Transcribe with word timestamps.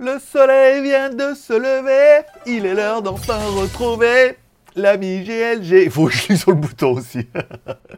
Le 0.00 0.18
soleil 0.18 0.82
vient 0.82 1.08
de 1.08 1.34
se 1.34 1.52
lever, 1.52 2.26
il 2.46 2.66
est 2.66 2.74
l'heure 2.74 3.00
d'enfin 3.00 3.38
retrouver 3.38 4.36
l'ami 4.74 5.22
GLG. 5.22 5.84
Il 5.84 5.90
faut 5.92 6.06
que 6.06 6.12
je 6.12 6.22
clique 6.24 6.38
sur 6.38 6.50
le 6.50 6.56
bouton 6.56 6.94
aussi. 6.94 7.28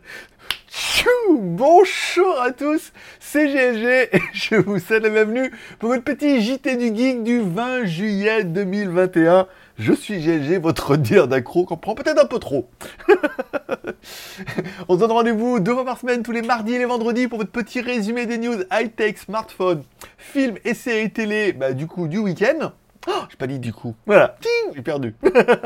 Tchou 0.69 1.39
Bonjour 1.41 2.39
à 2.39 2.53
tous, 2.53 2.93
c'est 3.19 3.49
GLG 3.49 4.11
et 4.13 4.21
je 4.35 4.57
vous 4.57 4.79
souhaite 4.79 5.05
la 5.05 5.09
bienvenue 5.09 5.51
pour 5.79 5.89
votre 5.89 6.05
petit 6.05 6.43
JT 6.43 6.77
du 6.77 6.95
Geek 6.95 7.23
du 7.23 7.41
20 7.41 7.87
juillet 7.87 8.45
2021. 8.45 9.47
Je 9.79 9.93
suis 9.93 10.21
GLG, 10.21 10.59
votre 10.59 10.97
dealer 10.97 11.29
d'accro, 11.29 11.67
comprend 11.67 11.95
peut-être 11.95 12.23
un 12.23 12.27
peu 12.27 12.39
trop. 12.39 12.71
On 14.89 14.95
se 14.95 15.01
donne 15.01 15.13
rendez-vous 15.13 15.61
deux 15.61 15.75
fois 15.75 15.85
par 15.85 15.99
semaine, 15.99 16.23
tous 16.23 16.33
les 16.33 16.41
mardis 16.41 16.75
et 16.75 16.79
les 16.79 16.87
vendredis, 16.87 17.29
pour 17.29 17.39
votre 17.39 17.51
petit 17.51 17.83
résumé 17.83 18.25
des 18.25 18.39
news 18.39 18.57
high-tech, 18.73 19.19
smartphone, 19.19 19.83
films 20.17 20.57
et 20.65 20.73
séries 20.73 21.13
télé, 21.13 21.53
bah, 21.53 21.75
du 21.75 21.87
coup, 21.87 22.09
du 22.09 22.17
week-end. 22.17 22.73
Oh, 23.07 23.23
j'ai 23.29 23.37
pas 23.37 23.47
dit 23.47 23.59
du 23.59 23.73
coup. 23.73 23.95
Voilà, 24.07 24.37
j'ai 24.75 24.83
perdu. 24.83 25.15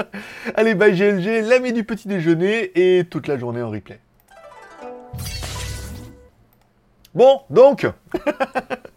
Allez, 0.56 0.74
bye 0.74 0.92
GLG, 0.92 1.42
l'ami 1.48 1.72
du 1.72 1.84
petit 1.84 2.08
déjeuner 2.08 2.72
et 2.74 3.05
toute 3.05 3.28
la 3.28 3.38
journée 3.38 3.62
en 3.62 3.70
replay. 3.70 4.00
Bon, 7.14 7.42
donc, 7.48 7.86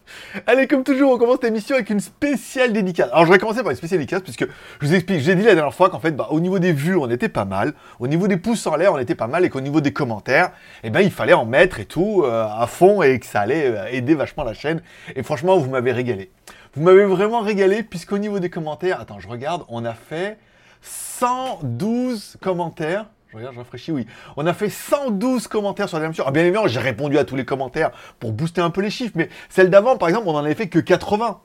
allez, 0.46 0.66
comme 0.66 0.84
toujours, 0.84 1.12
on 1.12 1.18
commence 1.18 1.38
l'émission 1.42 1.74
avec 1.74 1.90
une 1.90 2.00
spéciale 2.00 2.72
dédicace. 2.72 3.08
Alors, 3.12 3.26
je 3.26 3.32
vais 3.32 3.38
commencer 3.38 3.62
par 3.62 3.70
une 3.70 3.76
spéciale 3.76 4.00
dédicace, 4.00 4.22
puisque 4.22 4.46
je 4.80 4.86
vous 4.86 4.94
explique, 4.94 5.20
j'ai 5.20 5.34
dit 5.34 5.44
la 5.44 5.54
dernière 5.54 5.74
fois 5.74 5.90
qu'en 5.90 6.00
fait, 6.00 6.12
bah, 6.12 6.28
au 6.30 6.40
niveau 6.40 6.58
des 6.58 6.72
vues, 6.72 6.96
on 6.96 7.10
était 7.10 7.28
pas 7.28 7.44
mal, 7.44 7.74
au 8.00 8.06
niveau 8.06 8.28
des 8.28 8.36
pouces 8.36 8.66
en 8.66 8.76
l'air, 8.76 8.92
on 8.92 8.98
était 8.98 9.14
pas 9.14 9.26
mal, 9.26 9.44
et 9.44 9.50
qu'au 9.50 9.60
niveau 9.60 9.80
des 9.80 9.92
commentaires, 9.92 10.50
eh 10.82 10.90
ben, 10.90 11.00
il 11.00 11.10
fallait 11.10 11.32
en 11.32 11.44
mettre 11.44 11.80
et 11.80 11.84
tout, 11.84 12.22
euh, 12.24 12.46
à 12.46 12.66
fond, 12.66 13.02
et 13.02 13.18
que 13.18 13.26
ça 13.26 13.40
allait 13.40 13.66
euh, 13.66 13.86
aider 13.90 14.14
vachement 14.14 14.44
la 14.44 14.54
chaîne. 14.54 14.82
Et 15.16 15.22
franchement, 15.22 15.56
vous 15.58 15.70
m'avez 15.70 15.92
régalé. 15.92 16.30
Vous 16.74 16.82
m'avez 16.82 17.04
vraiment 17.04 17.40
régalé, 17.40 17.82
puisqu'au 17.82 18.18
niveau 18.18 18.40
des 18.40 18.50
commentaires, 18.50 19.00
attends, 19.00 19.20
je 19.20 19.28
regarde, 19.28 19.64
on 19.68 19.84
a 19.84 19.94
fait 19.94 20.38
112 20.82 22.36
commentaires. 22.40 23.06
Regarde, 23.34 23.54
je 23.54 23.58
réfléchis, 23.58 23.90
oui. 23.90 24.06
On 24.36 24.46
a 24.46 24.52
fait 24.54 24.68
112 24.68 25.48
commentaires 25.48 25.88
sur 25.88 25.98
la 25.98 26.08
mesure. 26.08 26.24
Ah, 26.28 26.30
bien 26.30 26.42
évidemment, 26.42 26.68
j'ai 26.68 26.80
répondu 26.80 27.18
à 27.18 27.24
tous 27.24 27.34
les 27.34 27.44
commentaires 27.44 27.90
pour 28.20 28.32
booster 28.32 28.60
un 28.60 28.70
peu 28.70 28.80
les 28.80 28.90
chiffres, 28.90 29.14
mais 29.16 29.28
celle 29.48 29.70
d'avant, 29.70 29.96
par 29.96 30.08
exemple, 30.08 30.28
on 30.28 30.34
en 30.34 30.44
avait 30.44 30.54
fait 30.54 30.68
que 30.68 30.78
80. 30.78 31.40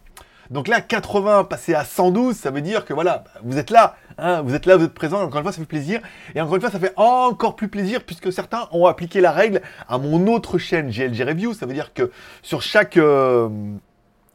Donc 0.51 0.67
là, 0.67 0.81
80 0.81 1.43
passé 1.45 1.73
à 1.73 1.83
112, 1.83 2.35
ça 2.35 2.51
veut 2.51 2.61
dire 2.61 2.85
que 2.85 2.93
voilà, 2.93 3.23
vous 3.43 3.57
êtes 3.57 3.69
là, 3.69 3.95
hein, 4.17 4.41
vous 4.41 4.55
êtes 4.55 4.65
là, 4.65 4.77
vous 4.77 4.85
êtes 4.85 4.93
présent, 4.93 5.21
encore 5.21 5.37
une 5.37 5.43
fois, 5.43 5.51
ça 5.51 5.59
fait 5.59 5.67
plaisir. 5.67 6.01
Et 6.35 6.41
encore 6.41 6.55
une 6.55 6.61
fois, 6.61 6.71
ça 6.71 6.79
fait 6.79 6.93
encore 6.95 7.55
plus 7.55 7.69
plaisir 7.69 8.03
puisque 8.03 8.31
certains 8.33 8.67
ont 8.71 8.85
appliqué 8.85 9.21
la 9.21 9.31
règle 9.31 9.61
à 9.87 9.97
mon 9.97 10.27
autre 10.27 10.57
chaîne 10.57 10.89
GLG 10.89 11.23
Review. 11.23 11.53
Ça 11.53 11.65
veut 11.65 11.73
dire 11.73 11.93
que 11.93 12.11
sur 12.41 12.61
chaque... 12.61 12.97
euh, 12.97 13.49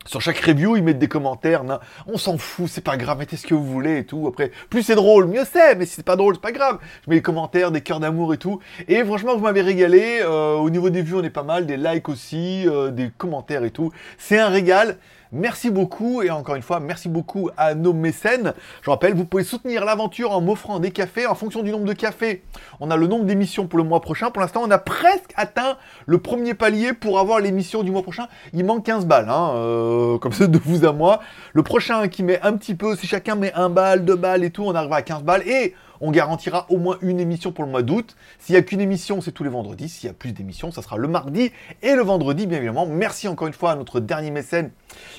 sur 0.07 0.21
chaque 0.21 0.39
review, 0.39 0.77
ils 0.77 0.83
mettent 0.83 0.99
des 0.99 1.09
commentaires. 1.09 1.65
Non, 1.65 1.79
on 2.07 2.19
s'en 2.19 2.39
fout, 2.39 2.69
c'est 2.69 2.85
pas 2.85 2.97
grave, 2.97 3.19
mettez 3.19 3.37
ce 3.37 3.47
que 3.47 3.55
vous 3.55 3.65
voulez 3.65 3.99
et 3.99 4.05
tout. 4.05 4.27
Après, 4.29 4.51
plus 4.71 4.83
c'est 4.83 4.95
drôle, 4.95 5.27
mieux 5.27 5.45
c'est. 5.51 5.75
Mais 5.77 5.87
si 5.87 5.95
c'est 5.95 6.05
pas 6.05 6.17
drôle, 6.17 6.35
c'est 6.35 6.43
pas 6.43 6.53
grave. 6.53 6.79
Je 7.05 7.11
mets 7.11 7.17
des 7.17 7.23
commentaires, 7.23 7.71
des 7.71 7.81
cœurs 7.81 8.01
d'amour 8.01 8.35
et 8.35 8.39
tout. 8.39 8.61
Et 8.89 9.05
franchement, 9.05 9.35
vous 9.37 9.43
m'avez 9.43 9.63
régalé. 9.63 10.21
Euh, 10.23 10.55
au 10.55 10.71
niveau 10.71 10.91
des 10.91 11.03
vues, 11.03 11.17
on 11.17 11.23
est 11.23 11.31
pas 11.31 11.43
mal. 11.43 11.67
Des 11.67 11.77
likes 11.77 12.09
aussi, 12.09 12.69
euh, 12.69 12.91
des 12.91 13.11
commentaires 13.17 13.65
et 13.65 13.71
tout. 13.71 13.93
C'est 14.19 14.39
un 14.39 14.49
régal. 14.49 14.99
Merci 15.35 15.71
beaucoup 15.71 16.23
et 16.23 16.31
encore 16.31 16.55
une 16.55 16.63
fois, 16.63 16.79
merci 16.79 17.09
beaucoup 17.09 17.51
à 17.57 17.75
nos 17.75 17.93
mécènes. 17.93 18.55
Je 18.83 18.91
rappelle, 18.91 19.15
vous 19.15 19.25
pouvez 19.25 19.43
soutenir 19.43 19.85
l'aventure 19.85 20.31
en 20.31 20.41
m'offrant 20.41 20.79
des 20.79 20.93
cafés. 20.93 21.27
En 21.27 21.35
fonction 21.35 21.65
du 21.65 21.73
nombre 21.73 21.87
de 21.87 21.93
cafés, 21.93 22.45
on 22.79 22.89
a 22.89 22.97
le 22.97 23.09
nombre 23.09 23.25
d'émissions 23.25 23.67
pour 23.67 23.79
le 23.79 23.85
mois 23.85 24.01
prochain. 24.01 24.31
Pour 24.31 24.41
l'instant, 24.41 24.63
on 24.65 24.71
a 24.71 24.79
presque 24.79 25.33
atteint 25.35 25.77
le 26.07 26.19
premier 26.19 26.55
palier 26.55 26.93
pour 26.93 27.19
avoir 27.19 27.41
l'émission 27.41 27.83
du 27.83 27.91
mois 27.91 28.03
prochain. 28.03 28.29
Il 28.53 28.65
manque 28.65 28.87
15 28.87 29.07
balles, 29.07 29.29
hein, 29.29 29.55
euh, 29.57 30.19
comme 30.19 30.33
ça 30.33 30.47
de 30.47 30.57
vous 30.57 30.85
à 30.85 30.93
moi. 30.93 31.19
Le 31.53 31.65
prochain 31.65 32.07
qui 32.07 32.23
met 32.23 32.41
un 32.43 32.53
petit 32.53 32.77
peu, 32.77 32.95
si 32.95 33.09
chacun 33.09 33.35
met 33.35 33.53
un 33.55 33.71
balle, 33.71 34.05
deux 34.05 34.15
balles 34.15 34.45
et 34.45 34.51
tout, 34.51 34.63
on 34.63 34.75
arrivera 34.77 34.99
à 34.99 35.03
15 35.03 35.25
balles. 35.25 35.43
Et 35.49 35.75
on 36.01 36.11
garantira 36.11 36.67
au 36.71 36.79
moins 36.79 36.99
une 37.03 37.21
émission 37.21 37.53
pour 37.53 37.65
le 37.65 37.71
mois 37.71 37.83
d'août. 37.83 38.17
S'il 38.39 38.55
n'y 38.55 38.59
a 38.59 38.63
qu'une 38.63 38.81
émission, 38.81 39.21
c'est 39.21 39.33
tous 39.33 39.45
les 39.45 39.51
vendredis. 39.51 39.89
S'il 39.89 40.07
y 40.07 40.11
a 40.11 40.15
plus 40.15 40.33
d'émissions, 40.33 40.71
ça 40.71 40.83
sera 40.83 40.97
le 40.97 41.09
mardi 41.09 41.53
et 41.83 41.95
le 41.95 42.03
vendredi, 42.03 42.47
bien 42.47 42.59
évidemment. 42.59 42.87
Merci 42.87 43.29
encore 43.29 43.49
une 43.49 43.55
fois 43.55 43.73
à 43.73 43.77
notre 43.77 44.01
dernier 44.01 44.31
mécène 44.31 44.71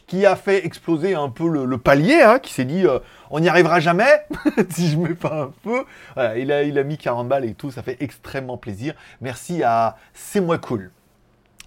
qui 0.08 0.26
a 0.26 0.36
fait 0.36 0.66
exploser 0.66 1.16
un 1.16 1.30
peu 1.30 1.48
le, 1.48 1.78
palier, 1.78 2.22
hein, 2.22 2.40
qui 2.40 2.54
s'est 2.54 2.66
dit 2.66 2.86
euh, 2.86 3.00
on 3.30 3.40
n'y 3.40 3.50
arrivera 3.50 3.80
jamais 3.80 4.26
si 4.70 4.90
je 4.90 4.98
mets 4.98 5.16
pas 5.16 5.44
un 5.44 5.54
peu. 5.64 5.86
Il, 6.38 6.52
a, 6.52 6.64
il 6.64 6.78
a 6.78 6.84
mis 6.84 6.98
40 6.98 7.28
balles 7.28 7.46
et 7.46 7.54
tout, 7.54 7.72
ça 7.72 7.84
fait 7.84 7.98
extrêmement 8.00 8.58
plaisir. 8.58 8.94
Merci 9.22 9.64
à 9.64 9.98
C'est 10.14 10.42
moi 10.42 10.58
cool. 10.58 10.92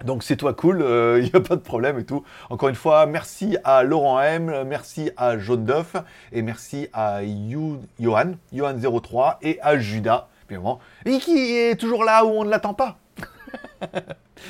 Donc 0.04 0.22
c'est 0.22 0.36
toi 0.36 0.54
cool, 0.54 0.78
il 1.18 1.24
n'y 1.24 1.32
a 1.34 1.40
pas 1.40 1.56
de 1.56 1.60
problème 1.60 1.98
et 1.98 2.04
tout. 2.04 2.24
Encore 2.50 2.68
une 2.68 2.74
fois, 2.74 3.06
merci 3.06 3.56
à 3.64 3.82
Laurent 3.82 4.20
M, 4.20 4.64
merci 4.66 5.10
à 5.16 5.38
Jaune 5.38 5.64
d'œuf 5.64 5.96
et 6.32 6.42
merci 6.42 6.88
à 6.92 7.22
You- 7.22 7.80
Johan, 8.00 8.32
Johan03 8.54 9.36
et 9.42 9.58
à 9.62 9.78
Judas, 9.78 10.28
et 11.04 11.18
qui 11.18 11.56
est 11.56 11.78
toujours 11.78 12.04
là 12.04 12.24
où 12.24 12.28
on 12.28 12.44
ne 12.44 12.50
l'attend 12.50 12.74
pas. 12.74 12.96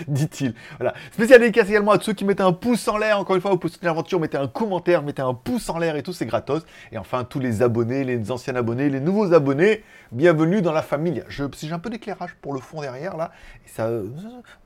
Dit-il. 0.06 0.54
Voilà. 0.78 0.94
Spécial 1.12 1.41
dédicace 1.41 1.69
également 1.69 1.92
à 1.92 1.98
tous 1.98 2.04
ceux 2.04 2.12
qui 2.12 2.25
mettaient 2.25 2.42
un 2.42 2.53
pouce 2.53 2.86
en 2.88 2.98
l'air. 2.98 3.19
Encore 3.19 3.36
une 3.36 3.42
fois, 3.42 3.53
vous 3.54 3.69
soutenir 3.69 3.92
l'aventure, 3.94 4.20
mettez 4.20 4.36
un 4.36 4.47
commentaire, 4.47 5.03
mettez 5.03 5.22
un 5.22 5.34
pouce 5.34 5.69
en 5.70 5.78
l'air 5.78 5.97
et 5.97 6.03
tout, 6.03 6.12
c'est 6.12 6.26
gratos. 6.26 6.62
Et 6.92 6.98
enfin, 6.98 7.25
tous 7.25 7.41
les 7.41 7.62
abonnés, 7.62 8.04
les 8.04 8.30
anciens 8.30 8.54
abonnés, 8.54 8.91
les 8.91 9.00
nouveaux 9.00 9.32
abonnés, 9.32 9.82
bienvenue 10.12 10.60
dans 10.62 10.72
la 10.72 10.82
famille. 10.82 11.25
Je, 11.28 11.44
j'ai 11.59 11.72
un 11.72 11.78
peu 11.78 11.91
d'éclairage 11.91 12.36
pour 12.42 12.53
le 12.53 12.60
fond 12.60 12.80
derrière 12.82 13.16
là. 13.16 13.30
Et 13.66 13.69
ça, 13.69 13.86
euh, 13.86 14.06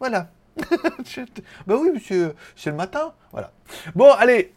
voilà. 0.01 0.29
bah 1.67 1.77
oui, 1.81 1.91
monsieur, 1.95 2.35
c'est 2.57 2.71
le 2.71 2.77
matin. 2.77 3.13
Voilà. 3.33 3.53
Bon, 3.95 4.11
allez, 4.11 4.53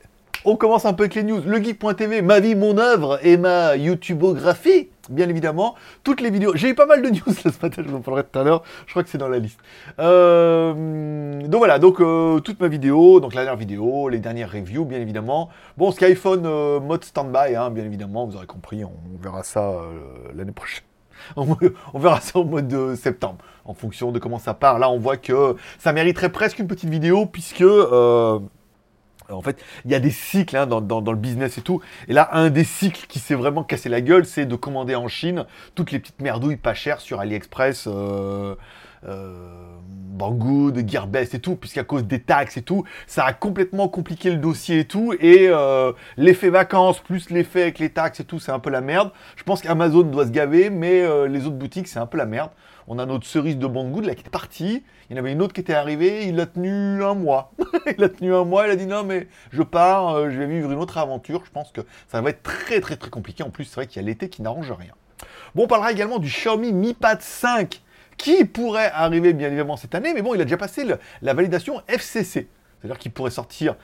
on 0.47 0.55
commence 0.55 0.85
un 0.85 0.93
peu 0.93 1.03
avec 1.03 1.15
les 1.15 1.23
news. 1.23 1.41
Le 1.43 1.57
geek.tv, 1.61 2.21
ma 2.21 2.39
vie, 2.39 2.53
mon 2.53 2.77
œuvre 2.77 3.19
et 3.25 3.35
ma 3.35 3.75
YouTubeographie, 3.75 4.89
bien 5.09 5.27
évidemment. 5.27 5.75
Toutes 6.03 6.21
les 6.21 6.29
vidéos. 6.29 6.51
J'ai 6.55 6.69
eu 6.69 6.75
pas 6.75 6.85
mal 6.85 7.01
de 7.01 7.09
news 7.11 7.35
là, 7.43 7.51
ce 7.51 7.65
matin, 7.65 7.81
je 7.83 7.89
vous 7.89 7.97
en 7.97 8.01
parlerai 8.01 8.23
tout 8.23 8.37
à 8.37 8.43
l'heure. 8.43 8.63
Je 8.85 8.91
crois 8.91 9.03
que 9.03 9.09
c'est 9.09 9.17
dans 9.17 9.27
la 9.27 9.39
liste. 9.39 9.59
Euh, 9.99 11.41
donc 11.41 11.57
voilà, 11.57 11.79
donc 11.79 11.99
euh, 11.99 12.39
toute 12.41 12.59
ma 12.59 12.67
vidéo, 12.67 13.19
donc 13.19 13.33
la 13.33 13.41
dernière 13.41 13.57
vidéo, 13.57 14.07
les 14.09 14.19
dernières 14.19 14.51
reviews, 14.51 14.85
bien 14.85 14.99
évidemment. 14.99 15.49
Bon, 15.77 15.91
Skyphone 15.91 16.45
euh, 16.45 16.79
mode 16.79 17.03
standby, 17.03 17.55
hein, 17.55 17.71
bien 17.71 17.83
évidemment, 17.83 18.27
vous 18.27 18.35
aurez 18.35 18.45
compris, 18.45 18.83
on, 18.83 18.93
verra 19.19 19.41
ça 19.41 19.61
euh, 19.61 20.31
l'année 20.35 20.51
prochaine. 20.51 20.83
On, 21.35 21.99
verra 21.99 22.21
ça 22.21 22.39
au 22.39 22.43
mois 22.43 22.61
de 22.61 22.95
septembre, 22.95 23.39
en 23.65 23.73
fonction 23.73 24.11
de 24.11 24.19
comment 24.19 24.39
ça 24.39 24.53
part. 24.53 24.79
Là, 24.79 24.89
on 24.89 24.99
voit 24.99 25.17
que 25.17 25.55
ça 25.79 25.93
mériterait 25.93 26.31
presque 26.31 26.59
une 26.59 26.67
petite 26.67 26.89
vidéo, 26.89 27.25
puisque... 27.25 27.61
euh, 27.61 28.39
en 29.29 29.41
fait, 29.41 29.63
il 29.85 29.91
y 29.91 29.95
a 29.95 29.99
des 29.99 30.11
cycles 30.11 30.55
hein, 30.55 30.67
dans 30.67 30.79
le 30.79 31.17
business 31.17 31.57
et 31.57 31.61
tout. 31.61 31.81
Et 32.07 32.13
là, 32.13 32.29
un 32.33 32.49
des 32.49 32.63
cycles 32.63 33.07
qui 33.07 33.19
s'est 33.19 33.35
vraiment 33.35 33.63
cassé 33.63 33.89
la 33.89 34.01
gueule, 34.01 34.25
c'est 34.25 34.45
de 34.45 34.55
commander 34.55 34.95
en 34.95 35.07
Chine 35.07 35.45
toutes 35.73 35.91
les 35.91 35.99
petites 35.99 36.21
merdouilles 36.21 36.57
pas 36.57 36.73
chères 36.73 37.01
sur 37.01 37.19
AliExpress, 37.19 37.85
euh, 37.87 38.55
euh, 39.07 39.33
Banggood, 40.15 40.89
Gearbest 40.89 41.35
et 41.35 41.39
tout, 41.39 41.57
puisqu'à 41.57 41.83
cause 41.83 42.05
des 42.05 42.21
taxes 42.21 42.55
et 42.55 42.61
tout, 42.61 42.85
ça 43.05 43.25
a 43.25 43.33
complètement 43.33 43.89
compliqué 43.89 44.31
le 44.31 44.37
dossier 44.37 44.79
et 44.79 44.85
tout. 44.85 45.13
Et 45.19 45.47
euh, 45.49 45.91
l'effet 46.15 46.49
vacances 46.49 46.99
plus 46.99 47.29
l'effet 47.29 47.63
avec 47.63 47.79
les 47.79 47.89
taxes 47.89 48.21
et 48.21 48.23
tout, 48.23 48.39
c'est 48.39 48.53
un 48.53 48.59
peu 48.59 48.69
la 48.69 48.79
merde. 48.81 49.11
Je 49.35 49.43
pense 49.43 49.61
qu'Amazon 49.61 50.03
doit 50.03 50.25
se 50.25 50.31
gaver, 50.31 50.69
mais 50.69 51.01
euh, 51.01 51.27
les 51.27 51.45
autres 51.45 51.57
boutiques, 51.57 51.89
c'est 51.89 51.99
un 51.99 52.05
peu 52.05 52.17
la 52.17 52.25
merde. 52.25 52.51
On 52.87 52.97
a 52.97 53.05
notre 53.05 53.25
cerise 53.25 53.57
de 53.57 53.67
Banggood 53.67 54.05
là 54.05 54.15
qui 54.15 54.23
est 54.25 54.29
partie. 54.29 54.83
Il 55.09 55.15
y 55.15 55.19
en 55.19 55.21
avait 55.21 55.33
une 55.33 55.41
autre 55.41 55.53
qui 55.53 55.61
était 55.61 55.73
arrivée, 55.73 56.27
il 56.27 56.35
l'a 56.35 56.45
tenu 56.45 57.03
un 57.03 57.15
mois. 57.15 57.51
il 57.97 58.03
a 58.03 58.09
tenu 58.09 58.33
un 58.33 58.45
mois, 58.45 58.67
il 58.67 58.71
a 58.71 58.75
dit 58.75 58.85
non 58.85 59.03
mais 59.03 59.27
je 59.51 59.63
pars, 59.63 60.29
je 60.29 60.37
vais 60.37 60.47
vivre 60.47 60.71
une 60.71 60.79
autre 60.79 60.97
aventure. 60.97 61.43
Je 61.45 61.51
pense 61.51 61.71
que 61.71 61.81
ça 62.07 62.21
va 62.21 62.29
être 62.29 62.43
très 62.43 62.79
très 62.79 62.95
très 62.95 63.09
compliqué. 63.09 63.43
En 63.43 63.49
plus, 63.49 63.65
c'est 63.65 63.75
vrai 63.75 63.87
qu'il 63.87 64.01
y 64.01 64.05
a 64.05 64.07
l'été 64.07 64.29
qui 64.29 64.43
n'arrange 64.43 64.71
rien. 64.71 64.93
Bon, 65.55 65.63
on 65.63 65.67
parlera 65.67 65.91
également 65.91 66.19
du 66.19 66.27
Xiaomi 66.27 66.73
Mi 66.73 66.93
Pad 66.93 67.21
5 67.21 67.81
qui 68.17 68.45
pourrait 68.45 68.91
arriver 68.93 69.33
bien 69.33 69.47
évidemment 69.47 69.77
cette 69.77 69.95
année, 69.95 70.13
mais 70.13 70.21
bon, 70.21 70.33
il 70.35 70.41
a 70.41 70.45
déjà 70.45 70.57
passé 70.57 70.85
la 71.21 71.33
validation 71.33 71.81
FCC. 71.87 72.47
C'est-à-dire 72.79 72.97
qu'il 72.99 73.11
pourrait 73.11 73.31
sortir 73.31 73.75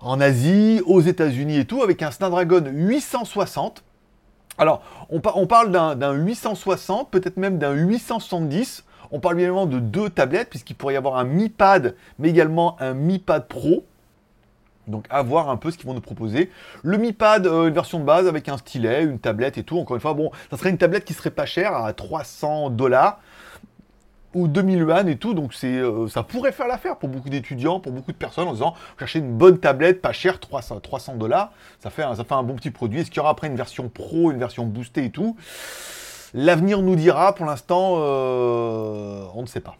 en 0.00 0.20
Asie, 0.20 0.80
aux 0.86 1.00
États-Unis 1.00 1.58
et 1.58 1.64
tout, 1.66 1.82
avec 1.82 2.02
un 2.02 2.10
Snapdragon 2.10 2.64
860. 2.66 3.84
Alors, 4.58 4.82
on, 5.10 5.20
par- 5.20 5.36
on 5.36 5.46
parle 5.46 5.70
d'un 5.70 5.94
d'un 5.94 6.12
860, 6.12 7.10
peut-être 7.10 7.36
même 7.36 7.58
d'un 7.58 7.72
870. 7.72 8.84
On 9.12 9.20
parle 9.20 9.36
bien 9.36 9.46
évidemment 9.46 9.66
de 9.66 9.78
deux 9.78 10.10
tablettes, 10.10 10.50
puisqu'il 10.50 10.74
pourrait 10.74 10.94
y 10.94 10.96
avoir 10.96 11.16
un 11.16 11.24
Mi 11.24 11.48
Pad, 11.48 11.96
mais 12.18 12.28
également 12.30 12.76
un 12.80 12.94
Mi 12.94 13.18
Pad 13.18 13.46
Pro. 13.48 13.84
Donc 14.86 15.06
à 15.10 15.22
voir 15.22 15.50
un 15.50 15.56
peu 15.56 15.70
ce 15.70 15.76
qu'ils 15.78 15.86
vont 15.86 15.94
nous 15.94 16.00
proposer. 16.00 16.50
Le 16.82 16.96
Mi 16.96 17.12
Pad, 17.12 17.46
euh, 17.46 17.68
une 17.68 17.74
version 17.74 18.00
de 18.00 18.04
base 18.04 18.26
avec 18.26 18.48
un 18.48 18.56
stylet, 18.56 19.04
une 19.04 19.18
tablette 19.18 19.58
et 19.58 19.62
tout. 19.64 19.78
Encore 19.78 19.96
une 19.96 20.00
fois, 20.00 20.14
bon, 20.14 20.30
ça 20.50 20.56
serait 20.56 20.70
une 20.70 20.78
tablette 20.78 21.04
qui 21.04 21.12
serait 21.14 21.30
pas 21.30 21.46
chère, 21.46 21.74
à 21.76 21.92
300 21.92 22.70
dollars 22.70 23.20
ou 24.34 24.46
2000 24.48 24.78
yuan 24.78 25.08
et 25.08 25.16
tout. 25.16 25.34
Donc 25.34 25.54
c'est, 25.54 25.66
euh, 25.78 26.08
ça 26.08 26.22
pourrait 26.22 26.52
faire 26.52 26.68
l'affaire 26.68 26.96
pour 26.96 27.08
beaucoup 27.08 27.28
d'étudiants, 27.30 27.80
pour 27.80 27.92
beaucoup 27.92 28.12
de 28.12 28.16
personnes 28.16 28.48
en 28.48 28.52
disant, 28.52 28.74
chercher 28.98 29.18
une 29.20 29.32
bonne 29.36 29.58
tablette, 29.58 30.00
pas 30.00 30.12
chère, 30.12 30.38
300 30.40 30.80
300 30.80 31.16
dollars. 31.16 31.52
Ça 31.80 31.90
fait, 31.90 32.02
un- 32.02 32.14
ça 32.14 32.24
fait 32.24 32.34
un 32.34 32.42
bon 32.42 32.54
petit 32.54 32.70
produit. 32.70 33.00
Est-ce 33.00 33.10
qu'il 33.10 33.18
y 33.18 33.20
aura 33.20 33.30
après 33.30 33.46
une 33.48 33.56
version 33.56 33.88
pro, 33.88 34.30
une 34.30 34.38
version 34.38 34.64
boostée 34.66 35.04
et 35.06 35.10
tout? 35.10 35.36
L'avenir 36.34 36.80
nous 36.82 36.94
dira. 36.96 37.34
Pour 37.34 37.46
l'instant, 37.46 37.96
euh, 37.98 39.24
on 39.34 39.42
ne 39.42 39.46
sait 39.46 39.60
pas. 39.60 39.76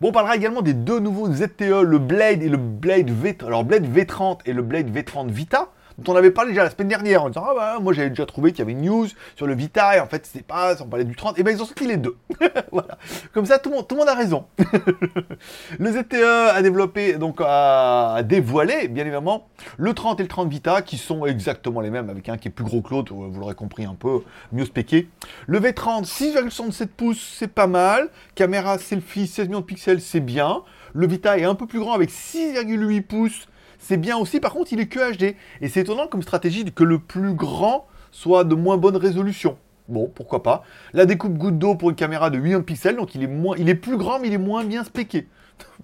Bon, 0.00 0.08
on 0.08 0.12
parlera 0.12 0.36
également 0.36 0.60
des 0.62 0.74
deux 0.74 0.98
nouveaux 0.98 1.32
ZTE, 1.32 1.82
le 1.82 1.98
Blade 1.98 2.42
et 2.42 2.48
le 2.48 2.56
Blade 2.58 3.08
V. 3.10 3.38
Alors, 3.46 3.64
Blade 3.64 3.86
V30 3.86 4.40
et 4.46 4.52
le 4.52 4.62
Blade 4.62 4.90
V30 4.94 5.28
Vita. 5.30 5.68
Dont 5.98 6.12
on 6.12 6.16
avait 6.16 6.30
parlé 6.30 6.50
déjà 6.50 6.64
la 6.64 6.70
semaine 6.70 6.88
dernière 6.88 7.24
en 7.24 7.28
disant 7.28 7.44
ah 7.48 7.54
bah 7.54 7.78
moi 7.80 7.92
j'avais 7.92 8.10
déjà 8.10 8.26
trouvé 8.26 8.52
qu'il 8.52 8.60
y 8.60 8.62
avait 8.62 8.72
une 8.72 8.82
news 8.82 9.06
sur 9.34 9.46
le 9.46 9.54
Vita 9.54 9.96
et 9.96 10.00
en 10.00 10.06
fait 10.06 10.26
c'était 10.26 10.44
pas, 10.44 10.80
on 10.82 10.86
parlait 10.86 11.04
du 11.04 11.16
30, 11.16 11.38
et 11.38 11.42
ben 11.42 11.56
ils 11.56 11.62
ont 11.62 11.66
sorti 11.66 11.86
les 11.86 11.96
deux. 11.96 12.16
voilà. 12.72 12.98
Comme 13.32 13.46
ça 13.46 13.58
tout 13.58 13.70
le 13.70 13.76
monde, 13.76 13.88
tout 13.88 13.94
le 13.94 14.00
monde 14.00 14.08
a 14.08 14.14
raison. 14.14 14.46
le 15.78 15.92
ZTE 15.92 16.52
a 16.54 16.62
développé, 16.62 17.14
donc 17.14 17.40
a 17.40 18.22
dévoilé 18.22 18.88
bien 18.88 19.04
évidemment 19.04 19.48
le 19.76 19.94
30 19.94 20.20
et 20.20 20.22
le 20.22 20.28
30 20.28 20.48
Vita 20.48 20.82
qui 20.82 20.98
sont 20.98 21.26
exactement 21.26 21.80
les 21.80 21.90
mêmes 21.90 22.10
avec 22.10 22.28
un 22.28 22.36
qui 22.36 22.48
est 22.48 22.50
plus 22.50 22.64
gros 22.64 22.82
que 22.82 22.90
l'autre, 22.90 23.12
vous 23.12 23.40
l'aurez 23.40 23.54
compris 23.54 23.84
un 23.84 23.94
peu 23.94 24.22
mieux 24.52 24.64
spéqué. 24.64 25.08
Le 25.46 25.60
V30 25.60 26.04
6,67 26.04 26.86
pouces 26.88 27.34
c'est 27.38 27.52
pas 27.52 27.66
mal, 27.66 28.08
caméra 28.34 28.78
selfie 28.78 29.26
16 29.26 29.48
millions 29.48 29.60
de 29.60 29.64
pixels 29.64 30.00
c'est 30.00 30.20
bien. 30.20 30.62
Le 30.92 31.06
Vita 31.06 31.38
est 31.38 31.44
un 31.44 31.54
peu 31.54 31.66
plus 31.66 31.78
grand 31.78 31.92
avec 31.92 32.10
6,8 32.10 33.02
pouces. 33.02 33.48
C'est 33.78 33.96
bien 33.96 34.16
aussi, 34.16 34.40
par 34.40 34.52
contre, 34.52 34.72
il 34.72 34.80
est 34.80 34.88
que 34.88 35.12
HD. 35.12 35.36
Et 35.60 35.68
c'est 35.68 35.80
étonnant 35.80 36.06
comme 36.06 36.22
stratégie 36.22 36.64
que 36.64 36.84
le 36.84 36.98
plus 36.98 37.34
grand 37.34 37.86
soit 38.10 38.44
de 38.44 38.54
moins 38.54 38.76
bonne 38.76 38.96
résolution. 38.96 39.58
Bon, 39.88 40.10
pourquoi 40.12 40.42
pas. 40.42 40.64
La 40.92 41.06
découpe 41.06 41.38
goutte 41.38 41.58
d'eau 41.58 41.74
pour 41.74 41.90
une 41.90 41.96
caméra 41.96 42.30
de 42.30 42.38
8 42.38 42.62
pixels, 42.62 42.96
donc 42.96 43.14
il 43.14 43.22
est, 43.22 43.28
moins, 43.28 43.56
il 43.56 43.68
est 43.68 43.74
plus 43.74 43.96
grand, 43.96 44.18
mais 44.18 44.28
il 44.28 44.34
est 44.34 44.38
moins 44.38 44.64
bien 44.64 44.82
spéqué. 44.84 45.28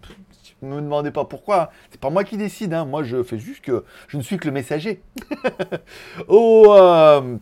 ne 0.62 0.76
me 0.76 0.80
demandez 0.80 1.10
pas 1.10 1.24
pourquoi, 1.24 1.70
c'est 1.90 2.00
pas 2.00 2.10
moi 2.10 2.24
qui 2.24 2.36
décide, 2.36 2.72
hein. 2.72 2.84
moi 2.84 3.02
je 3.02 3.22
fais 3.24 3.38
juste 3.38 3.64
que 3.64 3.84
je 4.06 4.16
ne 4.16 4.22
suis 4.22 4.38
que 4.38 4.46
le 4.46 4.52
messager. 4.52 5.02
au, 6.28 6.66
euh, 6.72 7.36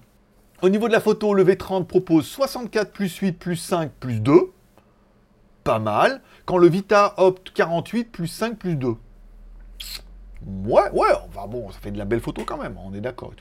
au 0.62 0.68
niveau 0.68 0.88
de 0.88 0.92
la 0.92 1.00
photo, 1.00 1.34
le 1.34 1.44
V30 1.44 1.84
propose 1.84 2.26
64 2.26 2.92
plus 2.92 3.14
8 3.16 3.32
plus 3.32 3.56
5 3.56 3.90
plus 4.00 4.20
2 4.20 4.52
pas 5.64 5.78
mal. 5.78 6.20
Quand 6.46 6.58
le 6.58 6.68
Vita 6.68 7.14
opte 7.16 7.52
48 7.52 8.10
plus 8.10 8.26
5 8.26 8.58
plus 8.58 8.76
2. 8.76 8.94
Ouais, 10.46 10.90
ouais, 10.92 11.08
enfin 11.28 11.46
bon, 11.46 11.70
ça 11.70 11.78
fait 11.80 11.90
de 11.90 11.98
la 11.98 12.06
belle 12.06 12.20
photo 12.20 12.42
quand 12.46 12.56
même, 12.56 12.76
on 12.82 12.94
est 12.94 13.00
d'accord 13.00 13.32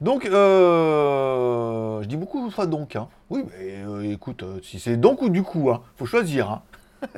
Donc, 0.00 0.24
euh, 0.26 2.02
je 2.02 2.06
dis 2.06 2.16
beaucoup 2.16 2.50
fois 2.50 2.66
donc. 2.66 2.94
Hein. 2.94 3.08
Oui, 3.30 3.44
mais 3.46 3.82
euh, 3.84 4.12
écoute, 4.12 4.44
euh, 4.44 4.60
si 4.62 4.78
c'est 4.78 4.96
donc 4.96 5.22
ou 5.22 5.28
du 5.28 5.42
coup, 5.42 5.70
hein, 5.70 5.82
faut 5.96 6.06
choisir. 6.06 6.50
Hein. 6.50 6.62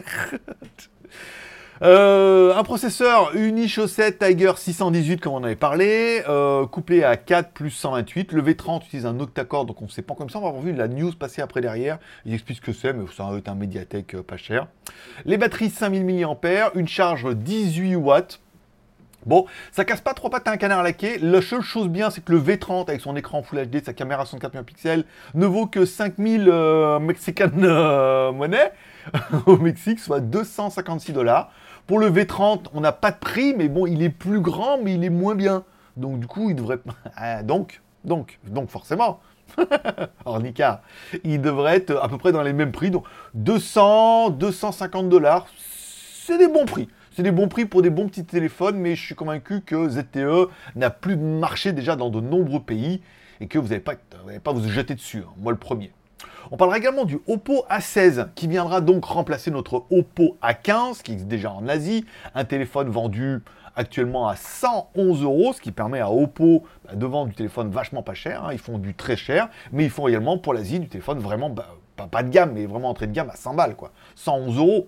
Un 1.81 2.65
processeur 2.65 3.37
Uni-Chaussette 3.37 4.19
Tiger 4.19 4.51
618, 4.57 5.21
comme 5.21 5.35
on 5.35 5.45
avait 5.45 5.55
parlé, 5.55 6.25
couplé 6.73 7.05
à 7.05 7.17
4 7.17 7.53
plus 7.53 7.71
128. 7.71 8.33
Le 8.33 8.43
V30 8.43 8.87
utilise 8.87 9.07
un 9.07 9.21
octa-core, 9.21 9.65
donc 9.65 9.81
on 9.81 9.85
ne 9.85 9.91
sait 9.91 10.03
pas 10.03 10.17
comme 10.17 10.29
ça. 10.29 10.41
On 10.41 10.43
va 10.43 10.49
avoir 10.49 10.65
vu 10.65 10.73
la 10.73 10.89
news 10.89 11.13
passer 11.13 11.41
après 11.41 11.61
derrière. 11.61 12.01
Il 12.27 12.35
explique 12.35 12.57
ce 12.57 12.63
que 12.63 12.73
c'est, 12.73 12.93
mais 12.93 13.05
ça 13.17 13.31
va 13.31 13.39
être 13.39 13.49
un 13.49 13.55
médiathèque 13.55 14.21
pas 14.23 14.37
cher. 14.37 14.67
Les 15.25 15.37
batteries 15.37 15.71
5000 15.71 16.05
mAh, 16.05 16.73
une 16.75 16.89
charge 16.89 17.33
18 17.33 17.95
watts. 17.95 18.41
Bon, 19.27 19.47
ça 19.73 19.85
casse 19.85 20.01
pas 20.01 20.15
trop 20.15 20.31
pattes 20.31 20.47
à 20.49 20.53
un 20.53 20.57
canard 20.57 20.83
laqué. 20.83 21.19
La 21.19 21.43
seule 21.43 21.61
chose 21.61 21.89
bien, 21.89 22.11
c'est 22.11 22.25
que 22.25 22.33
le 22.33 22.41
V30 22.41 22.89
avec 22.89 23.01
son 23.01 23.17
écran 23.17 23.43
Full 23.43 23.67
HD, 23.67 23.85
sa 23.85 23.93
caméra 23.93 24.25
64 24.25 24.55
mégapixels, 24.55 25.05
ne 25.35 25.47
vaut 25.47 25.67
que 25.67 25.85
5000 25.85 26.49
euh, 26.49 26.99
Mexican 26.99 27.51
monnaie 28.33 28.73
au 29.47 29.59
Mexique, 29.59 29.99
soit 29.99 30.21
256 30.21 31.13
dollars. 31.13 31.51
Pour 31.87 31.99
le 31.99 32.11
V30, 32.11 32.67
on 32.75 32.81
n'a 32.81 32.93
pas 32.93 33.11
de 33.11 33.17
prix, 33.17 33.55
mais 33.57 33.69
bon, 33.69 33.87
il 33.87 34.03
est 34.03 34.11
plus 34.11 34.41
grand, 34.41 34.79
mais 34.83 34.95
il 34.95 35.05
est 35.05 35.11
moins 35.11 35.35
bien. 35.35 35.65
Donc 35.97 36.21
du 36.21 36.27
coup, 36.27 36.51
il 36.51 36.57
devrait... 36.57 36.79
Ah, 37.17 37.43
donc, 37.43 37.81
donc, 38.05 38.39
donc 38.47 38.71
forcément, 38.71 39.21
Ornica, 40.25 40.83
il 41.25 41.41
devrait 41.41 41.77
être 41.77 41.97
à 41.97 42.09
peu 42.09 42.19
près 42.19 42.33
dans 42.33 42.43
les 42.43 42.53
mêmes 42.53 42.73
prix. 42.73 42.91
Donc 42.91 43.05
200, 43.35 44.31
250 44.31 45.09
dollars, 45.09 45.47
c'est 45.59 46.39
des 46.39 46.49
bons 46.49 46.67
prix. 46.67 46.89
C'est 47.19 47.25
des 47.25 47.33
bons 47.33 47.49
prix 47.49 47.65
pour 47.65 47.83
des 47.83 47.91
bons 47.91 48.07
petits 48.07 48.25
téléphones, 48.25 48.79
mais 48.79 48.95
je 48.95 49.05
suis 49.05 49.17
convaincu 49.17 49.61
que 49.63 49.89
ZTE 49.89 50.53
n'a 50.77 50.89
plus 50.89 51.17
de 51.17 51.23
marché 51.23 51.73
déjà 51.73 51.97
dans 51.97 52.11
de 52.11 52.21
nombreux 52.21 52.63
pays 52.63 53.03
et 53.41 53.49
que 53.49 53.59
vous 53.59 53.71
n'allez 53.71 53.81
pas, 53.81 53.95
pas 54.45 54.53
vous 54.53 54.69
jeter 54.69 54.95
dessus. 54.95 55.25
Hein. 55.27 55.33
Moi 55.39 55.51
le 55.51 55.59
premier. 55.59 55.91
On 56.53 56.57
parlera 56.57 56.79
également 56.79 57.05
du 57.05 57.19
Oppo 57.27 57.65
A16 57.69 58.29
qui 58.37 58.47
viendra 58.47 58.81
donc 58.81 59.05
remplacer 59.05 59.51
notre 59.51 59.85
Oppo 59.91 60.37
A15 60.45 61.03
qui 61.03 61.15
est 61.15 61.27
déjà 61.27 61.51
en 61.51 61.67
Asie, 61.67 62.07
un 62.37 62.45
téléphone 62.45 62.89
vendu 62.89 63.41
actuellement 63.75 64.29
à 64.29 64.37
111 64.37 65.25
euros, 65.25 65.53
ce 65.53 65.61
qui 65.61 65.73
permet 65.73 65.99
à 65.99 66.13
Oppo 66.13 66.63
bah, 66.85 66.95
de 66.95 67.05
vendre 67.05 67.31
du 67.31 67.35
téléphone 67.35 67.69
vachement 67.69 68.05
pas 68.05 68.15
cher. 68.15 68.45
Hein. 68.45 68.51
Ils 68.53 68.61
font 68.61 68.79
du 68.79 68.95
très 68.95 69.17
cher, 69.17 69.49
mais 69.73 69.83
ils 69.83 69.91
font 69.91 70.07
également 70.07 70.39
pour 70.39 70.55
l'Asie 70.55 70.79
du 70.79 70.87
téléphone 70.87 71.19
vraiment 71.19 71.51
bah, 71.51 71.75
pas, 71.97 72.23
de 72.23 72.29
gamme, 72.29 72.53
mais 72.55 72.67
vraiment 72.67 72.91
entrée 72.91 73.09
de 73.09 73.13
gamme 73.13 73.31
à 73.31 73.35
100 73.35 73.55
balles 73.55 73.75
quoi. 73.75 73.91
111 74.15 74.59
euros. 74.59 74.87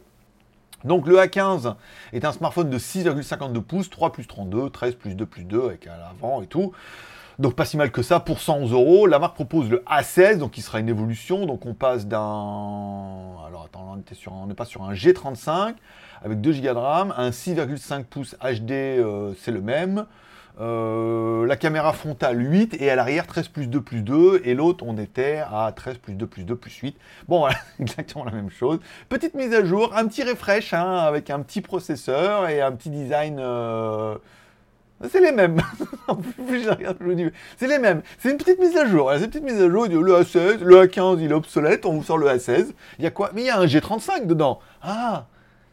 Donc 0.85 1.06
le 1.06 1.17
A15 1.17 1.75
est 2.12 2.25
un 2.25 2.32
smartphone 2.32 2.71
de 2.71 2.79
6,52 2.79 3.61
pouces, 3.61 3.91
3 3.91 4.12
plus 4.12 4.27
32, 4.27 4.71
13 4.71 4.94
plus 4.94 5.15
2 5.15 5.27
plus 5.27 5.44
2 5.44 5.65
avec 5.65 5.87
à 5.87 5.97
l'avant 5.97 6.43
et 6.43 6.47
tout. 6.47 6.73
Donc 7.38 7.55
pas 7.55 7.65
si 7.65 7.79
mal 7.79 7.91
que 7.91 8.03
ça 8.03 8.21
pour 8.21 8.41
111 8.41 8.73
euros. 8.73 9.06
La 9.06 9.19
marque 9.19 9.35
propose 9.35 9.71
le 9.71 9.82
A16, 9.91 10.38
donc 10.38 10.50
qui 10.53 10.61
sera 10.61 10.79
une 10.79 10.88
évolution. 10.88 11.47
Donc 11.47 11.65
on 11.65 11.73
passe 11.73 12.06
d'un... 12.06 12.19
Alors 12.19 13.65
attends, 13.65 13.99
on 14.31 14.47
n'est 14.47 14.55
pas 14.55 14.67
sur 14.67 14.82
un 14.82 14.93
G35 14.93 15.75
avec 16.23 16.41
2 16.41 16.53
Go 16.53 16.61
de 16.61 16.69
RAM, 16.69 17.15
un 17.17 17.31
6,5 17.31 18.05
pouces 18.05 18.37
HD, 18.43 18.73
euh, 18.73 19.32
c'est 19.38 19.53
le 19.53 19.62
même. 19.62 20.05
Euh, 20.61 21.47
la 21.47 21.56
caméra 21.56 21.93
frontale 21.93 22.41
8 22.41 22.76
et 22.81 22.91
à 22.91 22.97
l'arrière 22.97 23.26
13 23.26 23.49
plus 23.49 23.67
2 23.67 23.81
plus 23.81 24.02
2 24.02 24.43
et 24.44 24.55
l'autre 24.55 24.85
on 24.87 24.99
était 24.99 25.38
à 25.38 25.73
13 25.75 25.99
plus 25.99 26.14
2 26.14 26.26
plus 26.26 26.44
2 26.44 26.56
plus 26.56 26.76
8. 26.76 26.97
Bon 27.29 27.38
voilà, 27.41 27.56
exactement 27.81 28.25
la 28.25 28.32
même 28.32 28.50
chose. 28.50 28.79
Petite 29.08 29.35
mise 29.35 29.55
à 29.55 29.64
jour, 29.64 29.97
un 29.97 30.06
petit 30.06 30.23
refresh 30.23 30.75
hein, 30.75 30.99
avec 30.99 31.31
un 31.31 31.41
petit 31.41 31.61
processeur 31.61 32.49
et 32.49 32.61
un 32.61 32.73
petit 32.73 32.91
design... 32.91 33.38
Euh, 33.38 34.17
c'est 35.08 35.20
les 35.20 35.32
mêmes. 35.32 35.56
c'est 37.56 37.67
les 37.67 37.79
mêmes. 37.79 38.03
C'est 38.19 38.31
une 38.31 38.37
petite 38.37 38.61
mise 38.61 38.76
à 38.76 38.85
jour. 38.85 39.11
C'est 39.14 39.25
une 39.25 39.31
petite 39.31 39.44
mise 39.44 39.62
à 39.62 39.70
jour. 39.70 39.87
Le 39.87 40.20
A16, 40.20 40.62
le 40.62 40.85
A15, 40.85 41.20
il 41.23 41.31
est 41.31 41.35
obsolète. 41.35 41.87
On 41.87 41.94
vous 41.94 42.03
sort 42.03 42.19
le 42.19 42.26
A16. 42.26 42.73
Il 42.99 43.05
y 43.05 43.06
a 43.06 43.11
quoi? 43.11 43.31
Mais 43.32 43.41
il 43.41 43.46
y 43.46 43.50
a 43.50 43.58
un 43.58 43.64
G35 43.64 44.26
dedans. 44.26 44.61
Ah 44.82 45.25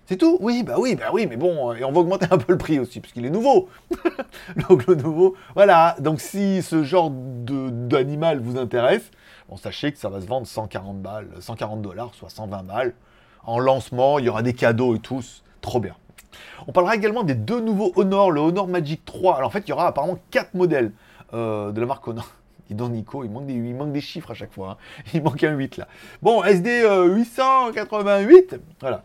c'est 0.07 0.15
tout 0.15 0.37
Oui, 0.39 0.63
bah 0.63 0.75
oui, 0.77 0.95
bah 0.95 1.09
oui, 1.11 1.27
mais 1.27 1.35
bon, 1.35 1.73
et 1.73 1.83
on 1.83 1.91
va 1.91 1.99
augmenter 1.99 2.27
un 2.31 2.37
peu 2.37 2.53
le 2.53 2.57
prix 2.57 2.79
aussi, 2.79 3.01
parce 3.01 3.11
qu'il 3.11 3.25
est 3.25 3.29
nouveau. 3.29 3.67
donc 4.69 4.87
le 4.87 4.95
nouveau, 4.95 5.35
voilà. 5.53 5.97
Donc 5.99 6.21
si 6.21 6.61
ce 6.61 6.83
genre 6.83 7.11
d'animal 7.11 8.39
vous 8.39 8.57
intéresse, 8.57 9.11
bon, 9.49 9.57
sachez 9.57 9.91
que 9.91 9.97
ça 9.97 10.07
va 10.07 10.21
se 10.21 10.25
vendre 10.25 10.47
140 10.47 11.01
balles, 11.01 11.27
140 11.41 11.81
dollars, 11.81 12.15
soit 12.15 12.29
120 12.29 12.63
balles. 12.63 12.93
En 13.43 13.59
lancement, 13.59 14.17
il 14.17 14.25
y 14.25 14.29
aura 14.29 14.43
des 14.43 14.53
cadeaux 14.53 14.95
et 14.95 14.99
tout. 14.99 15.21
Trop 15.59 15.81
bien. 15.81 15.95
On 16.67 16.71
parlera 16.71 16.95
également 16.95 17.23
des 17.23 17.35
deux 17.35 17.59
nouveaux 17.59 17.91
Honor, 17.97 18.31
le 18.31 18.39
Honor 18.39 18.69
Magic 18.69 19.03
3. 19.03 19.35
Alors 19.35 19.49
en 19.49 19.51
fait, 19.51 19.63
il 19.67 19.69
y 19.69 19.73
aura 19.73 19.87
apparemment 19.87 20.19
quatre 20.31 20.53
modèles 20.53 20.93
euh, 21.33 21.73
de 21.73 21.81
la 21.81 21.85
marque 21.85 22.07
Honor. 22.07 22.31
Donc 22.69 22.91
Nico, 22.91 23.25
il 23.25 23.29
manque, 23.29 23.45
des, 23.45 23.55
il 23.55 23.75
manque 23.75 23.91
des 23.91 24.01
chiffres 24.01 24.31
à 24.31 24.35
chaque 24.35 24.53
fois. 24.53 24.71
Hein. 24.71 25.03
Il 25.13 25.21
manque 25.21 25.43
un 25.43 25.51
8 25.51 25.77
là. 25.77 25.87
Bon, 26.21 26.43
SD 26.43 26.81
888, 26.81 28.53
euh, 28.53 28.57
voilà. 28.79 29.03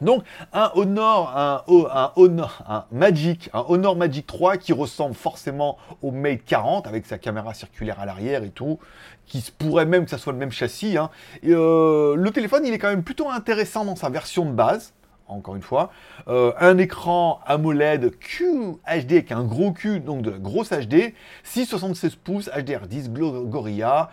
Donc 0.00 0.24
un 0.52 0.70
Honor, 0.74 1.36
un, 1.36 1.62
un, 1.68 2.12
Honor, 2.16 2.62
un 2.68 2.84
Magic, 2.90 3.50
un 3.52 3.64
Honor 3.68 3.96
Magic 3.96 4.26
3 4.26 4.56
qui 4.56 4.72
ressemble 4.72 5.14
forcément 5.14 5.78
au 6.02 6.10
Mate 6.10 6.44
40 6.44 6.86
avec 6.86 7.06
sa 7.06 7.18
caméra 7.18 7.54
circulaire 7.54 8.00
à 8.00 8.06
l'arrière 8.06 8.42
et 8.42 8.50
tout, 8.50 8.78
qui 9.26 9.40
se 9.40 9.52
pourrait 9.52 9.86
même 9.86 10.04
que 10.04 10.10
ça 10.10 10.18
soit 10.18 10.32
le 10.32 10.38
même 10.38 10.52
châssis. 10.52 10.96
Hein. 10.96 11.10
Euh, 11.44 12.16
le 12.16 12.30
téléphone, 12.30 12.66
il 12.66 12.72
est 12.72 12.78
quand 12.78 12.88
même 12.88 13.04
plutôt 13.04 13.30
intéressant 13.30 13.84
dans 13.84 13.96
sa 13.96 14.08
version 14.08 14.44
de 14.46 14.52
base 14.52 14.92
encore 15.30 15.56
une 15.56 15.62
fois. 15.62 15.90
Euh, 16.28 16.52
un 16.58 16.76
écran 16.78 17.40
AMOLED 17.46 18.18
QHD 18.18 19.12
avec 19.12 19.32
un 19.32 19.44
gros 19.44 19.72
Q, 19.72 20.00
donc 20.00 20.22
de 20.22 20.30
la 20.30 20.38
grosse 20.38 20.70
HD. 20.70 21.14
676 21.44 22.16
pouces, 22.16 22.48
HDR10, 22.48 23.10
Gorilla. 23.48 24.10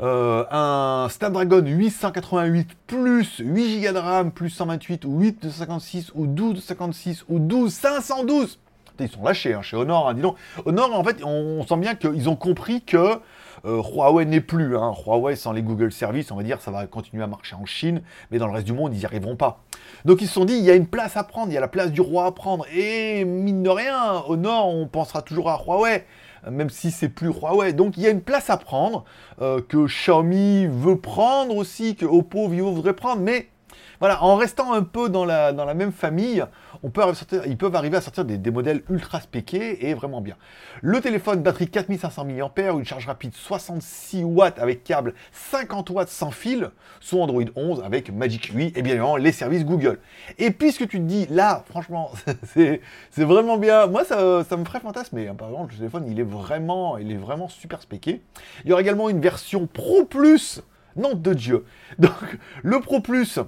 Euh, 0.00 0.44
un 0.50 1.08
Snapdragon 1.08 1.64
888 1.64 2.68
plus 2.86 3.38
8 3.38 3.80
Go 3.80 3.92
de 3.92 3.98
RAM 3.98 4.30
plus 4.30 4.50
128 4.50 5.06
ou 5.06 5.20
8 5.20 5.42
256 5.42 6.12
ou 6.14 6.26
12 6.26 6.54
256 6.54 7.24
ou 7.28 7.38
12 7.38 7.72
512 7.72 8.58
ils 9.00 9.08
sont 9.08 9.22
lâchés 9.22 9.54
hein, 9.54 9.62
chez 9.62 9.76
Honor, 9.76 10.08
hein, 10.08 10.14
dis 10.14 10.22
donc. 10.22 10.36
Honor, 10.64 10.98
en 10.98 11.04
fait, 11.04 11.22
on, 11.22 11.66
sent 11.66 11.76
bien 11.76 11.94
qu'ils 11.94 12.28
ont 12.28 12.36
compris 12.36 12.82
que 12.82 13.20
euh, 13.66 13.82
Huawei 13.82 14.24
n'est 14.24 14.40
plus. 14.40 14.76
Hein. 14.76 14.94
Huawei, 15.04 15.36
sans 15.36 15.52
les 15.52 15.62
Google 15.62 15.92
Services, 15.92 16.30
on 16.30 16.36
va 16.36 16.42
dire, 16.42 16.60
ça 16.60 16.70
va 16.70 16.86
continuer 16.86 17.22
à 17.22 17.26
marcher 17.26 17.56
en 17.56 17.66
Chine, 17.66 18.02
mais 18.30 18.38
dans 18.38 18.46
le 18.46 18.52
reste 18.54 18.66
du 18.66 18.72
monde, 18.72 18.94
ils 18.94 19.00
n'y 19.00 19.04
arriveront 19.04 19.36
pas. 19.36 19.60
Donc 20.04 20.22
ils 20.22 20.28
se 20.28 20.34
sont 20.34 20.44
dit, 20.44 20.54
il 20.54 20.64
y 20.64 20.70
a 20.70 20.74
une 20.74 20.86
place 20.86 21.16
à 21.16 21.24
prendre, 21.24 21.50
il 21.50 21.54
y 21.54 21.58
a 21.58 21.60
la 21.60 21.68
place 21.68 21.90
du 21.90 22.00
roi 22.00 22.26
à 22.26 22.32
prendre. 22.32 22.64
Et 22.74 23.24
mine 23.24 23.62
de 23.62 23.70
rien, 23.70 24.22
Honor, 24.28 24.68
on 24.68 24.86
pensera 24.86 25.22
toujours 25.22 25.50
à 25.50 25.62
Huawei 25.62 26.04
même 26.50 26.70
si 26.70 26.90
c'est 26.90 27.08
plus 27.08 27.28
Huawei. 27.28 27.72
Donc 27.72 27.96
il 27.96 28.02
y 28.02 28.06
a 28.06 28.10
une 28.10 28.22
place 28.22 28.50
à 28.50 28.56
prendre, 28.56 29.04
euh, 29.40 29.60
que 29.60 29.86
Xiaomi 29.86 30.66
veut 30.66 30.98
prendre 30.98 31.56
aussi, 31.56 31.96
que 31.96 32.06
Oppo, 32.06 32.48
Vivo 32.48 32.72
voudrait 32.72 32.94
prendre, 32.94 33.22
mais 33.22 33.48
Voilà, 34.00 34.22
en 34.22 34.36
restant 34.36 34.72
un 34.72 34.82
peu 34.82 35.08
dans 35.08 35.24
la, 35.24 35.52
dans 35.52 35.64
la 35.64 35.74
même 35.74 35.92
famille, 35.92 36.44
on 36.82 36.90
peut 36.90 37.02
ils 37.46 37.56
peuvent 37.56 37.74
arriver 37.74 37.96
à 37.96 38.00
sortir 38.00 38.24
des, 38.24 38.50
modèles 38.50 38.82
ultra 38.90 39.20
spéqués 39.20 39.88
et 39.88 39.94
vraiment 39.94 40.20
bien. 40.20 40.36
Le 40.82 41.00
téléphone, 41.00 41.42
batterie 41.42 41.68
4500 41.68 42.24
mAh, 42.24 42.72
une 42.72 42.84
charge 42.84 43.06
rapide 43.06 43.34
66 43.34 44.24
watts 44.24 44.58
avec 44.58 44.84
câble 44.84 45.14
50 45.32 45.90
watts 45.90 46.08
sans 46.08 46.30
fil, 46.30 46.70
sous 47.00 47.20
Android 47.20 47.44
11 47.54 47.82
avec 47.84 48.12
Magic 48.12 48.52
UI 48.54 48.72
et 48.74 48.82
bien 48.82 48.92
évidemment 48.92 49.16
les 49.16 49.32
services 49.32 49.64
Google. 49.64 49.98
Et 50.38 50.50
puisque 50.50 50.88
tu 50.88 50.98
te 50.98 51.04
dis, 51.04 51.26
là, 51.30 51.64
franchement, 51.68 52.10
c'est 52.54 53.24
vraiment 53.24 53.56
bien, 53.56 53.86
moi 53.86 54.04
ça, 54.04 54.44
ça 54.44 54.56
me 54.56 54.64
ferait 54.64 54.80
fantasmer. 54.80 55.28
Hein. 55.28 55.34
Par 55.34 55.48
exemple, 55.48 55.72
le 55.72 55.78
téléphone, 55.78 56.06
il 56.08 56.20
est 56.20 56.24
vraiment, 56.24 56.98
il 56.98 57.10
est 57.12 57.16
vraiment 57.16 57.48
super 57.48 57.82
spéqué. 57.82 58.22
Il 58.64 58.70
y 58.70 58.72
aura 58.72 58.82
également 58.82 59.08
une 59.08 59.20
version 59.20 59.66
Pro 59.66 60.04
Plus, 60.04 60.62
nom 60.96 61.14
de 61.14 61.32
Dieu. 61.34 61.64
Donc, 61.98 62.38
le 62.62 62.80
Pro 62.80 63.00
Plus, 63.00 63.40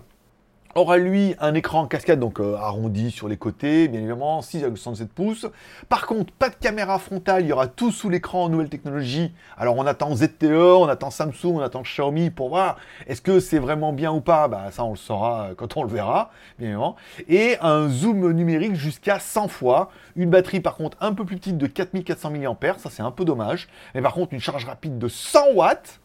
aura 0.75 0.99
lui 0.99 1.35
un 1.41 1.55
écran 1.55 1.87
cascade, 1.87 2.21
donc 2.21 2.41
euh, 2.41 2.57
arrondi 2.57 3.11
sur 3.11 3.29
les 3.29 3.37
côtés, 3.37 3.89
bien 3.89 4.01
évidemment, 4.01 4.41
6,67 4.41 5.07
pouces. 5.07 5.47
Par 5.89 6.07
contre, 6.07 6.33
pas 6.33 6.51
de 6.51 6.55
caméra 6.55 6.99
frontale, 6.99 7.43
il 7.43 7.49
y 7.49 7.53
aura 7.53 7.67
tout 7.67 7.91
sous 7.91 8.09
l'écran 8.09 8.45
en 8.45 8.49
nouvelle 8.49 8.69
technologie. 8.69 9.33
Alors 9.57 9.77
on 9.77 9.87
attend 9.87 10.15
ZTE, 10.15 10.45
on 10.45 10.89
attend 10.89 11.11
Samsung, 11.11 11.57
on 11.57 11.61
attend 11.61 11.83
Xiaomi 11.83 12.31
pour 12.31 12.51
voir 12.51 12.77
est-ce 13.07 13.21
que 13.23 13.41
c'est 13.41 13.59
vraiment 13.59 13.93
bien 13.93 14.13
ou 14.13 14.21
pas. 14.21 14.49
Bah 14.49 14.71
ça 14.71 14.85
on 14.85 14.91
le 14.91 14.97
saura 14.97 15.51
quand 15.57 15.77
on 15.77 15.83
le 15.83 15.89
verra, 15.89 16.31
bien 16.59 16.69
évidemment. 16.69 16.97
Et 17.29 17.57
un 17.61 17.89
zoom 17.89 18.33
numérique 18.33 18.75
jusqu'à 18.75 19.19
100 19.19 19.49
fois. 19.49 19.91
Une 20.17 20.31
batterie 20.31 20.61
par 20.61 20.77
contre 20.77 20.97
un 21.01 21.13
peu 21.13 21.25
plus 21.25 21.37
petite 21.37 21.59
de 21.59 21.67
4400 21.67 22.31
mAh, 22.31 22.79
ça 22.79 22.91
c'est 22.91 23.03
un 23.03 23.11
peu 23.11 23.25
dommage. 23.25 23.69
Mais 23.95 24.03
par 24.03 24.15
contre 24.15 24.35
une 24.35 24.41
charge 24.41 24.65
rapide 24.65 24.99
de 24.99 25.09
100 25.09 25.55
watts 25.55 26.01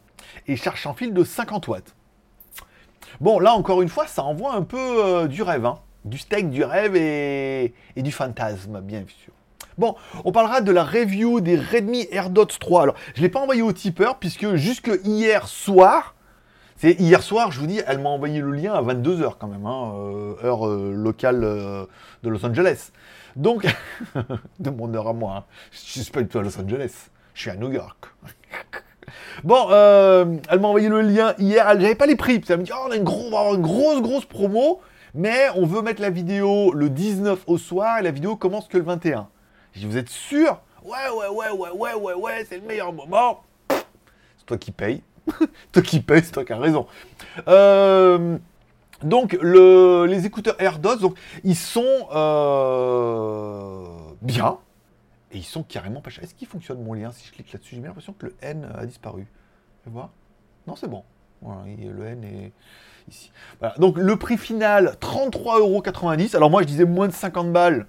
et 0.47 0.55
charge 0.55 0.81
sans 0.81 0.93
fil 0.93 1.13
de 1.13 1.23
50 1.23 1.67
watts. 1.67 1.95
Bon, 3.21 3.39
là, 3.39 3.53
encore 3.53 3.81
une 3.81 3.89
fois, 3.89 4.07
ça 4.07 4.23
envoie 4.23 4.53
un 4.53 4.63
peu 4.63 4.77
euh, 4.77 5.27
du 5.27 5.41
rêve, 5.43 5.65
hein. 5.65 5.79
du 6.05 6.17
steak, 6.17 6.49
du 6.49 6.63
rêve 6.63 6.95
et, 6.95 7.73
du 7.95 8.11
fantasme, 8.11 8.81
bien 8.81 9.03
sûr. 9.07 9.33
Bon, 9.77 9.95
on 10.23 10.31
parlera 10.31 10.61
de 10.61 10.71
la 10.71 10.83
review 10.83 11.41
des 11.41 11.57
Redmi 11.57 12.07
AirDots 12.11 12.45
3. 12.45 12.83
Alors, 12.83 12.95
je 13.15 13.21
ne 13.21 13.25
l'ai 13.25 13.29
pas 13.29 13.39
envoyé 13.39 13.61
au 13.61 13.71
tipeur, 13.71 14.17
puisque 14.17 14.55
jusque 14.55 14.91
hier 15.03 15.47
soir, 15.47 16.15
c'est 16.77 16.99
hier 16.99 17.23
soir, 17.23 17.51
je 17.51 17.59
vous 17.59 17.67
dis, 17.67 17.81
elle 17.87 17.99
m'a 17.99 18.09
envoyé 18.09 18.39
le 18.41 18.51
lien 18.51 18.73
à 18.73 18.81
22h 18.81 19.35
quand 19.39 19.47
même, 19.47 19.65
hein, 19.65 19.93
euh, 19.95 20.35
heure 20.43 20.67
euh, 20.67 20.93
locale 20.93 21.41
de 21.41 22.29
Los 22.29 22.45
Angeles. 22.45 22.91
Donc, 23.35 23.65
de 24.59 24.69
mon 24.69 24.93
à 24.93 25.13
moi, 25.13 25.35
hein. 25.37 25.43
je 25.71 25.99
ne 25.99 26.03
suis 26.03 26.11
pas 26.11 26.21
du 26.21 26.27
tout 26.27 26.37
à 26.37 26.43
Los 26.43 26.59
Angeles, 26.59 27.09
je 27.33 27.41
suis 27.41 27.49
à 27.49 27.55
New 27.55 27.71
York. 27.71 28.05
Bon, 29.43 29.67
euh, 29.69 30.37
elle 30.49 30.59
m'a 30.59 30.67
envoyé 30.67 30.89
le 30.89 31.01
lien 31.01 31.33
hier, 31.37 31.67
elle 31.69 31.79
n'avait 31.79 31.95
pas 31.95 32.05
les 32.05 32.15
prix. 32.15 32.41
Elle 32.49 32.59
me 32.59 32.63
dit, 32.63 32.71
oh, 32.73 32.85
on 32.87 32.91
a 32.91 32.95
une, 32.95 33.01
une 33.01 33.61
grosse, 33.61 34.01
grosse 34.01 34.25
promo, 34.25 34.81
mais 35.13 35.47
on 35.55 35.65
veut 35.65 35.81
mettre 35.81 36.01
la 36.01 36.09
vidéo 36.09 36.73
le 36.73 36.89
19 36.89 37.43
au 37.47 37.57
soir 37.57 37.99
et 37.99 38.01
la 38.01 38.11
vidéo 38.11 38.35
commence 38.35 38.67
que 38.67 38.77
le 38.77 38.83
21. 38.83 39.27
J'ai 39.73 39.81
dit, 39.81 39.85
vous 39.87 39.97
êtes 39.97 40.09
sûr? 40.09 40.59
Ouais, 40.83 41.09
ouais, 41.15 41.27
ouais, 41.29 41.51
ouais, 41.51 41.69
ouais, 41.71 41.93
ouais, 41.93 42.13
ouais, 42.13 42.45
c'est 42.47 42.57
le 42.57 42.67
meilleur 42.67 42.91
moment. 42.91 43.43
C'est 43.69 44.45
toi 44.45 44.57
qui 44.57 44.71
paye. 44.71 45.01
toi 45.71 45.81
qui 45.81 45.99
paye, 46.01 46.21
c'est 46.23 46.31
toi 46.31 46.43
qui 46.43 46.53
as 46.53 46.57
raison. 46.57 46.87
Euh, 47.47 48.37
donc, 49.01 49.37
les 49.41 50.25
écouteurs 50.25 50.55
AirDots, 50.59 51.13
ils 51.43 51.55
sont 51.55 52.07
euh, 52.13 53.85
bien. 54.21 54.57
Et 55.33 55.37
ils 55.37 55.43
sont 55.43 55.63
carrément 55.63 56.01
pas 56.01 56.11
chers. 56.11 56.23
Est-ce 56.23 56.35
qu'il 56.35 56.47
fonctionne 56.47 56.81
mon 56.83 56.93
lien 56.93 57.11
Si 57.11 57.27
je 57.27 57.31
clique 57.31 57.51
là-dessus, 57.51 57.75
j'ai 57.75 57.81
l'impression 57.81 58.13
que 58.13 58.27
le 58.27 58.35
N 58.41 58.69
a 58.75 58.85
disparu. 58.85 59.25
Je 59.85 59.89
voir. 59.89 60.11
Non, 60.67 60.75
c'est 60.75 60.87
bon. 60.87 61.03
Voilà, 61.41 61.63
le 61.65 62.05
N 62.05 62.23
est 62.23 62.53
ici. 63.09 63.31
Donc 63.77 63.97
le 63.97 64.15
prix 64.15 64.37
final, 64.37 64.95
33,90€. 65.01 66.35
Alors 66.35 66.49
moi, 66.49 66.61
je 66.61 66.67
disais 66.67 66.85
moins 66.85 67.07
de 67.07 67.13
50 67.13 67.51
balles 67.51 67.87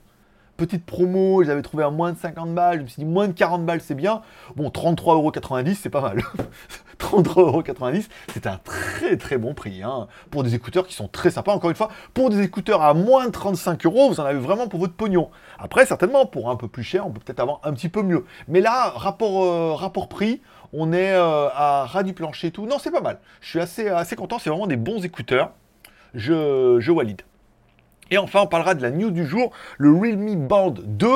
petite 0.57 0.85
promo, 0.85 1.43
j'avais 1.45 1.63
trouvé 1.63 1.85
à 1.85 1.91
moins 1.91 2.13
de 2.13 2.19
50 2.19 2.55
balles, 2.55 2.79
je 2.79 2.83
me 2.83 2.89
suis 2.89 3.03
dit 3.03 3.09
moins 3.09 3.29
de 3.29 3.33
40 3.33 3.65
balles 3.67 3.81
c'est 3.81 3.95
bien. 3.95 4.23
Bon, 4.57 4.69
33,90€ 4.69 5.75
c'est 5.75 5.91
pas 5.91 6.01
mal. 6.01 6.23
33,90€, 6.99 8.07
c'est 8.33 8.47
un 8.47 8.59
très 8.59 9.17
très 9.17 9.37
bon 9.37 9.55
prix 9.55 9.83
hein, 9.83 10.07
pour 10.31 10.43
des 10.43 10.55
écouteurs 10.55 10.87
qui 10.87 10.95
sont 10.95 11.09
très 11.09 11.31
sympas. 11.31 11.53
Encore 11.53 11.71
une 11.71 11.77
fois, 11.77 11.91
pour 12.15 12.31
des 12.31 12.41
écouteurs 12.43 12.83
à 12.83 12.95
moins 12.95 13.27
de 13.27 13.31
35 13.31 13.85
euros, 13.87 14.09
vous 14.09 14.21
en 14.21 14.25
avez 14.25 14.39
vraiment 14.39 14.69
pour 14.69 14.81
votre 14.81 14.95
pognon. 14.95 15.31
Après, 15.59 15.87
certainement, 15.87 16.27
pour 16.27 16.51
un 16.51 16.57
peu 16.57 16.69
plus 16.69 16.85
cher, 16.85 17.07
on 17.07 17.11
peut 17.11 17.21
peut-être 17.21 17.41
avoir 17.41 17.61
un 17.65 17.73
petit 17.73 17.89
peu 17.89 18.03
mieux. 18.03 18.25
Mais 18.49 18.61
là, 18.61 18.91
rapport, 18.91 19.45
euh, 19.45 19.75
rapport 19.75 20.09
prix, 20.09 20.41
on 20.73 20.93
est 20.93 21.13
euh, 21.13 21.49
à 21.53 21.85
ras 21.87 22.03
du 22.03 22.15
plancher 22.15 22.49
et 22.49 22.51
tout. 22.51 22.67
Non, 22.67 22.79
c'est 22.79 22.91
pas 22.91 23.01
mal. 23.01 23.19
Je 23.41 23.49
suis 23.49 23.61
assez, 23.61 24.17
content, 24.17 24.39
c'est 24.39 24.51
vraiment 24.51 24.67
des 24.67 24.77
bons 24.77 25.05
écouteurs. 25.05 25.53
Je 26.15 26.93
valide. 26.93 27.23
Et 28.15 28.19
enfin, 28.19 28.43
on 28.43 28.47
parlera 28.47 28.77
de 28.77 28.83
la 28.83 28.93
news 28.93 29.11
du 29.11 29.27
jour, 29.27 29.51
le 29.77 29.91
Realme 29.91 30.37
Band 30.47 30.73
2 30.85 31.09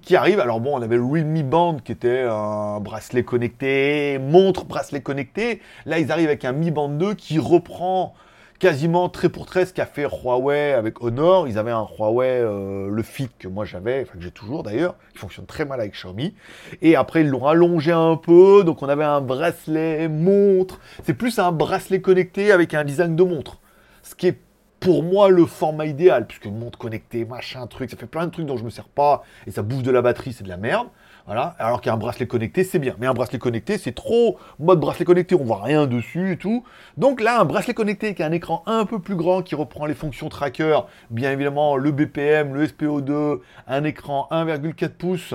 qui 0.00 0.16
arrive. 0.16 0.40
Alors 0.40 0.58
bon, 0.58 0.74
on 0.74 0.80
avait 0.80 0.96
le 0.96 1.04
Realme 1.04 1.42
Band 1.42 1.76
qui 1.84 1.92
était 1.92 2.22
un 2.22 2.80
bracelet 2.80 3.24
connecté, 3.24 4.18
montre 4.18 4.64
bracelet 4.64 5.02
connecté. 5.02 5.60
Là, 5.84 5.98
ils 5.98 6.10
arrivent 6.10 6.28
avec 6.28 6.46
un 6.46 6.52
Mi 6.52 6.70
Band 6.70 6.88
2 6.88 7.12
qui 7.12 7.38
reprend 7.38 8.14
quasiment 8.58 9.10
très 9.10 9.28
pour 9.28 9.44
très 9.44 9.66
ce 9.66 9.74
qu'a 9.74 9.84
fait 9.84 10.06
Huawei 10.06 10.72
avec 10.72 11.02
Honor. 11.02 11.46
Ils 11.46 11.58
avaient 11.58 11.72
un 11.72 11.86
Huawei, 11.98 12.40
euh, 12.40 12.88
le 12.88 13.02
Fit 13.02 13.28
que 13.38 13.46
moi 13.46 13.66
j'avais, 13.66 14.00
enfin 14.00 14.16
que 14.16 14.24
j'ai 14.24 14.30
toujours 14.30 14.62
d'ailleurs, 14.62 14.94
qui 15.12 15.18
fonctionne 15.18 15.44
très 15.44 15.66
mal 15.66 15.78
avec 15.78 15.92
Xiaomi. 15.92 16.34
Et 16.80 16.96
après 16.96 17.20
ils 17.20 17.28
l'ont 17.28 17.46
allongé 17.46 17.92
un 17.92 18.16
peu, 18.16 18.64
donc 18.64 18.82
on 18.82 18.88
avait 18.88 19.04
un 19.04 19.20
bracelet 19.20 20.08
montre. 20.08 20.80
C'est 21.04 21.12
plus 21.12 21.38
un 21.38 21.52
bracelet 21.52 22.00
connecté 22.00 22.50
avec 22.50 22.72
un 22.72 22.84
design 22.84 23.14
de 23.14 23.24
montre. 23.24 23.58
Ce 24.02 24.14
qui 24.14 24.28
est 24.28 24.38
pour 24.80 25.02
moi 25.02 25.28
le 25.28 25.44
format 25.44 25.86
idéal, 25.86 26.26
puisque 26.26 26.46
montre 26.46 26.78
connectée, 26.78 27.26
machin, 27.26 27.66
truc, 27.66 27.90
ça 27.90 27.96
fait 27.96 28.06
plein 28.06 28.26
de 28.26 28.32
trucs 28.32 28.46
dont 28.46 28.56
je 28.56 28.64
me 28.64 28.70
sers 28.70 28.88
pas, 28.88 29.22
et 29.46 29.50
ça 29.50 29.62
bouffe 29.62 29.82
de 29.82 29.90
la 29.90 30.02
batterie, 30.02 30.32
c'est 30.32 30.44
de 30.44 30.48
la 30.48 30.56
merde. 30.56 30.88
Voilà. 31.26 31.54
Alors 31.58 31.80
qu'un 31.80 31.96
bracelet 31.96 32.26
connecté, 32.26 32.64
c'est 32.64 32.78
bien. 32.78 32.96
Mais 32.98 33.06
un 33.06 33.14
bracelet 33.14 33.38
connecté, 33.38 33.78
c'est 33.78 33.92
trop 33.92 34.38
mode 34.58 34.80
bracelet 34.80 35.04
connecté, 35.04 35.34
on 35.34 35.44
voit 35.44 35.62
rien 35.62 35.86
dessus 35.86 36.32
et 36.32 36.36
tout. 36.36 36.64
Donc 36.96 37.20
là, 37.20 37.40
un 37.40 37.44
bracelet 37.44 37.74
connecté 37.74 38.14
qui 38.14 38.22
a 38.22 38.26
un 38.26 38.32
écran 38.32 38.62
un 38.66 38.84
peu 38.84 38.98
plus 38.98 39.14
grand, 39.14 39.42
qui 39.42 39.54
reprend 39.54 39.86
les 39.86 39.94
fonctions 39.94 40.28
tracker, 40.28 40.80
bien 41.10 41.30
évidemment 41.30 41.76
le 41.76 41.92
BPM, 41.92 42.54
le 42.54 42.66
SPO2, 42.66 43.40
un 43.68 43.84
écran 43.84 44.28
1,4 44.32 44.88
pouces 44.88 45.34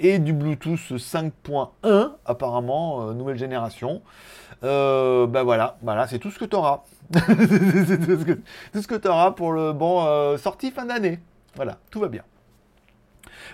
et 0.00 0.18
du 0.18 0.32
Bluetooth 0.32 0.92
5.1, 0.92 2.12
apparemment, 2.24 3.08
euh, 3.08 3.12
nouvelle 3.12 3.36
génération. 3.36 4.02
Euh, 4.62 5.26
ben 5.26 5.42
voilà, 5.42 5.76
voilà, 5.82 6.06
c'est 6.06 6.18
tout 6.18 6.30
ce 6.30 6.38
que 6.38 6.44
tu 6.44 6.56
auras. 6.56 6.84
tout 8.72 8.82
ce 8.82 8.86
que 8.86 8.94
tu 8.94 9.08
auras 9.08 9.32
pour 9.32 9.52
le 9.52 9.72
bon 9.72 10.04
euh, 10.06 10.38
sortie 10.38 10.70
fin 10.70 10.86
d'année. 10.86 11.20
Voilà, 11.56 11.78
tout 11.90 12.00
va 12.00 12.08
bien. 12.08 12.22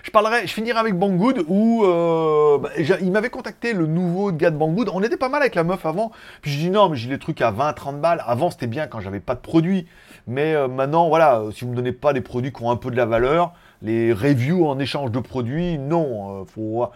Je 0.03 0.09
parlerai, 0.09 0.47
je 0.47 0.53
finirai 0.53 0.79
avec 0.79 0.97
Banggood 0.97 1.45
où 1.47 1.83
euh, 1.83 2.57
bah, 2.57 2.69
il 3.01 3.11
m'avait 3.11 3.29
contacté 3.29 3.73
le 3.73 3.85
nouveau 3.85 4.31
gars 4.31 4.49
de 4.49 4.57
Banggood. 4.57 4.89
On 4.93 5.03
était 5.03 5.17
pas 5.17 5.29
mal 5.29 5.41
avec 5.41 5.53
la 5.53 5.63
meuf 5.63 5.85
avant. 5.85 6.11
Puis 6.41 6.51
je 6.51 6.57
dis 6.57 6.69
non, 6.69 6.89
mais 6.89 6.95
j'ai 6.95 7.09
des 7.09 7.19
trucs 7.19 7.41
à 7.41 7.51
20-30 7.51 7.99
balles. 7.99 8.23
Avant 8.25 8.49
c'était 8.49 8.67
bien 8.67 8.87
quand 8.87 8.99
j'avais 8.99 9.19
pas 9.19 9.35
de 9.35 9.41
produits. 9.41 9.87
Mais 10.27 10.55
euh, 10.55 10.67
maintenant, 10.67 11.09
voilà, 11.09 11.43
si 11.53 11.65
vous 11.65 11.71
me 11.71 11.75
donnez 11.75 11.91
pas 11.91 12.13
des 12.13 12.21
produits 12.21 12.53
qui 12.53 12.63
ont 12.63 12.71
un 12.71 12.77
peu 12.77 12.89
de 12.89 12.95
la 12.95 13.05
valeur, 13.05 13.53
les 13.81 14.13
reviews 14.13 14.65
en 14.67 14.79
échange 14.79 15.11
de 15.11 15.19
produits, 15.19 15.77
non. 15.77 16.45
faut, 16.45 16.87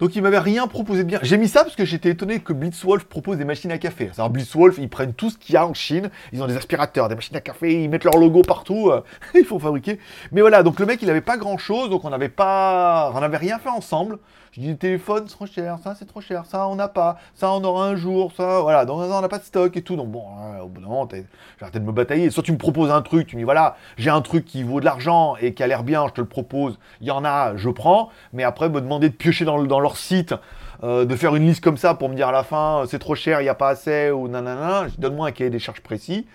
donc 0.00 0.14
il 0.14 0.22
m'avait 0.22 0.38
rien 0.38 0.66
proposé 0.68 1.02
de 1.02 1.08
bien. 1.08 1.18
J'ai 1.22 1.38
mis 1.38 1.48
ça 1.48 1.64
parce 1.64 1.74
que 1.74 1.84
j'étais 1.84 2.10
étonné 2.10 2.40
que 2.40 2.52
Blitzwolf 2.52 3.04
propose 3.04 3.36
des 3.36 3.44
machines 3.44 3.72
à 3.72 3.78
café. 3.78 4.10
Alors 4.16 4.30
Blitzwolf, 4.30 4.78
ils 4.78 4.88
prennent 4.88 5.12
tout 5.12 5.30
ce 5.30 5.38
qu'il 5.38 5.54
y 5.54 5.58
a 5.58 5.66
en 5.66 5.74
Chine. 5.74 6.10
Ils 6.32 6.42
ont 6.42 6.46
des 6.46 6.56
aspirateurs, 6.56 7.08
des 7.08 7.16
machines 7.16 7.36
à 7.36 7.40
café, 7.40 7.82
ils 7.82 7.88
mettent 7.88 8.04
leur 8.04 8.16
logo 8.16 8.42
partout. 8.42 8.90
Euh, 8.90 9.02
il 9.34 9.44
faut 9.44 9.58
fabriquer. 9.58 9.98
Mais 10.30 10.40
voilà, 10.40 10.62
donc 10.62 10.78
le 10.78 10.86
mec, 10.86 11.02
il 11.02 11.10
avait 11.10 11.20
pas 11.20 11.36
grand 11.36 11.58
chose, 11.58 11.90
donc 11.90 12.04
on 12.04 12.10
n'avait 12.10 12.28
pas, 12.28 13.12
on 13.14 13.20
n'avait 13.20 13.38
rien 13.38 13.58
fait 13.58 13.70
ensemble. 13.70 14.18
Je 14.58 14.64
dis, 14.64 14.76
téléphone, 14.76 15.22
c'est 15.28 15.34
trop 15.34 15.46
cher, 15.46 15.78
ça, 15.84 15.94
c'est 15.96 16.04
trop 16.04 16.20
cher, 16.20 16.44
ça, 16.44 16.66
on 16.66 16.74
n'a 16.74 16.88
pas, 16.88 17.18
ça, 17.32 17.52
on 17.52 17.62
aura 17.62 17.86
un 17.86 17.94
jour, 17.94 18.32
ça, 18.36 18.60
voilà, 18.60 18.84
donc 18.86 18.98
on 18.98 19.20
n'a 19.20 19.28
pas 19.28 19.38
de 19.38 19.44
stock 19.44 19.76
et 19.76 19.82
tout. 19.82 19.94
Donc 19.94 20.08
bon, 20.08 20.24
hein, 20.36 20.62
au 20.62 20.66
bout 20.66 20.80
d'un 20.80 20.88
moment, 20.88 21.08
j'ai 21.12 21.24
arrêté 21.60 21.78
de 21.78 21.84
me 21.84 21.92
batailler. 21.92 22.28
Soit 22.30 22.42
tu 22.42 22.50
me 22.50 22.58
proposes 22.58 22.90
un 22.90 23.00
truc, 23.00 23.28
tu 23.28 23.36
me 23.36 23.42
dis, 23.42 23.44
voilà, 23.44 23.76
j'ai 23.98 24.10
un 24.10 24.20
truc 24.20 24.44
qui 24.44 24.64
vaut 24.64 24.80
de 24.80 24.84
l'argent 24.84 25.36
et 25.40 25.54
qui 25.54 25.62
a 25.62 25.68
l'air 25.68 25.84
bien, 25.84 26.08
je 26.08 26.12
te 26.12 26.20
le 26.20 26.26
propose, 26.26 26.76
il 27.00 27.06
y 27.06 27.12
en 27.12 27.24
a, 27.24 27.54
je 27.54 27.70
prends. 27.70 28.10
Mais 28.32 28.42
après, 28.42 28.68
me 28.68 28.80
demander 28.80 29.10
de 29.10 29.14
piocher 29.14 29.44
dans, 29.44 29.62
dans 29.62 29.78
leur 29.78 29.96
site, 29.96 30.34
euh, 30.82 31.04
de 31.04 31.14
faire 31.14 31.36
une 31.36 31.46
liste 31.46 31.62
comme 31.62 31.76
ça 31.76 31.94
pour 31.94 32.08
me 32.08 32.16
dire 32.16 32.26
à 32.26 32.32
la 32.32 32.42
fin, 32.42 32.82
c'est 32.88 32.98
trop 32.98 33.14
cher, 33.14 33.40
il 33.40 33.44
n'y 33.44 33.50
a 33.50 33.54
pas 33.54 33.68
assez, 33.68 34.10
ou 34.10 34.26
nanana, 34.26 34.88
donne-moi 34.98 35.28
un 35.28 35.30
cahier 35.30 35.50
des 35.50 35.60
charges 35.60 35.82
précis. 35.82 36.26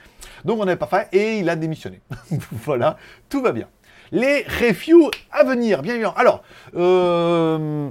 Donc 0.45 0.61
on 0.61 0.65
n'avait 0.65 0.77
pas 0.77 0.87
fait 0.87 1.09
et 1.11 1.39
il 1.39 1.49
a 1.49 1.57
démissionné. 1.57 1.99
voilà, 2.51 2.95
tout 3.27 3.41
va 3.41 3.51
bien 3.51 3.67
les 4.13 4.43
reviews 4.43 5.09
à 5.31 5.43
venir, 5.43 5.81
bien 5.81 5.95
évidemment. 5.95 6.15
Alors, 6.15 6.43
euh, 6.75 7.89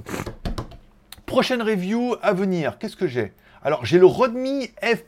prochaine 1.25 1.61
review 1.61 2.15
à 2.21 2.33
venir, 2.33 2.79
qu'est-ce 2.79 2.95
que 2.95 3.07
j'ai? 3.07 3.33
Alors, 3.61 3.85
j'ai 3.85 3.99
le 3.99 4.05
Rodmi 4.05 4.69
F+, 4.81 5.03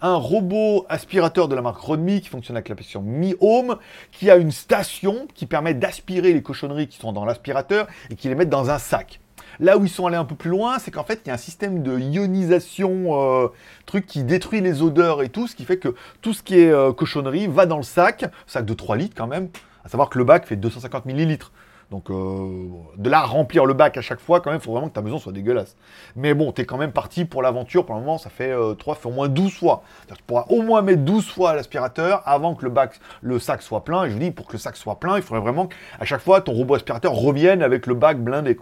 un 0.00 0.16
robot 0.16 0.84
aspirateur 0.88 1.46
de 1.46 1.54
la 1.54 1.62
marque 1.62 1.78
Rodmi 1.78 2.20
qui 2.20 2.28
fonctionne 2.28 2.56
avec 2.56 2.68
l'application 2.68 3.02
Mi 3.02 3.36
Home, 3.40 3.76
qui 4.10 4.30
a 4.30 4.36
une 4.36 4.50
station 4.50 5.28
qui 5.32 5.46
permet 5.46 5.74
d'aspirer 5.74 6.32
les 6.32 6.42
cochonneries 6.42 6.88
qui 6.88 6.98
sont 6.98 7.12
dans 7.12 7.24
l'aspirateur 7.24 7.86
et 8.10 8.16
qui 8.16 8.28
les 8.28 8.34
met 8.34 8.46
dans 8.46 8.68
un 8.68 8.78
sac. 8.78 9.20
Là 9.60 9.78
où 9.78 9.84
ils 9.84 9.90
sont 9.90 10.06
allés 10.06 10.16
un 10.16 10.24
peu 10.24 10.34
plus 10.34 10.50
loin, 10.50 10.80
c'est 10.80 10.90
qu'en 10.90 11.04
fait, 11.04 11.20
il 11.24 11.28
y 11.28 11.30
a 11.30 11.34
un 11.34 11.38
système 11.38 11.84
de 11.84 11.96
ionisation, 11.98 13.44
euh, 13.44 13.48
truc 13.86 14.06
qui 14.06 14.24
détruit 14.24 14.60
les 14.60 14.82
odeurs 14.82 15.22
et 15.22 15.28
tout, 15.28 15.46
ce 15.46 15.54
qui 15.54 15.64
fait 15.64 15.76
que 15.76 15.94
tout 16.20 16.32
ce 16.32 16.42
qui 16.42 16.58
est 16.58 16.70
euh, 16.70 16.92
cochonnerie 16.92 17.46
va 17.46 17.66
dans 17.66 17.76
le 17.76 17.84
sac, 17.84 18.24
sac 18.48 18.64
de 18.64 18.74
3 18.74 18.96
litres 18.96 19.14
quand 19.16 19.28
même, 19.28 19.50
à 19.84 19.88
savoir 19.88 20.08
que 20.08 20.18
le 20.18 20.24
bac 20.24 20.46
fait 20.46 20.56
250 20.56 21.06
millilitres. 21.06 21.52
Donc 21.92 22.10
euh, 22.10 22.68
de 22.96 23.10
là 23.10 23.22
remplir 23.22 23.66
le 23.66 23.74
bac 23.74 23.98
à 23.98 24.00
chaque 24.00 24.20
fois, 24.20 24.40
quand 24.40 24.50
même, 24.50 24.58
il 24.60 24.64
faut 24.64 24.72
vraiment 24.72 24.88
que 24.88 24.94
ta 24.94 25.02
maison 25.02 25.18
soit 25.18 25.32
dégueulasse. 25.32 25.76
Mais 26.16 26.32
bon, 26.32 26.50
t'es 26.50 26.64
quand 26.64 26.78
même 26.78 26.92
parti 26.92 27.26
pour 27.26 27.42
l'aventure. 27.42 27.84
Pour 27.84 27.94
le 27.94 28.00
moment, 28.00 28.16
ça 28.16 28.30
fait 28.30 28.50
euh, 28.50 28.74
3, 28.74 28.94
fait 28.94 29.08
au 29.08 29.12
moins 29.12 29.28
12 29.28 29.52
fois. 29.52 29.82
Tu 30.08 30.22
pourras 30.26 30.46
au 30.48 30.62
moins 30.62 30.80
mettre 30.80 31.02
12 31.02 31.28
fois 31.28 31.54
l'aspirateur 31.54 32.22
avant 32.24 32.54
que 32.54 32.64
le 32.64 32.70
bac, 32.70 32.98
le 33.20 33.38
sac 33.38 33.60
soit 33.60 33.84
plein. 33.84 34.04
Et 34.04 34.08
je 34.08 34.14
vous 34.14 34.20
dis, 34.20 34.30
pour 34.30 34.46
que 34.46 34.54
le 34.54 34.58
sac 34.58 34.76
soit 34.76 34.98
plein, 35.00 35.16
il 35.16 35.22
faudrait 35.22 35.42
vraiment 35.42 35.66
qu'à 35.66 36.04
chaque 36.06 36.22
fois, 36.22 36.40
ton 36.40 36.52
robot 36.52 36.76
aspirateur 36.76 37.12
revienne 37.12 37.62
avec 37.62 37.86
le 37.86 37.94
bac 37.94 38.18
blindé. 38.18 38.56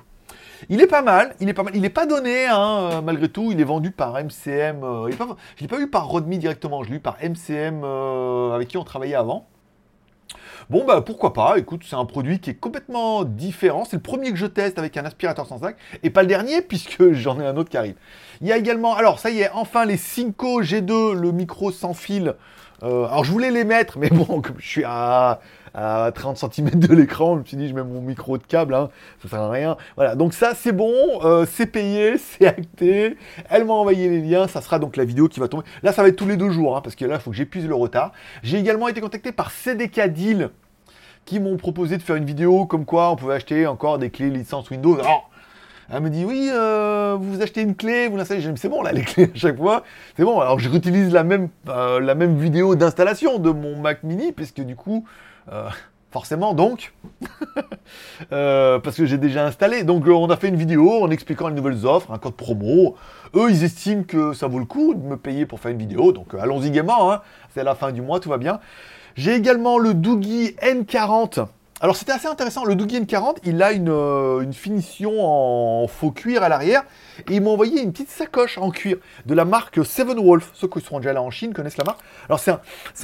Il 0.69 0.81
est 0.81 0.87
pas 0.87 1.03
mal, 1.03 1.35
il 1.41 1.49
est 1.49 1.55
pas 1.55 1.62
mal. 1.62 1.75
Il 1.75 1.83
n'est 1.83 1.89
pas 1.89 2.07
donné, 2.07 2.47
hein, 2.47 3.00
malgré 3.03 3.29
tout. 3.29 3.50
Il 3.53 3.61
est 3.61 3.65
vendu 3.65 3.93
par 3.93 4.15
MCM. 4.15 4.83
Euh, 4.83 5.09
il 5.09 5.17
je 5.57 5.62
l'ai 5.62 5.69
pas 5.69 5.81
eu 5.81 5.89
par 5.89 6.09
Rodmi 6.09 6.39
directement, 6.39 6.83
je 6.83 6.91
l'ai 6.91 6.97
eu 6.97 7.00
par 7.00 7.17
MCM 7.23 7.83
euh, 7.85 8.53
avec 8.53 8.69
qui 8.69 8.77
on 8.77 8.85
travaillait 8.85 9.15
avant. 9.15 9.47
Bon, 10.71 10.85
bah 10.85 11.00
pourquoi 11.00 11.33
pas, 11.33 11.59
écoute, 11.59 11.83
c'est 11.85 11.97
un 11.97 12.05
produit 12.05 12.39
qui 12.39 12.50
est 12.50 12.55
complètement 12.55 13.25
différent. 13.25 13.85
C'est 13.85 13.97
le 13.97 14.03
premier 14.03 14.31
que 14.31 14.37
je 14.37 14.47
teste 14.47 14.79
avec 14.79 14.97
un 14.97 15.05
aspirateur 15.05 15.45
sans 15.45 15.59
sac, 15.59 15.77
et 16.05 16.11
pas 16.11 16.23
le 16.23 16.29
dernier, 16.29 16.62
puisque 16.69 17.11
j'en 17.11 17.41
ai 17.41 17.45
un 17.45 17.57
autre 17.57 17.71
qui 17.71 17.77
arrive. 17.77 17.97
Il 18.41 18.47
y 18.47 18.53
a 18.53 18.57
également, 18.57 18.95
alors 18.95 19.19
ça 19.19 19.31
y 19.31 19.41
est, 19.41 19.50
enfin 19.53 19.85
les 19.85 19.97
Cinco 19.97 20.62
G2, 20.62 21.15
le 21.15 21.33
micro 21.33 21.73
sans 21.73 21.93
fil. 21.93 22.37
Euh, 22.85 23.07
alors 23.07 23.25
je 23.25 23.33
voulais 23.33 23.50
les 23.50 23.65
mettre, 23.65 23.99
mais 23.99 24.11
bon, 24.11 24.41
comme 24.41 24.61
je 24.61 24.69
suis 24.69 24.85
à, 24.87 25.41
à 25.75 26.11
30 26.15 26.37
cm 26.37 26.71
de 26.71 26.95
l'écran, 26.95 27.35
je 27.35 27.41
me 27.41 27.45
suis 27.45 27.57
dit, 27.57 27.69
je 27.69 27.75
mets 27.75 27.83
mon 27.83 28.00
micro 28.00 28.39
de 28.39 28.43
câble, 28.43 28.75
hein, 28.75 28.91
ça 29.23 29.29
sert 29.29 29.41
à 29.41 29.50
rien. 29.50 29.77
Voilà, 29.97 30.15
donc 30.15 30.35
ça 30.35 30.53
c'est 30.55 30.73
bon, 30.73 30.93
euh, 31.25 31.47
c'est 31.50 31.67
payé, 31.67 32.19
c'est 32.19 32.47
acté. 32.47 33.17
Elle 33.49 33.65
m'a 33.65 33.75
envoyé 33.75 34.09
les 34.09 34.21
liens, 34.21 34.49
ça 34.49 34.61
sera 34.61 34.79
donc 34.79 34.97
la 34.97 35.05
vidéo 35.05 35.29
qui 35.29 35.41
va 35.41 35.49
tomber. 35.49 35.65
Là, 35.83 35.93
ça 35.93 36.03
va 36.03 36.09
être 36.09 36.17
tous 36.17 36.29
les 36.29 36.37
deux 36.37 36.50
jours, 36.50 36.77
hein, 36.77 36.81
parce 36.83 36.97
que 36.97 37.05
là, 37.05 37.17
il 37.17 37.21
faut 37.21 37.31
que 37.31 37.37
j'épuise 37.37 37.67
le 37.67 37.75
retard. 37.75 38.12
J'ai 38.43 38.59
également 38.59 38.89
été 38.89 39.00
contacté 39.00 39.33
par 39.33 39.50
CDK 39.50 40.09
Deal, 40.09 40.50
qui 41.25 41.41
m'ont 41.41 41.57
proposé 41.57 41.97
de 41.97 42.03
faire 42.03 42.17
une 42.17 42.25
vidéo 42.25 42.67
comme 42.67 42.85
quoi 42.85 43.11
on 43.11 43.17
pouvait 43.17 43.35
acheter 43.35 43.67
encore 43.67 43.99
des 43.99 44.11
clés 44.11 44.31
licence 44.31 44.71
Windows. 44.71 44.99
Alors, 44.99 45.31
elle 45.93 46.03
me 46.03 46.11
dit 46.11 46.25
oui, 46.25 46.49
euh, 46.53 47.17
vous 47.19 47.43
achetez 47.43 47.62
une 47.62 47.75
clé, 47.75 48.07
vous 48.07 48.17
l'installez. 48.17 48.45
C'est 48.57 48.69
bon 48.69 48.83
là 48.83 48.93
les 48.93 49.03
clés 49.05 49.31
à 49.35 49.39
chaque 49.39 49.57
fois, 49.57 49.83
c'est 50.17 50.25
bon. 50.25 50.41
Alors 50.41 50.59
je 50.61 50.69
réutilise 50.69 51.12
la 51.12 51.25
même 51.25 51.49
euh, 51.69 52.00
la 52.00 52.15
même 52.15 52.39
vidéo 52.39 52.77
d'installation 52.77 53.39
de 53.39 53.50
mon 53.50 53.77
Mac 53.77 54.05
Mini 54.05 54.31
puisque 54.33 54.61
du 54.61 54.77
coup 54.77 55.05
forcément 56.11 56.54
donc 56.54 56.92
euh, 58.33 58.78
parce 58.78 58.97
que 58.97 59.07
j'ai 59.07 59.19
déjà 59.19 59.47
installé. 59.47 59.85
Donc 59.85 60.07
euh, 60.07 60.12
on 60.12 60.28
a 60.28 60.37
fait 60.37 60.49
une 60.49 60.57
vidéo 60.57 61.02
en 61.02 61.11
expliquant 61.11 61.49
les 61.49 61.54
nouvelles 61.54 61.87
offres, 61.87 62.12
un 62.12 62.19
code 62.19 62.35
promo. 62.35 62.97
Eux 63.35 63.50
ils 63.50 63.64
estiment 63.64 64.02
que 64.02 64.33
ça 64.33 64.47
vaut 64.47 64.59
le 64.59 64.64
coup 64.64 64.95
de 64.95 65.02
me 65.02 65.16
payer 65.16 65.47
pour 65.47 65.61
faire 65.61 65.71
une 65.71 65.78
vidéo. 65.78 66.12
Donc 66.12 66.35
euh, 66.35 66.40
allons-y 66.40 66.71
gaiement. 66.71 67.12
Hein. 67.12 67.23
C'est 67.54 67.64
la 67.64 67.75
fin 67.75 67.92
du 67.92 68.02
mois, 68.02 68.21
tout 68.21 68.28
va 68.28 68.38
bien. 68.38 68.61
J'ai 69.16 69.35
également 69.35 69.78
le 69.78 69.95
Doogie 69.95 70.54
N40. 70.62 71.47
Alors 71.83 71.97
c'était 71.97 72.12
assez 72.12 72.26
intéressant, 72.26 72.66
le 72.66 72.75
Doogie 72.75 73.00
N40, 73.00 73.38
il 73.45 73.62
a 73.62 73.73
une, 73.73 73.88
euh, 73.88 74.52
finition 74.52 75.12
en 75.19 75.88
faux 75.88 76.11
cuir 76.11 76.42
à 76.42 76.50
l'arrière, 76.50 76.83
et 77.26 77.37
il 77.37 77.42
m'a 77.42 77.49
envoyé 77.49 77.80
une 77.80 77.90
petite 77.90 78.11
sacoche 78.11 78.59
en 78.59 78.71
cuir 78.71 78.99
de 79.25 79.33
la 79.33 79.47
marque 79.47 79.83
Seven 79.83 80.19
Wolf. 80.23 80.50
Ceux 80.52 80.69
qui 80.69 80.83
seront 80.83 80.99
déjà 80.99 81.14
là 81.14 81.23
en 81.23 81.30
Chine 81.30 81.54
connaissent 81.54 81.78
la 81.78 81.85
marque. 81.85 82.00
Alors 82.28 82.38
c'est 82.38 82.50
un, 82.50 82.61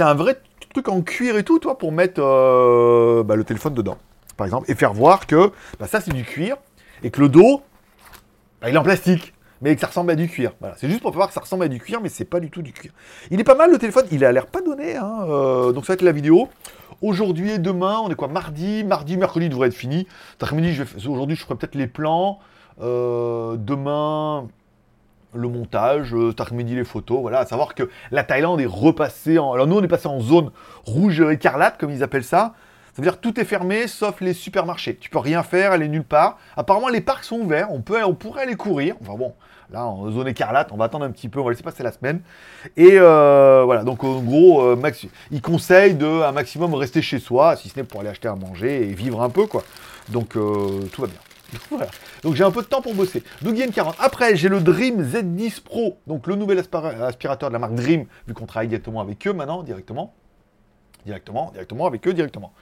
un 0.07 0.15
vrai 0.15 0.39
truc 0.77 0.89
en 0.89 1.01
cuir 1.01 1.37
et 1.39 1.43
tout, 1.43 1.59
toi, 1.59 1.79
pour 1.79 1.91
mettre 1.91 2.21
euh, 2.23 3.23
bah, 3.23 3.35
le 3.35 3.45
téléphone 3.45 3.73
dedans, 3.73 3.97
par 4.37 4.47
exemple, 4.47 4.71
et 4.71 4.75
faire 4.75 4.93
voir 4.93 5.27
que 5.27 5.51
bah, 5.81 5.87
ça 5.87 6.03
c'est 6.03 6.13
du 6.13 6.23
cuir, 6.23 6.57
et 7.03 7.11
que 7.11 7.21
le 7.21 7.31
dos, 7.31 7.63
bah, 8.61 8.69
il 8.69 8.75
est 8.75 8.79
en 8.79 8.83
plastique 8.83 9.33
mais 9.63 9.75
que 9.75 9.81
ça 9.81 9.87
ressemble 9.87 10.11
à 10.11 10.17
du 10.17 10.29
cuir. 10.29 10.53
Voilà. 10.61 10.75
C'est 10.77 10.87
juste 10.87 11.01
pour 11.01 11.13
voir 11.13 11.29
que 11.29 11.33
ça 11.33 11.41
ressemble 11.41 11.65
à 11.65 11.69
du 11.69 11.81
cuir, 11.81 12.03
mais 12.03 12.11
c'est 12.11 12.27
pas 12.27 12.41
du 12.41 12.51
tout 12.51 12.61
du 12.61 12.75
cuir. 12.75 12.93
Il 13.31 13.41
est 13.41 13.45
pas 13.45 13.55
mal 13.55 13.71
le 13.71 13.79
téléphone, 13.79 14.05
il 14.11 14.23
a 14.23 14.31
l'air 14.31 14.49
pas 14.49 14.61
donné, 14.61 14.97
hein, 14.97 15.25
euh, 15.31 15.73
donc 15.73 15.87
ça 15.87 15.93
va 15.93 15.95
être 15.95 16.03
la 16.03 16.13
vidéo. 16.13 16.51
Aujourd'hui 17.01 17.53
et 17.53 17.59
demain, 17.59 17.99
on 18.05 18.11
est 18.11 18.15
quoi 18.15 18.29
Mardi, 18.29 18.85
mardi, 18.85 19.17
mercredi 19.17 19.49
devrait 19.49 19.69
être 19.69 19.75
fini. 19.75 20.07
Après-midi, 20.35 20.79
aujourd'hui, 21.09 21.37
je 21.37 21.43
ferai 21.43 21.55
peut-être 21.55 21.75
les 21.75 21.87
plans. 21.87 22.39
Euh, 22.83 23.57
demain, 23.57 24.47
le 25.37 25.49
montage, 25.49 26.15
euh, 26.15 26.31
cet 26.31 26.41
après-midi, 26.41 26.75
les 26.75 26.85
photos. 26.85 27.21
Voilà, 27.21 27.41
à 27.41 27.47
savoir 27.47 27.75
que 27.75 27.89
la 28.11 28.25
Thaïlande 28.25 28.61
est 28.61 28.67
repassée 28.67 29.39
en. 29.39 29.53
Alors 29.53 29.67
nous, 29.67 29.77
on 29.77 29.83
est 29.83 29.89
passé 29.89 30.09
en 30.09 30.21
zone 30.21 30.51
rouge 30.85 31.21
écarlate, 31.21 31.79
comme 31.79 31.91
ils 31.91 32.03
appellent 32.03 32.25
ça. 32.25 32.55
Ça 32.97 33.03
veut 33.03 33.09
dire 33.11 33.21
tout 33.21 33.39
est 33.39 33.45
fermé 33.45 33.89
sauf 33.89 34.23
les 34.23 34.33
supermarchés. 34.33 34.97
Tu 34.97 35.11
peux 35.11 35.19
rien 35.19 35.43
faire, 35.43 35.73
aller 35.73 35.87
nulle 35.87 36.03
part. 36.03 36.39
Apparemment, 36.57 36.89
les 36.89 37.03
parcs 37.03 37.25
sont 37.25 37.37
ouverts. 37.37 37.69
On, 37.71 37.83
peut, 37.83 38.03
on 38.03 38.15
pourrait 38.15 38.45
aller 38.45 38.55
courir. 38.55 38.95
Enfin 39.03 39.19
bon, 39.19 39.35
là, 39.71 39.85
en 39.85 40.11
zone 40.11 40.29
écarlate, 40.29 40.71
on 40.73 40.79
va 40.79 40.87
attendre 40.87 41.05
un 41.05 41.11
petit 41.11 41.29
peu. 41.29 41.41
On 41.41 41.45
va 41.45 41.51
laisser 41.51 41.63
passer 41.63 41.83
la 41.83 41.93
semaine. 41.93 42.23
Et 42.75 42.93
euh, 42.93 43.65
voilà, 43.67 43.85
donc 43.85 44.03
en 44.03 44.23
gros, 44.23 44.63
euh, 44.63 44.77
max, 44.77 45.05
ils 45.31 45.43
conseillent 45.43 45.95
de 45.95 46.07
un 46.07 46.33
maximum 46.33 46.73
rester 46.73 47.03
chez 47.03 47.19
soi, 47.19 47.57
si 47.57 47.69
ce 47.69 47.79
n'est 47.79 47.85
pour 47.85 48.01
aller 48.01 48.09
acheter 48.09 48.29
à 48.29 48.35
manger 48.35 48.89
et 48.89 48.95
vivre 48.95 49.21
un 49.21 49.29
peu, 49.29 49.47
quoi. 49.47 49.63
Donc 50.09 50.35
euh, 50.35 50.81
tout 50.91 51.03
va 51.03 51.09
bien. 51.09 51.19
Donc 52.23 52.35
j'ai 52.35 52.45
un 52.45 52.51
peu 52.51 52.63
de 52.63 52.67
temps 52.67 52.83
pour 52.83 52.95
bosser. 52.95 53.23
Donc 53.43 53.53
il 53.55 53.59
y 53.59 53.63
a 53.63 53.67
une 53.67 53.73
40. 53.73 53.97
Après, 53.99 54.37
j'ai 54.37 54.49
le 54.49 54.61
Dream 54.61 55.03
Z10 55.03 55.63
Pro, 55.63 55.99
donc 56.07 56.27
le 56.27 56.35
nouvel 56.35 56.59
aspira- 56.59 57.03
aspirateur 57.07 57.49
de 57.51 57.53
la 57.53 57.59
marque 57.59 57.75
Dream, 57.75 58.07
vu 58.27 58.35
qu'on 58.35 58.47
travaille 58.47 58.69
directement 58.69 59.01
avec 59.01 59.27
eux 59.27 59.33
maintenant, 59.33 59.63
directement. 59.63 60.15
Directement, 61.05 61.51
directement, 61.53 61.87
avec 61.87 62.09
eux, 62.09 62.13
directement. 62.13 62.53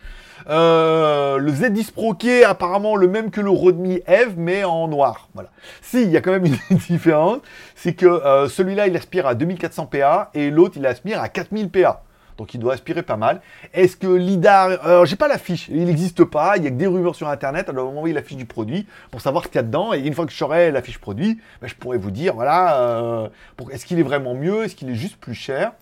Euh, 0.51 1.39
le 1.39 1.51
Z10 1.51 1.93
Pro 1.93 2.13
qui 2.13 2.29
est 2.29 2.45
apparemment 2.45 2.95
le 2.95 3.09
même 3.09 3.31
que 3.31 3.41
le 3.41 3.49
Rodmi 3.49 4.03
Eve, 4.07 4.35
mais 4.37 4.65
en 4.65 4.87
noir. 4.87 5.31
Voilà. 5.33 5.49
Si, 5.81 6.03
il 6.03 6.11
y 6.11 6.17
a 6.19 6.21
quand 6.21 6.33
même 6.33 6.45
une 6.71 6.77
différence, 6.77 7.39
c'est 7.75 7.95
que 7.95 8.05
euh, 8.05 8.47
celui-là, 8.49 8.87
il 8.87 8.97
aspire 8.97 9.27
à 9.27 9.35
2400 9.35 9.87
PA 9.87 10.31
et 10.35 10.51
l'autre, 10.51 10.75
il 10.77 10.85
aspire 10.85 11.23
à 11.23 11.31
4000 11.31 11.71
PA. 11.71 12.03
Donc 12.39 12.55
il 12.55 12.61
doit 12.61 12.75
aspirer 12.75 13.03
pas 13.03 13.17
mal. 13.17 13.41
Est-ce 13.73 13.97
que 13.97 14.07
l'IDAR... 14.07 14.85
Alors 14.85 15.07
j'ai 15.07 15.17
pas 15.17 15.29
la 15.29 15.39
fiche, 15.39 15.69
il 15.69 15.85
n'existe 15.85 16.25
pas, 16.25 16.57
il 16.57 16.65
y 16.65 16.67
a 16.67 16.71
que 16.71 16.77
des 16.77 16.87
rumeurs 16.87 17.15
sur 17.15 17.29
Internet, 17.29 17.69
alors 17.69 17.87
va 17.87 17.93
m'envoyer 17.93 18.15
la 18.15 18.23
fiche 18.23 18.37
du 18.37 18.47
produit 18.47 18.87
pour 19.11 19.21
savoir 19.21 19.45
ce 19.45 19.49
qu'il 19.49 19.57
y 19.57 19.61
a 19.61 19.63
dedans. 19.63 19.93
Et 19.93 20.01
une 20.01 20.15
fois 20.15 20.27
que 20.27 20.33
j'aurai 20.33 20.71
la 20.71 20.83
fiche 20.83 20.99
produit, 20.99 21.39
ben, 21.61 21.69
je 21.69 21.75
pourrais 21.75 21.99
vous 21.99 22.11
dire, 22.11 22.35
voilà, 22.35 22.81
euh, 22.81 23.29
est-ce 23.71 23.87
qu'il 23.87 23.99
est 23.99 24.03
vraiment 24.03 24.35
mieux, 24.35 24.65
est-ce 24.65 24.75
qu'il 24.75 24.91
est 24.91 24.95
juste 24.95 25.17
plus 25.17 25.35
cher? 25.35 25.73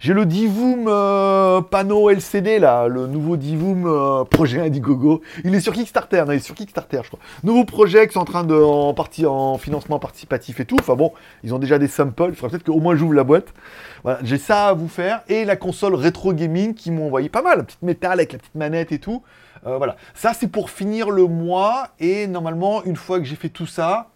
J'ai 0.00 0.12
le 0.12 0.26
Divoom 0.26 0.86
euh, 0.88 1.60
panneau 1.60 2.10
LCD 2.10 2.58
là, 2.58 2.88
le 2.88 3.06
nouveau 3.06 3.36
Divoom 3.36 3.86
euh, 3.86 4.24
projet 4.24 4.60
Indiegogo. 4.60 5.22
Il 5.44 5.54
est 5.54 5.60
sur 5.60 5.72
Kickstarter, 5.72 6.24
il 6.28 6.34
est 6.34 6.38
sur 6.40 6.54
Kickstarter, 6.54 7.00
je 7.02 7.08
crois. 7.08 7.20
Nouveau 7.42 7.64
projet 7.64 8.06
qui 8.06 8.14
sont 8.14 8.20
en 8.20 8.24
train 8.24 8.44
de 8.44 8.54
en 8.54 8.94
en 8.94 9.58
financement 9.58 9.98
participatif 9.98 10.60
et 10.60 10.64
tout. 10.64 10.76
Enfin 10.78 10.94
bon, 10.94 11.12
ils 11.42 11.54
ont 11.54 11.58
déjà 11.58 11.78
des 11.78 11.88
samples. 11.88 12.26
Il 12.28 12.34
faudrait 12.34 12.58
peut-être 12.58 12.66
qu'au 12.66 12.80
moins 12.80 12.96
j'ouvre 12.96 13.14
la 13.14 13.24
boîte. 13.24 13.52
Voilà, 14.02 14.18
j'ai 14.22 14.38
ça 14.38 14.68
à 14.68 14.74
vous 14.74 14.88
faire 14.88 15.22
et 15.28 15.44
la 15.44 15.56
console 15.56 15.94
rétro 15.94 16.32
gaming 16.32 16.74
qui 16.74 16.90
m'ont 16.90 17.06
envoyé 17.06 17.28
pas 17.28 17.42
mal, 17.42 17.58
la 17.58 17.64
petite 17.64 17.82
métal 17.82 18.12
avec 18.12 18.32
la 18.32 18.38
petite 18.38 18.54
manette 18.54 18.92
et 18.92 18.98
tout. 18.98 19.22
Euh, 19.66 19.78
voilà, 19.78 19.96
ça 20.14 20.32
c'est 20.34 20.48
pour 20.48 20.68
finir 20.68 21.10
le 21.10 21.26
mois 21.26 21.88
et 21.98 22.26
normalement 22.26 22.84
une 22.84 22.96
fois 22.96 23.18
que 23.18 23.24
j'ai 23.24 23.36
fait 23.36 23.48
tout 23.48 23.66
ça, 23.66 24.10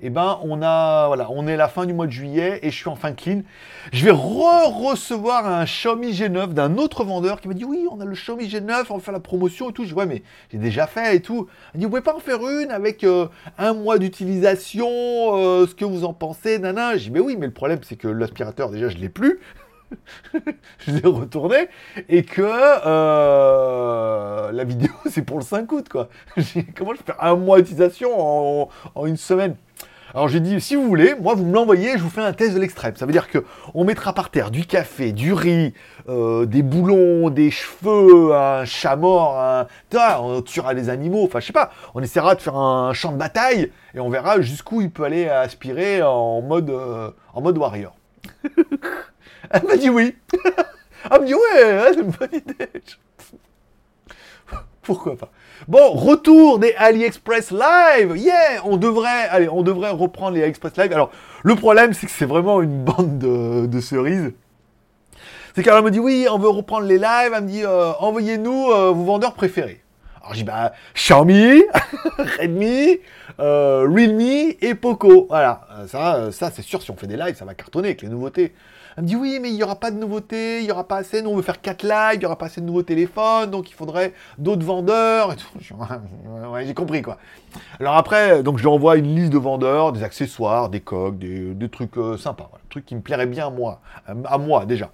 eh 0.00 0.10
ben, 0.10 0.38
on 0.44 0.62
a, 0.62 1.08
voilà, 1.08 1.28
on 1.30 1.48
est 1.48 1.54
à 1.54 1.56
la 1.56 1.68
fin 1.68 1.84
du 1.84 1.92
mois 1.92 2.06
de 2.06 2.12
juillet 2.12 2.60
et 2.62 2.70
je 2.70 2.76
suis 2.76 2.88
enfin 2.88 3.12
clean. 3.12 3.42
Je 3.92 4.04
vais 4.04 4.12
re-recevoir 4.12 5.46
un 5.46 5.64
Xiaomi 5.64 6.12
G9 6.12 6.52
d'un 6.52 6.78
autre 6.78 7.02
vendeur 7.02 7.40
qui 7.40 7.48
m'a 7.48 7.54
dit 7.54 7.64
oui, 7.64 7.86
on 7.90 8.00
a 8.00 8.04
le 8.04 8.14
Xiaomi 8.14 8.46
G9, 8.46 8.86
on 8.90 8.98
va 8.98 9.00
faire 9.00 9.12
la 9.12 9.20
promotion 9.20 9.70
et 9.70 9.72
tout. 9.72 9.82
Je 9.82 9.88
dis 9.88 9.94
ouais, 9.94 10.06
mais 10.06 10.22
j'ai 10.52 10.58
déjà 10.58 10.86
fait 10.86 11.16
et 11.16 11.20
tout. 11.20 11.48
Il 11.74 11.80
dit 11.80 11.84
vous 11.84 11.90
pouvez 11.90 12.02
pas 12.02 12.14
en 12.14 12.20
faire 12.20 12.48
une 12.48 12.70
avec 12.70 13.02
euh, 13.02 13.26
un 13.58 13.74
mois 13.74 13.98
d'utilisation, 13.98 14.88
euh, 14.88 15.66
ce 15.66 15.74
que 15.74 15.84
vous 15.84 16.04
en 16.04 16.12
pensez, 16.12 16.60
nana. 16.60 16.96
Je 16.96 17.04
dis 17.04 17.10
mais 17.10 17.20
oui, 17.20 17.36
mais 17.36 17.46
le 17.46 17.52
problème 17.52 17.80
c'est 17.82 17.96
que 17.96 18.08
l'aspirateur 18.08 18.70
déjà 18.70 18.88
je 18.88 18.98
l'ai 18.98 19.08
plus. 19.08 19.40
je 20.86 20.92
l'ai 20.92 21.08
retourné 21.08 21.68
et 22.10 22.22
que 22.22 22.42
euh, 22.44 24.52
la 24.52 24.64
vidéo 24.64 24.90
c'est 25.10 25.22
pour 25.22 25.38
le 25.38 25.44
5 25.44 25.72
août 25.72 25.88
quoi. 25.88 26.08
Comment 26.76 26.94
je 26.94 27.02
faire 27.02 27.24
un 27.24 27.34
mois 27.34 27.58
d'utilisation 27.58 28.10
en, 28.16 28.68
en 28.94 29.06
une 29.06 29.16
semaine? 29.16 29.56
Alors 30.14 30.28
j'ai 30.28 30.40
dit, 30.40 30.60
si 30.60 30.74
vous 30.74 30.86
voulez, 30.86 31.14
moi 31.20 31.34
vous 31.34 31.44
me 31.44 31.52
l'envoyez, 31.52 31.98
je 31.98 32.02
vous 32.02 32.08
fais 32.08 32.22
un 32.22 32.32
test 32.32 32.54
de 32.54 32.60
l'extrême. 32.60 32.96
Ça 32.96 33.04
veut 33.04 33.12
dire 33.12 33.28
que 33.28 33.44
on 33.74 33.84
mettra 33.84 34.14
par 34.14 34.30
terre 34.30 34.50
du 34.50 34.64
café, 34.64 35.12
du 35.12 35.32
riz, 35.32 35.74
euh, 36.08 36.46
des 36.46 36.62
boulons, 36.62 37.28
des 37.28 37.50
cheveux, 37.50 38.34
un 38.34 38.64
chat 38.64 38.96
mort, 38.96 39.38
un... 39.38 39.66
on 40.20 40.40
tuera 40.40 40.74
des 40.74 40.88
animaux, 40.88 41.24
enfin 41.24 41.40
je 41.40 41.46
sais 41.46 41.52
pas, 41.52 41.70
on 41.94 42.02
essaiera 42.02 42.34
de 42.34 42.40
faire 42.40 42.56
un 42.56 42.92
champ 42.94 43.12
de 43.12 43.18
bataille 43.18 43.70
et 43.94 44.00
on 44.00 44.08
verra 44.08 44.40
jusqu'où 44.40 44.80
il 44.80 44.90
peut 44.90 45.04
aller 45.04 45.28
aspirer 45.28 46.02
en 46.02 46.40
mode, 46.40 46.70
euh, 46.70 47.10
en 47.34 47.42
mode 47.42 47.58
warrior. 47.58 47.94
Elle 49.50 49.62
m'a 49.64 49.76
dit 49.76 49.90
oui. 49.90 50.16
Elle 51.10 51.20
me 51.20 51.26
dit 51.26 51.34
ouais, 51.34 51.92
c'est 51.92 52.00
une 52.00 52.10
bonne 52.10 52.28
idée. 52.32 52.82
Pourquoi 54.82 55.16
pas? 55.16 55.30
Bon, 55.66 55.90
retour 55.90 56.58
des 56.58 56.72
AliExpress 56.76 57.50
Live. 57.50 58.16
Yeah, 58.16 58.62
on 58.64 58.76
devrait, 58.76 59.28
allez, 59.30 59.48
on 59.48 59.62
devrait 59.62 59.90
reprendre 59.90 60.36
les 60.36 60.42
AliExpress 60.42 60.76
Live. 60.76 60.92
Alors, 60.92 61.10
le 61.42 61.54
problème, 61.56 61.92
c'est 61.92 62.06
que 62.06 62.12
c'est 62.12 62.26
vraiment 62.26 62.62
une 62.62 62.84
bande 62.84 63.18
de, 63.18 63.80
cerises. 63.80 64.32
C'est 65.54 65.62
qu'elle 65.64 65.82
me 65.82 65.90
dit 65.90 65.98
oui, 65.98 66.26
on 66.30 66.38
veut 66.38 66.48
reprendre 66.48 66.86
les 66.86 66.98
lives. 66.98 67.32
Elle 67.34 67.42
me 67.42 67.48
dit 67.48 67.64
euh, 67.64 67.92
envoyez-nous 67.98 68.70
euh, 68.70 68.92
vos 68.92 69.04
vendeurs 69.04 69.34
préférés. 69.34 69.80
Alors 70.20 70.34
j'ai 70.34 70.44
bah, 70.44 70.72
Xiaomi, 70.94 71.64
Redmi, 72.18 72.98
euh, 73.40 73.88
Realme 73.88 74.54
et 74.60 74.74
Poco. 74.74 75.26
Voilà, 75.28 75.66
ça, 75.88 76.30
ça 76.30 76.50
c'est 76.54 76.62
sûr, 76.62 76.82
si 76.82 76.90
on 76.90 76.96
fait 76.96 77.06
des 77.06 77.16
lives, 77.16 77.34
ça 77.34 77.44
va 77.44 77.54
cartonner 77.54 77.88
avec 77.88 78.02
les 78.02 78.08
nouveautés. 78.08 78.52
Elle 78.98 79.04
me 79.04 79.08
dit, 79.08 79.14
oui, 79.14 79.38
mais 79.40 79.50
il 79.50 79.54
n'y 79.54 79.62
aura 79.62 79.76
pas 79.76 79.92
de 79.92 79.96
nouveautés, 79.96 80.58
il 80.58 80.64
n'y 80.64 80.72
aura 80.72 80.82
pas 80.82 80.96
assez, 80.96 81.22
nous 81.22 81.30
on 81.30 81.36
veut 81.36 81.42
faire 81.42 81.60
4 81.60 81.84
lives, 81.84 82.14
il 82.14 82.18
n'y 82.18 82.26
aura 82.26 82.36
pas 82.36 82.46
assez 82.46 82.60
de 82.60 82.66
nouveaux 82.66 82.82
téléphones, 82.82 83.48
donc 83.48 83.70
il 83.70 83.74
faudrait 83.74 84.12
d'autres 84.38 84.64
vendeurs 84.64 85.36
j'ai 86.66 86.74
compris 86.74 87.00
quoi. 87.02 87.18
Alors 87.78 87.94
après, 87.94 88.42
donc 88.42 88.58
je 88.58 88.62
lui 88.62 88.68
envoie 88.68 88.96
une 88.96 89.14
liste 89.14 89.32
de 89.32 89.38
vendeurs, 89.38 89.92
des 89.92 90.02
accessoires, 90.02 90.68
des 90.68 90.80
coques, 90.80 91.16
des, 91.16 91.68
trucs 91.68 91.96
euh, 91.96 92.16
sympas, 92.16 92.50
trucs 92.70 92.86
qui 92.86 92.96
me 92.96 93.00
plairaient 93.00 93.26
bien 93.26 93.50
moi, 93.50 93.80
à 94.24 94.36
moi 94.36 94.66
déjà. 94.66 94.90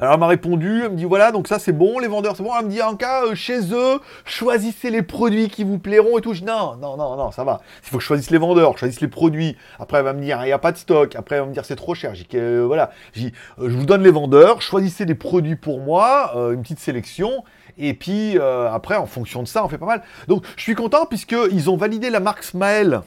Alors 0.00 0.14
elle 0.14 0.20
m'a 0.20 0.26
répondu, 0.26 0.82
elle 0.84 0.92
me 0.92 0.96
dit 0.96 1.04
voilà, 1.04 1.32
donc 1.32 1.48
ça 1.48 1.58
c'est 1.58 1.72
bon, 1.72 1.98
les 1.98 2.08
vendeurs 2.08 2.36
c'est 2.36 2.42
bon. 2.42 2.50
Elle 2.58 2.66
me 2.66 2.70
dit 2.70 2.82
en 2.82 2.96
cas 2.96 3.24
euh, 3.24 3.34
chez 3.34 3.72
eux, 3.72 4.00
choisissez 4.24 4.90
les 4.90 5.02
produits 5.02 5.48
qui 5.48 5.64
vous 5.64 5.78
plairont 5.78 6.18
et 6.18 6.20
tout. 6.20 6.34
Je 6.34 6.40
dis 6.40 6.46
non, 6.46 6.76
non, 6.76 6.96
non, 6.96 7.16
non, 7.16 7.30
ça 7.30 7.44
va. 7.44 7.60
Il 7.84 7.88
faut 7.88 7.96
que 7.96 8.02
je 8.02 8.06
choisisse 8.06 8.30
les 8.30 8.38
vendeurs, 8.38 8.76
choisisse 8.76 9.00
les 9.00 9.08
produits. 9.08 9.56
Après 9.78 9.98
elle 9.98 10.04
va 10.04 10.12
me 10.12 10.20
dire 10.20 10.38
il 10.42 10.46
n'y 10.46 10.52
a 10.52 10.58
pas 10.58 10.72
de 10.72 10.76
stock. 10.76 11.16
Après 11.16 11.36
elle 11.36 11.42
va 11.42 11.48
me 11.48 11.52
dire 11.52 11.64
c'est 11.64 11.76
trop 11.76 11.94
cher. 11.94 12.14
Je 12.14 12.24
dis 12.24 12.28
euh, 12.34 12.64
voilà, 12.66 12.90
je 13.14 13.26
euh, 13.26 13.30
je 13.58 13.76
vous 13.76 13.86
donne 13.86 14.02
les 14.02 14.10
vendeurs, 14.10 14.62
choisissez 14.62 15.06
des 15.06 15.14
produits 15.14 15.56
pour 15.56 15.80
moi, 15.80 16.32
une 16.52 16.62
petite 16.62 16.80
sélection. 16.80 17.44
Et 17.78 17.94
puis 17.94 18.38
après 18.38 18.96
en 18.96 19.06
fonction 19.06 19.42
de 19.42 19.48
ça, 19.48 19.64
on 19.64 19.68
fait 19.68 19.78
pas 19.78 19.86
mal. 19.86 20.02
Donc 20.28 20.44
je 20.56 20.62
suis 20.62 20.74
content 20.74 21.06
puisque 21.06 21.36
ils 21.52 21.70
ont 21.70 21.76
validé 21.76 22.10
la 22.10 22.20
marque 22.20 22.42
Smael 22.42 23.02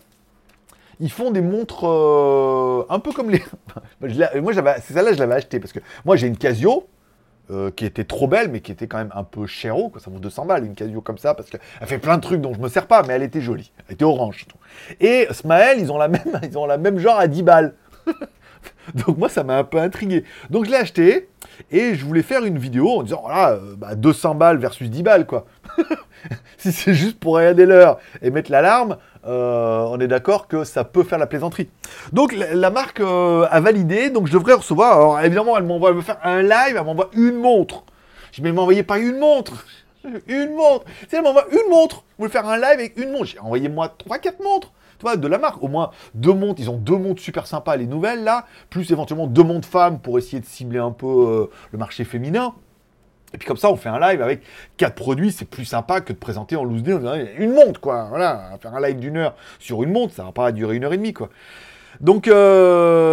ils 0.99 1.11
font 1.11 1.31
des 1.31 1.41
montres 1.41 1.87
euh, 1.87 2.85
un 2.89 2.99
peu 2.99 3.11
comme 3.11 3.29
les. 3.29 3.43
Moi, 4.01 4.53
c'est 4.53 4.93
celle-là, 4.93 5.13
je 5.13 5.19
l'avais 5.19 5.35
acheté 5.35 5.59
parce 5.59 5.71
que 5.71 5.79
moi, 6.05 6.15
j'ai 6.15 6.27
une 6.27 6.37
Casio 6.37 6.87
euh, 7.51 7.71
qui 7.71 7.85
était 7.85 8.03
trop 8.03 8.27
belle, 8.27 8.49
mais 8.49 8.59
qui 8.59 8.71
était 8.71 8.87
quand 8.87 8.97
même 8.97 9.11
un 9.15 9.23
peu 9.23 9.47
chéro. 9.47 9.91
Ça 9.97 10.11
vaut 10.11 10.19
200 10.19 10.45
balles 10.45 10.65
une 10.65 10.75
Casio 10.75 11.01
comme 11.01 11.17
ça 11.17 11.33
parce 11.33 11.49
qu'elle 11.49 11.61
fait 11.87 11.97
plein 11.97 12.17
de 12.17 12.21
trucs 12.21 12.41
dont 12.41 12.53
je 12.53 12.59
me 12.59 12.69
sers 12.69 12.85
pas, 12.85 13.03
mais 13.03 13.13
elle 13.13 13.23
était 13.23 13.41
jolie. 13.41 13.71
Elle 13.87 13.93
était 13.93 14.05
orange. 14.05 14.45
Et 14.99 15.27
Smael, 15.31 15.79
ils 15.79 15.91
ont 15.91 15.97
la 15.97 16.09
même, 16.09 16.39
ils 16.43 16.57
ont 16.57 16.65
la 16.65 16.77
même 16.77 16.99
genre 16.99 17.17
à 17.17 17.27
10 17.27 17.43
balles. 17.43 17.75
Donc 18.93 19.17
moi, 19.17 19.29
ça 19.29 19.43
m'a 19.43 19.57
un 19.57 19.63
peu 19.63 19.79
intrigué. 19.79 20.25
Donc 20.49 20.65
je 20.65 20.71
l'ai 20.71 20.77
acheté 20.77 21.29
et 21.71 21.95
je 21.95 22.05
voulais 22.05 22.23
faire 22.23 22.45
une 22.45 22.57
vidéo 22.57 22.89
en 22.89 23.03
disant 23.03 23.21
voilà, 23.21 23.51
euh, 23.51 23.75
bah, 23.77 23.95
200 23.95 24.35
balles 24.35 24.57
versus 24.57 24.89
10 24.89 25.03
balles 25.03 25.25
quoi. 25.25 25.45
si 26.57 26.71
c'est 26.71 26.93
juste 26.93 27.19
pour 27.19 27.35
regarder 27.35 27.65
l'heure 27.65 27.99
et 28.21 28.31
mettre 28.31 28.51
l'alarme, 28.51 28.97
euh, 29.25 29.85
on 29.89 29.99
est 29.99 30.07
d'accord 30.07 30.47
que 30.47 30.63
ça 30.63 30.83
peut 30.83 31.03
faire 31.03 31.17
la 31.19 31.27
plaisanterie. 31.27 31.69
Donc 32.13 32.33
la, 32.33 32.69
marque 32.69 32.99
euh, 32.99 33.47
a 33.49 33.59
validé, 33.59 34.09
donc 34.09 34.27
je 34.27 34.33
devrais 34.33 34.53
recevoir. 34.53 34.97
Alors 34.97 35.19
évidemment, 35.21 35.57
elle 35.57 35.63
m'envoie, 35.63 35.91
elle 35.91 36.01
faire 36.01 36.19
un 36.23 36.41
live, 36.41 36.75
elle 36.77 36.83
m'envoie 36.83 37.09
une 37.13 37.35
montre. 37.35 37.83
Je 38.31 38.41
elle 38.43 38.53
m'envoyait 38.53 38.83
pas 38.83 38.99
une 38.99 39.17
montre. 39.17 39.65
Une 40.27 40.55
montre. 40.55 40.85
Sais, 41.09 41.17
elle 41.17 41.23
m'envoie 41.23 41.45
une 41.51 41.69
montre. 41.69 41.97
Vous 41.97 42.23
voulez 42.23 42.31
faire 42.31 42.47
un 42.47 42.57
live 42.57 42.79
avec 42.79 42.97
une 42.97 43.11
montre. 43.11 43.25
J'ai 43.25 43.39
envoyé 43.39 43.67
moi 43.69 43.93
3-4 44.07 44.41
montres. 44.43 44.71
De 45.17 45.27
la 45.27 45.37
marque. 45.37 45.63
Au 45.63 45.67
moins 45.67 45.91
deux 46.13 46.33
montres. 46.33 46.61
Ils 46.61 46.69
ont 46.69 46.77
deux 46.77 46.97
montres 46.97 47.21
super 47.21 47.47
sympas, 47.47 47.75
les 47.75 47.85
nouvelles 47.85 48.23
là. 48.23 48.45
Plus 48.69 48.91
éventuellement 48.91 49.27
deux 49.27 49.43
montres 49.43 49.67
femmes 49.67 49.99
pour 49.99 50.17
essayer 50.17 50.39
de 50.39 50.45
cibler 50.45 50.79
un 50.79 50.91
peu 50.91 51.07
euh, 51.07 51.45
le 51.71 51.77
marché 51.77 52.03
féminin. 52.03 52.53
Et 53.33 53.37
puis 53.37 53.47
comme 53.47 53.57
ça, 53.57 53.69
on 53.69 53.75
fait 53.75 53.89
un 53.89 53.99
live 53.99 54.21
avec 54.21 54.41
quatre 54.77 54.95
produits, 54.95 55.31
c'est 55.31 55.45
plus 55.45 55.65
sympa 55.65 56.01
que 56.01 56.13
de 56.13 56.17
présenter 56.17 56.55
en 56.55 56.63
loose 56.63 56.83
day 56.83 56.95
une 57.37 57.53
montre, 57.53 57.79
quoi. 57.79 58.05
Voilà, 58.09 58.57
faire 58.61 58.73
un 58.73 58.81
live 58.81 58.97
d'une 58.97 59.17
heure 59.17 59.35
sur 59.59 59.83
une 59.83 59.91
montre, 59.91 60.13
ça 60.13 60.23
va 60.23 60.31
pas 60.31 60.51
durer 60.51 60.75
une 60.75 60.83
heure 60.83 60.93
et 60.93 60.97
demie, 60.97 61.13
quoi. 61.13 61.29
Donc 62.01 62.27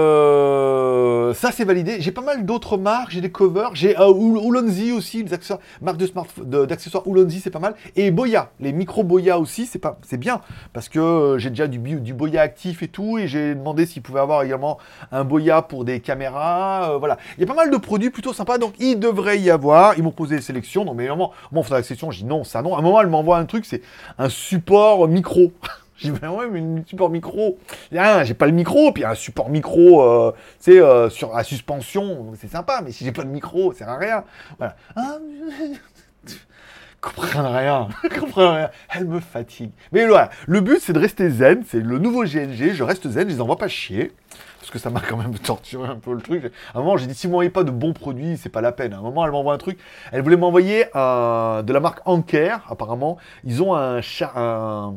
euh, 0.06 1.34
ça 1.34 1.50
c'est 1.52 1.64
validé. 1.64 1.96
J'ai 2.00 2.12
pas 2.12 2.20
mal 2.22 2.44
d'autres 2.46 2.76
marques, 2.78 3.10
j'ai 3.10 3.20
des 3.20 3.30
covers, 3.30 3.74
j'ai 3.74 3.98
euh, 3.98 4.06
Oul- 4.08 4.38
Oulonzi 4.38 4.92
aussi, 4.92 5.22
les 5.24 5.32
accessoires, 5.32 5.58
marque 5.82 5.96
de 5.96 6.06
smart 6.06 6.26
d'accessoires 6.44 7.06
Oulonzi 7.06 7.40
c'est 7.40 7.50
pas 7.50 7.58
mal. 7.58 7.74
Et 7.96 8.10
Boya, 8.10 8.50
les 8.60 8.72
micro 8.72 9.02
Boya 9.02 9.38
aussi 9.38 9.66
c'est 9.66 9.78
pas, 9.78 9.98
c'est 10.06 10.16
bien 10.18 10.40
parce 10.72 10.88
que 10.88 10.98
euh, 11.00 11.38
j'ai 11.38 11.50
déjà 11.50 11.66
du 11.66 11.78
Boya 12.14 12.42
actif 12.42 12.82
et 12.82 12.88
tout 12.88 13.18
et 13.18 13.26
j'ai 13.26 13.54
demandé 13.54 13.86
s'ils 13.86 14.02
pouvaient 14.02 14.20
avoir 14.20 14.42
également 14.42 14.78
un 15.12 15.24
Boya 15.24 15.62
pour 15.62 15.84
des 15.84 16.00
caméras. 16.00 16.92
euh, 16.92 16.98
voilà, 16.98 17.16
il 17.36 17.40
y 17.40 17.44
a 17.44 17.46
pas 17.46 17.54
mal 17.54 17.70
de 17.70 17.76
produits 17.76 18.10
plutôt 18.10 18.32
sympas 18.32 18.58
donc 18.58 18.74
il 18.78 18.98
devrait 19.00 19.38
y 19.40 19.50
avoir. 19.50 19.96
Ils 19.98 20.02
m'ont 20.04 20.10
posé 20.12 20.36
des 20.36 20.42
sélections 20.42 20.84
donc 20.84 20.96
mais 20.96 21.04
évidemment 21.04 21.32
moi 21.52 21.60
on 21.60 21.64
fait 21.64 21.74
la 21.74 21.82
sélection, 21.82 22.10
je 22.10 22.18
dis 22.18 22.24
non 22.24 22.44
ça 22.44 22.62
non. 22.62 22.76
À 22.76 22.78
un 22.78 22.82
moment 22.82 23.00
elle 23.00 23.08
m'envoie 23.08 23.38
un 23.38 23.46
truc 23.46 23.64
c'est 23.66 23.82
un 24.18 24.28
support 24.28 25.08
micro. 25.08 25.50
J'ai 25.96 26.10
dit, 26.10 26.18
ben 26.20 26.30
ouais, 26.30 26.46
mais 26.50 26.58
une 26.58 26.84
support 26.86 27.08
micro. 27.10 27.58
Ah, 27.96 28.22
j'ai 28.24 28.34
pas 28.34 28.46
le 28.46 28.52
micro, 28.52 28.92
puis 28.92 29.04
un 29.04 29.14
support 29.14 29.48
micro, 29.48 30.02
euh, 30.02 30.32
tu 30.62 30.72
sais, 30.72 30.80
euh, 30.80 31.08
sur 31.08 31.34
la 31.34 31.42
suspension, 31.42 32.32
c'est 32.38 32.50
sympa, 32.50 32.82
mais 32.84 32.92
si 32.92 33.04
j'ai 33.04 33.12
pas 33.12 33.22
de 33.24 33.28
micro, 33.28 33.72
ça 33.72 33.78
sert 33.78 33.88
à 33.88 33.96
rien. 33.96 34.24
Voilà. 34.58 34.76
Ah, 34.94 35.16
comprends 37.00 37.52
rien, 37.56 37.88
comprends 38.20 38.54
rien. 38.54 38.70
Elle 38.94 39.06
me 39.06 39.20
fatigue. 39.20 39.70
Mais 39.92 40.06
voilà, 40.06 40.30
le 40.46 40.60
but 40.60 40.78
c'est 40.80 40.92
de 40.92 40.98
rester 40.98 41.30
zen, 41.30 41.62
c'est 41.66 41.80
le 41.80 41.98
nouveau 41.98 42.24
GNG, 42.24 42.72
je 42.74 42.82
reste 42.82 43.08
zen, 43.08 43.28
je 43.28 43.34
les 43.34 43.40
envoie 43.40 43.56
pas 43.58 43.68
chier. 43.68 44.12
Parce 44.58 44.70
que 44.72 44.78
ça 44.80 44.90
m'a 44.90 45.00
quand 45.00 45.16
même 45.16 45.38
torturé 45.38 45.88
un 45.88 45.94
peu 45.96 46.12
le 46.12 46.20
truc. 46.20 46.50
À 46.74 46.78
un 46.78 46.82
moment, 46.82 46.96
j'ai 46.96 47.06
dit, 47.06 47.14
si 47.14 47.26
vous 47.28 47.32
m'envoyez 47.32 47.50
pas 47.50 47.62
de 47.62 47.70
bons 47.70 47.92
produits, 47.92 48.36
c'est 48.36 48.48
pas 48.48 48.60
la 48.60 48.72
peine. 48.72 48.92
À 48.94 48.98
un 48.98 49.00
moment, 49.02 49.24
elle 49.24 49.30
m'envoie 49.30 49.54
un 49.54 49.58
truc. 49.58 49.78
Elle 50.10 50.22
voulait 50.22 50.36
m'envoyer 50.36 50.86
un- 50.94 51.62
de 51.62 51.72
la 51.72 51.78
marque 51.78 52.00
Anker, 52.04 52.66
apparemment. 52.68 53.16
Ils 53.44 53.62
ont 53.62 53.76
un, 53.76 54.00
un, 54.34 54.94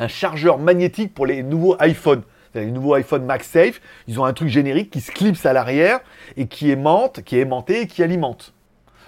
un 0.00 0.08
chargeur 0.08 0.58
magnétique 0.58 1.14
pour 1.14 1.26
les 1.26 1.42
nouveaux 1.42 1.76
iPhones. 1.80 2.22
Les 2.54 2.66
nouveaux 2.66 2.94
iPhone 2.94 3.24
MagSafe, 3.24 3.80
ils 4.08 4.18
ont 4.18 4.24
un 4.24 4.32
truc 4.32 4.48
générique 4.48 4.90
qui 4.90 5.00
se 5.00 5.12
clipse 5.12 5.46
à 5.46 5.52
l'arrière 5.52 6.00
et 6.36 6.48
qui 6.48 6.70
aimante, 6.70 7.22
qui 7.22 7.36
est 7.36 7.40
aimanté 7.40 7.82
et 7.82 7.86
qui 7.86 8.02
alimente. 8.02 8.54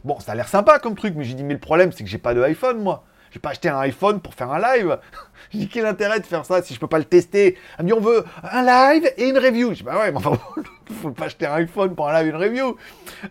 Bon, 0.04 0.20
ça 0.20 0.32
a 0.32 0.34
l'air 0.34 0.46
sympa 0.48 0.78
comme 0.78 0.94
truc, 0.94 1.14
mais 1.16 1.24
j'ai 1.24 1.34
dit, 1.34 1.42
mais 1.42 1.54
le 1.54 1.60
problème, 1.60 1.90
c'est 1.90 2.04
que 2.04 2.10
j'ai 2.10 2.18
pas 2.18 2.34
de 2.34 2.42
iPhone, 2.42 2.80
moi. 2.82 3.04
J'ai 3.32 3.40
pas 3.40 3.50
acheté 3.50 3.70
un 3.70 3.78
iPhone 3.78 4.20
pour 4.20 4.34
faire 4.34 4.52
un 4.52 4.60
live. 4.60 4.98
J'ai 5.50 5.60
dit, 5.60 5.68
quel 5.68 5.86
intérêt 5.86 6.20
de 6.20 6.26
faire 6.26 6.44
ça 6.44 6.62
si 6.62 6.74
je 6.74 6.78
peux 6.78 6.86
pas 6.86 6.98
le 6.98 7.04
tester? 7.04 7.56
Elle 7.78 7.86
dit, 7.86 7.92
on 7.94 8.00
veut 8.00 8.24
un 8.42 8.62
live 8.62 9.10
et 9.16 9.28
une 9.28 9.38
review. 9.38 9.70
Je 9.70 9.76
dis, 9.76 9.82
bah 9.82 9.98
ouais, 9.98 10.10
mais 10.10 10.18
enfin, 10.18 10.38
faut 11.02 11.10
pas 11.12 11.24
acheter 11.24 11.46
un 11.46 11.54
iPhone 11.54 11.94
pour 11.94 12.08
un 12.10 12.12
live 12.12 12.26
et 12.26 12.30
une 12.30 12.42
review. 12.42 12.76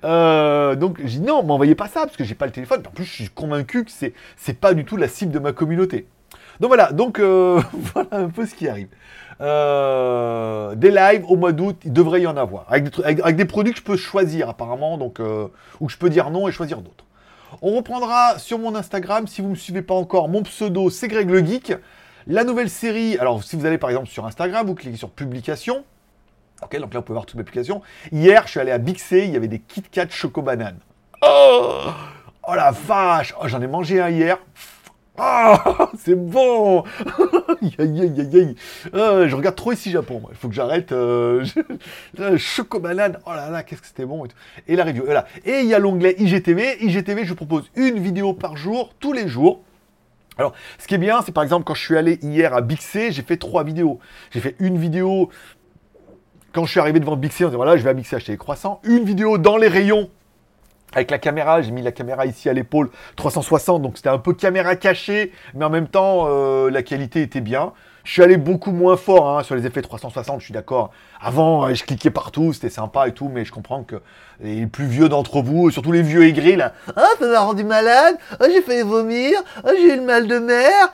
Euh, 0.04 0.76
donc, 0.76 0.98
j'ai 1.00 1.20
dit, 1.20 1.22
non, 1.22 1.44
m'envoyez 1.44 1.76
pas 1.76 1.88
ça, 1.88 2.02
parce 2.02 2.18
que 2.18 2.24
j'ai 2.24 2.34
pas 2.34 2.48
le 2.48 2.52
téléphone. 2.52 2.82
En 2.88 2.92
plus, 2.92 3.06
je 3.06 3.14
suis 3.14 3.30
convaincu 3.30 3.86
que 3.86 3.92
c'est, 3.92 4.14
c'est 4.38 4.60
pas 4.60 4.74
du 4.74 4.86
tout 4.86 4.98
la 4.98 5.08
cible 5.08 5.32
de 5.32 5.40
ma 5.40 5.52
communauté. 5.52 6.08
Donc 6.62 6.70
voilà, 6.70 6.92
donc 6.92 7.20
euh, 7.20 7.60
voilà 7.74 8.10
un 8.12 8.30
peu 8.30 8.46
ce 8.46 8.54
qui 8.54 8.70
arrive. 8.70 8.88
Euh, 9.42 10.76
des 10.76 10.92
lives 10.92 11.26
au 11.28 11.36
mois 11.36 11.54
d'août, 11.54 11.76
il 11.84 11.92
devrait 11.92 12.22
y 12.22 12.28
en 12.28 12.38
avoir. 12.38 12.68
Avec 12.70 13.36
des, 13.36 13.46
produits 13.46 13.74
que 13.74 13.80
je 13.80 13.84
peux 13.84 13.98
choisir 13.98 14.48
apparemment, 14.48 15.00
donc, 15.00 15.20
euh, 15.20 15.48
ou 15.80 15.88
que 15.88 15.92
je 15.92 15.98
peux 15.98 16.12
dire 16.12 16.30
non 16.30 16.48
et 16.48 16.52
choisir 16.52 16.82
d'autres. 16.82 17.06
On 17.64 17.76
reprendra 17.76 18.38
sur 18.38 18.60
mon 18.60 18.76
Instagram, 18.76 19.28
si 19.28 19.42
vous 19.42 19.48
ne 19.48 19.54
me 19.54 19.58
suivez 19.58 19.82
pas 19.82 19.96
encore, 19.96 20.30
mon 20.30 20.44
pseudo 20.44 20.92
c'est 20.92 21.08
Greg 21.08 21.28
le 21.32 21.44
Geek. 21.44 21.74
La 22.28 22.44
nouvelle 22.44 22.70
série, 22.70 23.18
alors 23.18 23.44
si 23.44 23.56
vous 23.56 23.66
allez 23.66 23.80
par 23.80 23.90
exemple 23.90 24.08
sur 24.08 24.28
Instagram, 24.28 24.68
vous 24.68 24.76
cliquez 24.76 24.98
sur 24.98 25.10
publication. 25.10 25.84
Ok, 26.62 26.80
donc 26.80 26.94
là 26.94 27.00
vous 27.00 27.06
pouvez 27.06 27.16
voir 27.16 27.26
toutes 27.26 27.38
mes 27.38 27.44
publications. 27.44 27.82
Hier, 28.12 28.44
je 28.46 28.52
suis 28.52 28.60
allé 28.60 28.72
à 28.72 28.78
Big 28.78 29.00
C, 29.00 29.24
il 29.26 29.32
y 29.32 29.36
avait 29.36 29.48
des 29.48 29.60
Kit 29.60 29.82
Kat 29.82 30.10
Choco 30.12 30.44
Banane. 30.44 30.78
Oh, 31.24 31.86
oh 32.48 32.54
la 32.54 32.70
vache 32.70 33.34
oh, 33.42 33.48
J'en 33.48 33.62
ai 33.64 33.68
mangé 33.68 34.00
un 34.00 34.10
hier. 34.10 34.38
Ah, 35.24 35.90
c'est 36.00 36.16
bon. 36.16 36.84
Euh, 38.94 39.28
Je 39.28 39.36
regarde 39.36 39.56
trop 39.56 39.72
ici 39.72 39.92
Japon, 39.92 40.24
il 40.32 40.36
faut 40.36 40.48
que 40.50 40.54
j'arrête. 40.56 40.92
Euh, 40.92 41.44
je- 41.46 41.60
euh, 42.22 42.38
Choco 42.38 42.80
banane, 42.80 43.20
oh 43.28 43.32
là 43.34 43.50
là, 43.50 43.62
qu'est-ce 43.64 43.82
que 43.82 43.88
c'était 43.88 44.06
bon. 44.06 44.26
Et, 44.26 44.30
tout. 44.30 44.36
et 44.68 44.76
la 44.76 44.84
review, 44.84 45.04
voilà. 45.06 45.26
Et 45.46 45.60
il 45.60 45.68
y 45.68 45.74
a 45.76 45.80
l'onglet 45.80 46.16
IGTV. 46.18 46.84
IGTV, 46.84 47.24
je 47.24 47.30
vous 47.30 47.36
propose 47.36 47.70
une 47.76 48.00
vidéo 48.00 48.34
par 48.34 48.58
jour, 48.58 48.94
tous 49.00 49.14
les 49.14 49.28
jours. 49.28 49.62
Alors, 50.38 50.54
ce 50.80 50.88
qui 50.88 50.96
est 50.96 50.98
bien, 50.98 51.22
c'est 51.24 51.32
par 51.34 51.44
exemple 51.44 51.66
quand 51.66 51.76
je 51.76 51.82
suis 51.86 51.98
allé 51.98 52.18
hier 52.24 52.54
à 52.56 52.62
Bixé, 52.62 53.12
j'ai 53.12 53.22
fait 53.22 53.38
trois 53.38 53.64
vidéos. 53.64 54.00
J'ai 54.32 54.40
fait 54.40 54.56
une 54.60 54.78
vidéo 54.78 55.30
quand 56.54 56.66
je 56.66 56.72
suis 56.72 56.80
arrivé 56.80 57.00
devant 57.00 57.16
Bixé, 57.16 57.46
on 57.46 57.50
dit 57.50 57.56
voilà, 57.56 57.78
je 57.78 57.84
vais 57.84 57.90
à 57.92 57.94
Bixé 57.94 58.16
acheter 58.16 58.32
des 58.32 58.38
croissants. 58.38 58.82
Une 58.84 59.04
vidéo 59.04 59.38
dans 59.38 59.58
les 59.58 59.68
rayons 59.68 60.10
avec 60.94 61.12
la 61.12 61.20
caméra, 61.20 61.62
j'ai 61.62 61.72
mis 61.72 61.82
la 61.82 61.92
caméra 61.92 62.26
ici 62.26 62.50
à 62.50 62.54
l'épaule 62.54 62.90
360, 63.16 63.82
donc 63.82 63.98
c'était 63.98 64.10
un 64.10 64.18
peu 64.18 64.34
caméra 64.34 64.76
cachée, 64.76 65.32
mais 65.54 65.66
en 65.66 65.70
même 65.70 65.88
temps, 65.88 66.26
euh, 66.28 66.70
la 66.70 66.84
qualité 66.84 67.22
était 67.22 67.42
bien. 67.42 67.74
Je 68.04 68.14
suis 68.14 68.24
allé 68.24 68.38
beaucoup 68.38 68.72
moins 68.72 68.98
fort 68.98 69.30
hein, 69.30 69.44
sur 69.44 69.56
les 69.56 69.66
effets 69.68 69.82
360, 69.82 70.40
je 70.40 70.46
suis 70.46 70.54
d'accord. 70.54 70.92
Avant, 71.22 71.68
euh, 71.68 71.74
je 71.74 71.84
cliquais 71.84 72.10
partout, 72.10 72.52
c'était 72.52 72.70
sympa 72.70 73.08
et 73.08 73.14
tout, 73.14 73.30
mais 73.30 73.46
je 73.46 73.52
comprends 73.52 73.84
que 73.84 73.98
les 74.42 74.66
plus 74.66 74.86
vieux 74.86 75.08
d'entre 75.08 75.42
vous, 75.42 75.70
surtout 75.70 75.92
les 75.92 76.02
vieux 76.02 76.24
aigris, 76.26 76.56
là, 76.56 76.74
ah, 76.96 77.06
ça 77.20 77.28
m'a 77.28 77.40
rendu 77.40 77.64
malade, 77.64 78.18
ah, 78.40 78.46
j'ai 78.52 78.62
fait 78.62 78.84
vomir, 78.84 79.40
ah, 79.64 79.70
j'ai 79.78 79.94
eu 79.94 79.98
le 79.98 80.04
mal 80.04 80.28
de 80.28 80.40
mer. 80.40 80.92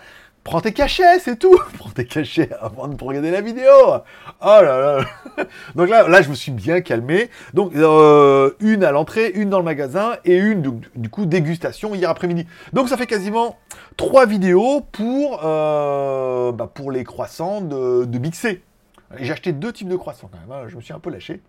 Prends 0.47 0.61
tes 0.61 0.71
cachets, 0.71 1.19
c'est 1.19 1.37
tout. 1.37 1.59
Prends 1.77 1.89
tes 1.89 2.05
cachets 2.05 2.49
avant 2.61 2.87
de 2.87 3.03
regarder 3.03 3.31
la 3.31 3.41
vidéo. 3.41 3.69
Oh 3.89 3.99
là 4.45 4.61
là. 4.61 5.43
Donc 5.75 5.89
là, 5.89 6.07
là, 6.07 6.21
je 6.21 6.29
me 6.29 6.35
suis 6.35 6.53
bien 6.53 6.79
calmé. 6.79 7.29
Donc 7.53 7.75
euh, 7.75 8.51
une 8.61 8.85
à 8.85 8.93
l'entrée, 8.93 9.29
une 9.35 9.49
dans 9.49 9.57
le 9.57 9.65
magasin 9.65 10.15
et 10.23 10.37
une 10.37 10.79
du, 10.95 11.09
coup 11.09 11.25
dégustation 11.25 11.93
hier 11.95 12.09
après-midi. 12.09 12.47
Donc 12.71 12.87
ça 12.87 12.95
fait 12.95 13.07
quasiment 13.07 13.57
trois 13.97 14.25
vidéos 14.25 14.79
pour 14.93 15.41
euh, 15.43 16.53
bah, 16.53 16.71
pour 16.73 16.91
les 16.91 17.03
croissants 17.03 17.59
de, 17.59 18.05
de 18.05 18.19
J'ai 19.19 19.33
acheté 19.33 19.51
deux 19.51 19.73
types 19.73 19.89
de 19.89 19.97
croissants 19.97 20.29
quand 20.31 20.39
même. 20.39 20.63
hein. 20.63 20.69
Je 20.69 20.77
me 20.77 20.81
suis 20.81 20.93
un 20.93 20.99
peu 20.99 21.09
lâché. 21.09 21.41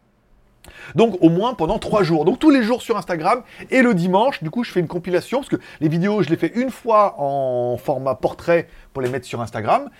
Donc 0.94 1.16
au 1.20 1.28
moins 1.28 1.54
pendant 1.54 1.78
trois 1.78 2.02
jours. 2.02 2.24
Donc 2.24 2.38
tous 2.38 2.50
les 2.50 2.62
jours 2.62 2.82
sur 2.82 2.96
Instagram 2.96 3.42
et 3.70 3.82
le 3.82 3.94
dimanche, 3.94 4.42
du 4.42 4.50
coup 4.50 4.64
je 4.64 4.70
fais 4.70 4.80
une 4.80 4.88
compilation 4.88 5.38
parce 5.38 5.48
que 5.48 5.60
les 5.80 5.88
vidéos 5.88 6.22
je 6.22 6.30
les 6.30 6.36
fais 6.36 6.52
une 6.54 6.70
fois 6.70 7.14
en 7.18 7.76
format 7.76 8.14
portrait 8.14 8.68
pour 8.92 9.02
les 9.02 9.08
mettre 9.08 9.26
sur 9.26 9.40
Instagram. 9.40 9.90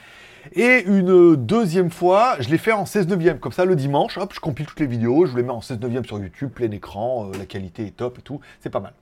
Et 0.55 0.85
une 0.87 1.37
deuxième 1.37 1.91
fois, 1.91 2.37
je 2.39 2.49
les 2.49 2.59
fais 2.59 2.73
en 2.73 2.87
16 2.87 3.09
neuvième. 3.09 3.39
Comme 3.39 3.53
ça, 3.53 3.65
le 3.65 3.77
dimanche, 3.77 4.17
hop, 4.17 4.33
je 4.33 4.41
compile 4.41 4.67
toutes 4.67 4.81
les 4.81 4.87
vidéos, 4.87 5.27
je 5.27 5.37
les 5.37 5.43
mets 5.43 5.51
en 5.51 5.61
16 5.61 5.81
neuvième 5.81 6.05
sur 6.05 6.19
YouTube, 6.19 6.51
plein 6.51 6.71
écran, 6.71 7.27
euh, 7.27 7.39
la 7.39 7.45
qualité 7.45 7.87
est 7.87 7.97
top 7.97 8.19
et 8.19 8.23
tout. 8.23 8.41
C'est 8.61 8.71
pas 8.71 8.81
mal. 8.81 8.93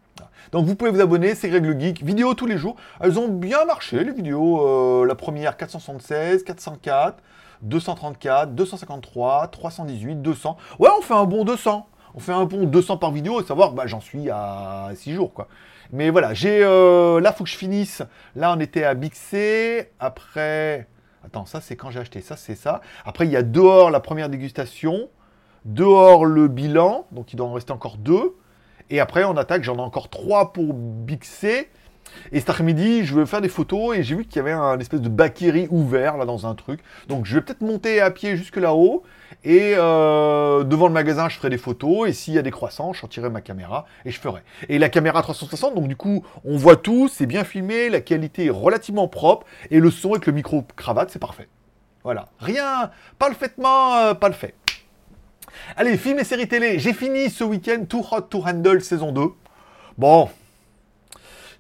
Donc 0.53 0.65
vous 0.67 0.75
pouvez 0.75 0.91
vous 0.91 1.01
abonner, 1.01 1.35
c'est 1.35 1.49
Greg 1.49 1.65
le 1.65 1.79
Geek. 1.79 2.03
Vidéo 2.03 2.35
tous 2.35 2.47
les 2.47 2.57
jours. 2.57 2.77
Elles 3.01 3.19
ont 3.19 3.29
bien 3.29 3.65
marché, 3.65 4.03
les 4.03 4.13
vidéos. 4.13 4.67
Euh, 4.67 5.07
la 5.07 5.15
première 5.15 5.57
476, 5.57 6.45
404, 6.45 7.23
234, 7.63 8.55
253, 8.55 9.49
318, 9.49 10.23
200. 10.23 10.57
Ouais, 10.79 10.89
on 10.99 11.03
fait 11.03 11.15
un 11.15 11.25
bon 11.25 11.45
200. 11.45 11.87
On 12.15 12.21
fait 12.21 12.33
un 12.33 12.45
bon 12.45 12.65
200 12.65 12.97
par 12.97 13.11
vidéo, 13.11 13.41
et 13.41 13.45
savoir, 13.45 13.73
bah, 13.73 13.87
j'en 13.87 14.01
suis 14.01 14.31
à 14.31 14.91
6 14.95 15.13
jours, 15.13 15.35
quoi. 15.35 15.49
Mais 15.93 16.11
voilà, 16.11 16.35
j'ai... 16.35 16.63
Euh, 16.63 17.21
là, 17.21 17.33
faut 17.33 17.45
que 17.45 17.51
je 17.51 17.57
finisse. 17.57 18.03
Là, 18.35 18.55
on 18.57 18.61
était 18.61 18.85
à 18.85 18.95
Bixé. 18.95 19.91
Après... 20.01 20.89
Attends, 21.25 21.45
ça, 21.45 21.61
c'est 21.61 21.77
quand 21.77 21.91
j'ai 21.91 22.01
acheté. 22.01 22.21
Ça, 22.21 22.37
c'est 22.37 22.55
ça. 22.55 22.81
Après, 23.05 23.27
il 23.27 23.31
y 23.31 23.37
a 23.37 23.43
dehors 23.43 23.91
la 23.91 24.01
première 24.01 24.29
dégustation. 24.29 25.09
Dehors 25.65 26.25
le 26.25 26.49
bilan. 26.49 27.07
Donc, 27.13 27.33
il 27.33 27.37
doit 27.37 27.47
en 27.47 27.53
rester 27.53 27.73
encore 27.73 27.97
deux. 27.97 28.37
Et 28.91 29.01
après, 29.01 29.25
on 29.25 29.37
attaque. 29.37 29.63
J'en 29.63 29.77
ai 29.77 29.81
encore 29.81 30.09
trois 30.09 30.53
pour 30.53 30.73
Bixé. 30.73 31.69
Et 32.33 32.41
cet 32.41 32.51
après-midi, 32.51 33.05
je 33.05 33.15
vais 33.15 33.27
faire 33.27 33.41
des 33.41 33.49
photos 33.49 33.97
et 33.97 34.03
j'ai 34.03 34.15
vu 34.15 34.25
qu'il 34.25 34.37
y 34.37 34.39
avait 34.41 34.53
un 34.53 34.79
espèce 34.79 35.01
de 35.01 35.09
bakiri 35.09 35.69
ouvert 35.71 36.17
là 36.17 36.25
dans 36.25 36.47
un 36.47 36.55
truc. 36.55 36.81
Donc 37.09 37.25
je 37.27 37.35
vais 37.35 37.41
peut-être 37.41 37.61
monter 37.61 38.01
à 38.01 38.11
pied 38.11 38.37
jusque 38.37 38.57
là-haut 38.57 39.05
et 39.45 39.75
euh, 39.77 40.65
devant 40.65 40.89
le 40.89 40.93
magasin, 40.93 41.29
je 41.29 41.37
ferai 41.37 41.51
des 41.51 41.59
photos 41.59 42.09
et 42.09 42.13
s'il 42.13 42.35
y 42.35 42.39
a 42.39 42.43
des 42.43 42.51
croissants, 42.51 42.93
je 42.93 43.01
sortirai 43.01 43.31
ma 43.31 43.41
caméra 43.41 43.87
et 44.05 44.11
je 44.11 44.21
ferai. 44.21 44.43
Et 44.69 44.79
la 44.79 44.89
caméra 44.89 45.23
360, 45.23 45.75
donc 45.75 45.89
du 45.89 45.97
coup, 45.97 46.25
on 46.45 46.57
voit 46.57 46.77
tout, 46.77 47.09
c'est 47.09 47.27
bien 47.27 47.45
filmé, 47.45 47.89
la 47.89 48.01
qualité 48.01 48.47
est 48.47 48.51
relativement 48.51 49.09
propre 49.09 49.47
et 49.71 49.79
le 49.79 49.91
son 49.91 50.13
avec 50.13 50.27
le 50.27 50.33
micro 50.33 50.65
cravate, 50.77 51.11
c'est 51.11 51.19
parfait. 51.19 51.49
Voilà, 52.03 52.29
rien, 52.39 52.91
parfaitement, 53.19 53.97
euh, 53.97 54.15
pas 54.15 54.29
le 54.29 54.35
fait. 54.35 54.55
Allez, 55.77 55.97
film 55.97 56.19
et 56.19 56.25
séries 56.25 56.49
télé, 56.49 56.79
j'ai 56.79 56.93
fini 56.93 57.31
ce 57.31 57.45
week-end 57.45 57.85
Too 57.89 58.05
Hot 58.11 58.23
to 58.23 58.43
Handle 58.47 58.81
saison 58.81 59.13
2. 59.13 59.29
Bon, 59.99 60.29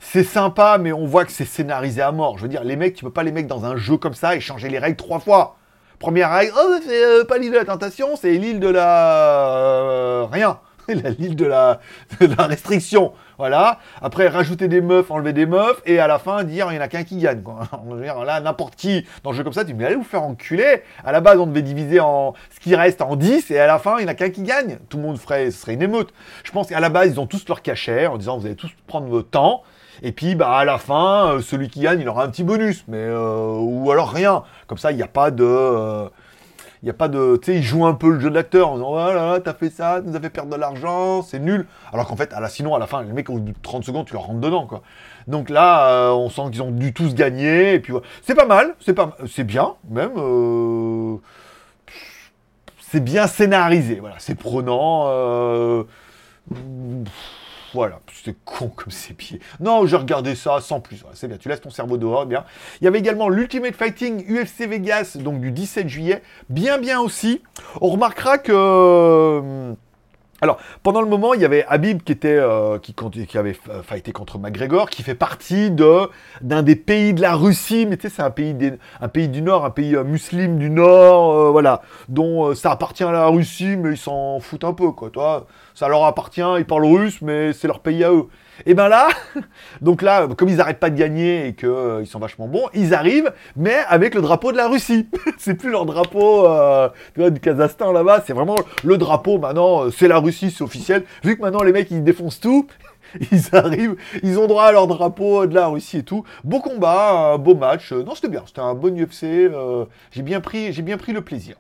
c'est 0.00 0.24
sympa, 0.24 0.78
mais 0.78 0.92
on 0.92 1.06
voit 1.06 1.24
que 1.24 1.32
c'est 1.32 1.44
scénarisé 1.44 2.02
à 2.02 2.12
mort. 2.12 2.38
Je 2.38 2.42
veux 2.42 2.48
dire, 2.48 2.64
les 2.64 2.76
mecs, 2.76 2.94
tu 2.94 3.04
peux 3.04 3.10
pas 3.10 3.22
les 3.22 3.32
mettre 3.32 3.48
dans 3.48 3.64
un 3.64 3.76
jeu 3.76 3.96
comme 3.96 4.14
ça 4.14 4.36
et 4.36 4.40
changer 4.40 4.68
les 4.68 4.78
règles 4.78 4.96
trois 4.96 5.18
fois. 5.18 5.56
Première 5.98 6.30
règle, 6.30 6.52
oh, 6.56 6.74
c'est 6.86 7.04
euh, 7.04 7.24
pas 7.24 7.38
l'île 7.38 7.52
de 7.52 7.56
la 7.56 7.64
tentation, 7.64 8.16
c'est 8.16 8.32
l'île 8.32 8.60
de 8.60 8.68
la... 8.68 9.48
Euh, 9.56 10.26
rien. 10.30 10.58
l'île 10.88 11.36
de 11.36 11.46
la... 11.46 11.80
la 12.20 12.46
restriction. 12.46 13.12
Voilà. 13.38 13.78
Après, 14.00 14.28
rajouter 14.28 14.68
des 14.68 14.80
meufs, 14.80 15.10
enlever 15.10 15.32
des 15.32 15.46
meufs, 15.46 15.80
et 15.84 15.98
à 15.98 16.06
la 16.06 16.18
fin, 16.18 16.44
dire, 16.44 16.66
il 16.70 16.74
n'y 16.74 16.78
en 16.78 16.82
a 16.82 16.88
qu'un 16.88 17.04
qui 17.04 17.16
gagne. 17.16 17.42
Quoi. 17.42 17.60
Là, 18.26 18.40
n'importe 18.40 18.76
qui, 18.76 19.06
dans 19.22 19.30
un 19.30 19.32
jeu 19.34 19.44
comme 19.44 19.52
ça, 19.52 19.64
tu 19.64 19.72
dis, 19.72 19.74
mais 19.74 19.86
allez 19.86 19.94
vous 19.94 20.04
faire 20.04 20.22
enculer. 20.22 20.82
À 21.04 21.12
la 21.12 21.20
base, 21.20 21.38
on 21.38 21.46
devait 21.46 21.62
diviser 21.62 22.00
en 22.00 22.34
ce 22.54 22.60
qui 22.60 22.74
reste 22.74 23.02
en 23.02 23.16
10, 23.16 23.50
et 23.50 23.58
à 23.58 23.66
la 23.66 23.78
fin, 23.78 23.96
il 23.98 24.04
n'y 24.04 24.06
en 24.06 24.12
a 24.12 24.14
qu'un 24.14 24.30
qui 24.30 24.42
gagne. 24.42 24.78
Tout 24.88 24.98
le 24.98 25.02
monde 25.02 25.18
ferait, 25.18 25.50
ce 25.50 25.60
serait 25.60 25.74
une 25.74 25.82
émeute. 25.82 26.12
Je 26.44 26.52
pense 26.52 26.68
qu'à 26.68 26.80
la 26.80 26.88
base, 26.88 27.12
ils 27.12 27.20
ont 27.20 27.26
tous 27.26 27.48
leur 27.48 27.62
cachet, 27.62 28.06
en 28.06 28.18
disant, 28.18 28.38
vous 28.38 28.46
allez 28.46 28.56
tous 28.56 28.70
prendre 28.86 29.06
votre 29.06 29.30
temps. 29.30 29.62
Et 30.02 30.12
puis, 30.12 30.34
bah, 30.34 30.56
à 30.56 30.64
la 30.64 30.78
fin, 30.78 31.26
euh, 31.26 31.40
celui 31.40 31.68
qui 31.68 31.80
gagne, 31.80 32.00
il 32.00 32.08
aura 32.08 32.24
un 32.24 32.28
petit 32.28 32.44
bonus, 32.44 32.84
mais 32.88 32.98
euh, 32.98 33.56
ou 33.58 33.90
alors 33.90 34.10
rien. 34.10 34.42
Comme 34.66 34.78
ça, 34.78 34.90
il 34.92 34.96
n'y 34.96 35.02
a 35.02 35.08
pas 35.08 35.30
de, 35.30 35.44
euh, 35.44 36.08
il 36.82 36.86
y 36.86 36.90
a 36.90 36.94
pas 36.94 37.08
de, 37.08 37.36
tu 37.36 37.52
sais, 37.52 37.58
il 37.58 37.62
joue 37.62 37.86
un 37.86 37.94
peu 37.94 38.10
le 38.10 38.20
jeu 38.20 38.30
de 38.30 38.34
l'acteur 38.34 38.68
en 38.68 38.74
disant, 38.76 38.90
voilà, 38.90 39.40
t'as 39.40 39.54
fait 39.54 39.70
ça, 39.70 40.00
tu 40.02 40.08
nous 40.08 40.16
as 40.16 40.20
fait 40.20 40.30
perdre 40.30 40.50
de 40.50 40.56
l'argent, 40.56 41.22
c'est 41.22 41.38
nul. 41.38 41.66
Alors 41.92 42.06
qu'en 42.06 42.16
fait, 42.16 42.32
à 42.32 42.40
la, 42.40 42.48
sinon, 42.48 42.74
à 42.74 42.78
la 42.78 42.86
fin, 42.86 43.02
les 43.02 43.12
mecs, 43.12 43.30
au 43.30 43.38
bout 43.38 43.52
de 43.52 43.54
30 43.62 43.84
secondes, 43.84 44.06
tu 44.06 44.12
leur 44.12 44.22
rentres 44.22 44.40
dedans, 44.40 44.66
quoi. 44.66 44.82
Donc 45.26 45.50
là, 45.50 46.12
on 46.14 46.28
sent 46.30 46.42
qu'ils 46.52 46.62
ont 46.62 46.70
dû 46.70 46.92
tous 46.92 47.14
gagner, 47.14 47.74
et 47.74 47.80
puis. 47.80 47.92
C'est 48.22 48.34
pas 48.34 48.46
mal, 48.46 48.74
c'est 48.80 48.94
pas, 48.94 49.16
c'est 49.26 49.44
bien, 49.44 49.74
même. 49.90 50.12
c'est 52.80 53.00
bien 53.00 53.26
scénarisé, 53.26 53.98
voilà, 54.00 54.16
c'est 54.18 54.36
prenant. 54.36 55.86
Voilà, 57.76 58.00
c'est 58.24 58.34
con 58.46 58.68
comme 58.68 58.90
ses 58.90 59.12
pieds. 59.12 59.38
Non, 59.60 59.84
j'ai 59.84 59.98
regardé 59.98 60.34
ça 60.34 60.62
sans 60.62 60.80
plus. 60.80 61.04
c'est 61.12 61.28
bien, 61.28 61.36
tu 61.36 61.50
laisses 61.50 61.60
ton 61.60 61.68
cerveau 61.68 61.98
dehors, 61.98 62.24
bien. 62.24 62.46
Il 62.80 62.86
y 62.86 62.88
avait 62.88 62.98
également 62.98 63.28
l'Ultimate 63.28 63.74
Fighting 63.74 64.24
UFC 64.26 64.66
Vegas, 64.66 65.18
donc 65.20 65.42
du 65.42 65.52
17 65.52 65.86
juillet. 65.86 66.22
Bien, 66.48 66.78
bien 66.78 66.98
aussi. 67.00 67.42
On 67.82 67.90
remarquera 67.90 68.38
que... 68.38 69.74
Euh, 70.36 70.42
alors, 70.42 70.58
pendant 70.82 71.00
le 71.00 71.08
moment, 71.08 71.34
il 71.34 71.40
y 71.40 71.44
avait 71.44 71.64
Habib 71.68 72.02
qui 72.02 72.12
était 72.12 72.28
euh, 72.28 72.78
avait 73.34 73.56
fighté 73.82 74.12
contre 74.12 74.38
McGregor, 74.38 74.90
qui 74.90 75.02
fait 75.02 75.14
partie 75.14 75.70
de 75.70 76.08
d'un 76.40 76.62
des 76.62 76.76
pays 76.76 77.14
de 77.14 77.20
la 77.20 77.34
Russie, 77.34 77.86
mais 77.86 77.96
tu 77.96 78.08
sais, 78.08 78.14
c'est 78.16 78.22
un 78.22 78.30
pays 78.30 78.54
un 79.00 79.08
pays 79.08 79.28
du 79.28 79.42
Nord, 79.42 79.64
un 79.64 79.70
pays 79.70 79.94
euh, 79.96 80.04
musulman 80.04 80.56
du 80.56 80.70
Nord, 80.70 81.52
voilà, 81.52 81.82
dont 82.08 82.54
ça 82.54 82.72
appartient 82.72 83.04
à 83.04 83.12
la 83.12 83.26
Russie, 83.26 83.76
mais 83.76 83.92
ils 83.92 83.96
s'en 83.96 84.40
foutent 84.40 84.64
un 84.64 84.72
peu, 84.72 84.92
quoi. 84.92 85.10
Toi, 85.10 85.46
ça 85.74 85.88
leur 85.88 86.04
appartient, 86.04 86.42
ils 86.58 86.64
parlent 86.66 86.86
russe, 86.86 87.20
mais 87.22 87.52
c'est 87.52 87.66
leur 87.68 87.80
pays 87.80 88.04
à 88.04 88.12
eux. 88.12 88.26
Et 88.64 88.74
ben 88.74 88.88
là, 88.88 89.08
donc 89.82 90.00
là, 90.00 90.26
comme 90.36 90.48
ils 90.48 90.56
n'arrêtent 90.56 90.80
pas 90.80 90.90
de 90.90 90.96
gagner 90.96 91.48
et 91.48 91.54
qu'ils 91.54 91.68
euh, 91.68 92.04
sont 92.06 92.18
vachement 92.18 92.48
bons, 92.48 92.68
ils 92.72 92.94
arrivent, 92.94 93.32
mais 93.56 93.76
avec 93.88 94.14
le 94.14 94.22
drapeau 94.22 94.52
de 94.52 94.56
la 94.56 94.68
Russie. 94.68 95.08
c'est 95.38 95.54
plus 95.54 95.70
leur 95.70 95.84
drapeau 95.84 96.46
euh, 96.46 96.88
du 97.16 97.40
Kazakhstan 97.40 97.92
là-bas, 97.92 98.24
c'est 98.26 98.32
vraiment 98.32 98.56
le 98.84 98.96
drapeau 98.96 99.38
maintenant, 99.38 99.84
euh, 99.84 99.90
c'est 99.90 100.08
la 100.08 100.18
Russie, 100.18 100.50
c'est 100.50 100.64
officiel. 100.64 101.04
Vu 101.22 101.36
que 101.36 101.42
maintenant 101.42 101.62
les 101.62 101.72
mecs 101.72 101.90
ils 101.90 102.02
défoncent 102.02 102.40
tout, 102.40 102.66
ils 103.32 103.54
arrivent, 103.54 103.96
ils 104.22 104.38
ont 104.38 104.46
droit 104.46 104.64
à 104.64 104.72
leur 104.72 104.86
drapeau 104.86 105.46
de 105.46 105.54
la 105.54 105.66
Russie 105.66 105.98
et 105.98 106.02
tout. 106.02 106.24
Beau 106.42 106.60
combat, 106.60 107.36
beau 107.38 107.54
match. 107.54 107.92
Non, 107.92 108.14
c'était 108.14 108.28
bien, 108.28 108.42
c'était 108.46 108.60
un 108.60 108.74
bon 108.74 108.96
UFC. 108.98 109.50
j'ai 110.12 110.22
bien 110.22 110.40
pris, 110.40 110.72
j'ai 110.72 110.82
bien 110.82 110.96
pris 110.96 111.12
le 111.12 111.20
plaisir. 111.20 111.56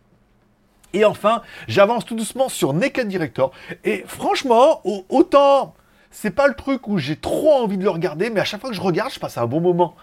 Et 0.92 1.04
enfin, 1.04 1.42
j'avance 1.68 2.06
tout 2.06 2.14
doucement 2.14 2.48
sur 2.48 2.72
Naked 2.72 3.06
Director. 3.06 3.52
Et 3.84 4.04
franchement, 4.06 4.80
autant 5.10 5.74
c'est 6.18 6.30
pas 6.30 6.48
le 6.48 6.54
truc 6.54 6.88
où 6.88 6.96
j'ai 6.96 7.16
trop 7.16 7.52
envie 7.52 7.76
de 7.76 7.82
le 7.82 7.90
regarder, 7.90 8.30
mais 8.30 8.40
à 8.40 8.44
chaque 8.44 8.62
fois 8.62 8.70
que 8.70 8.76
je 8.76 8.80
regarde, 8.80 9.12
je 9.12 9.20
passe 9.20 9.36
un 9.36 9.44
bon 9.44 9.60
moment. 9.60 9.96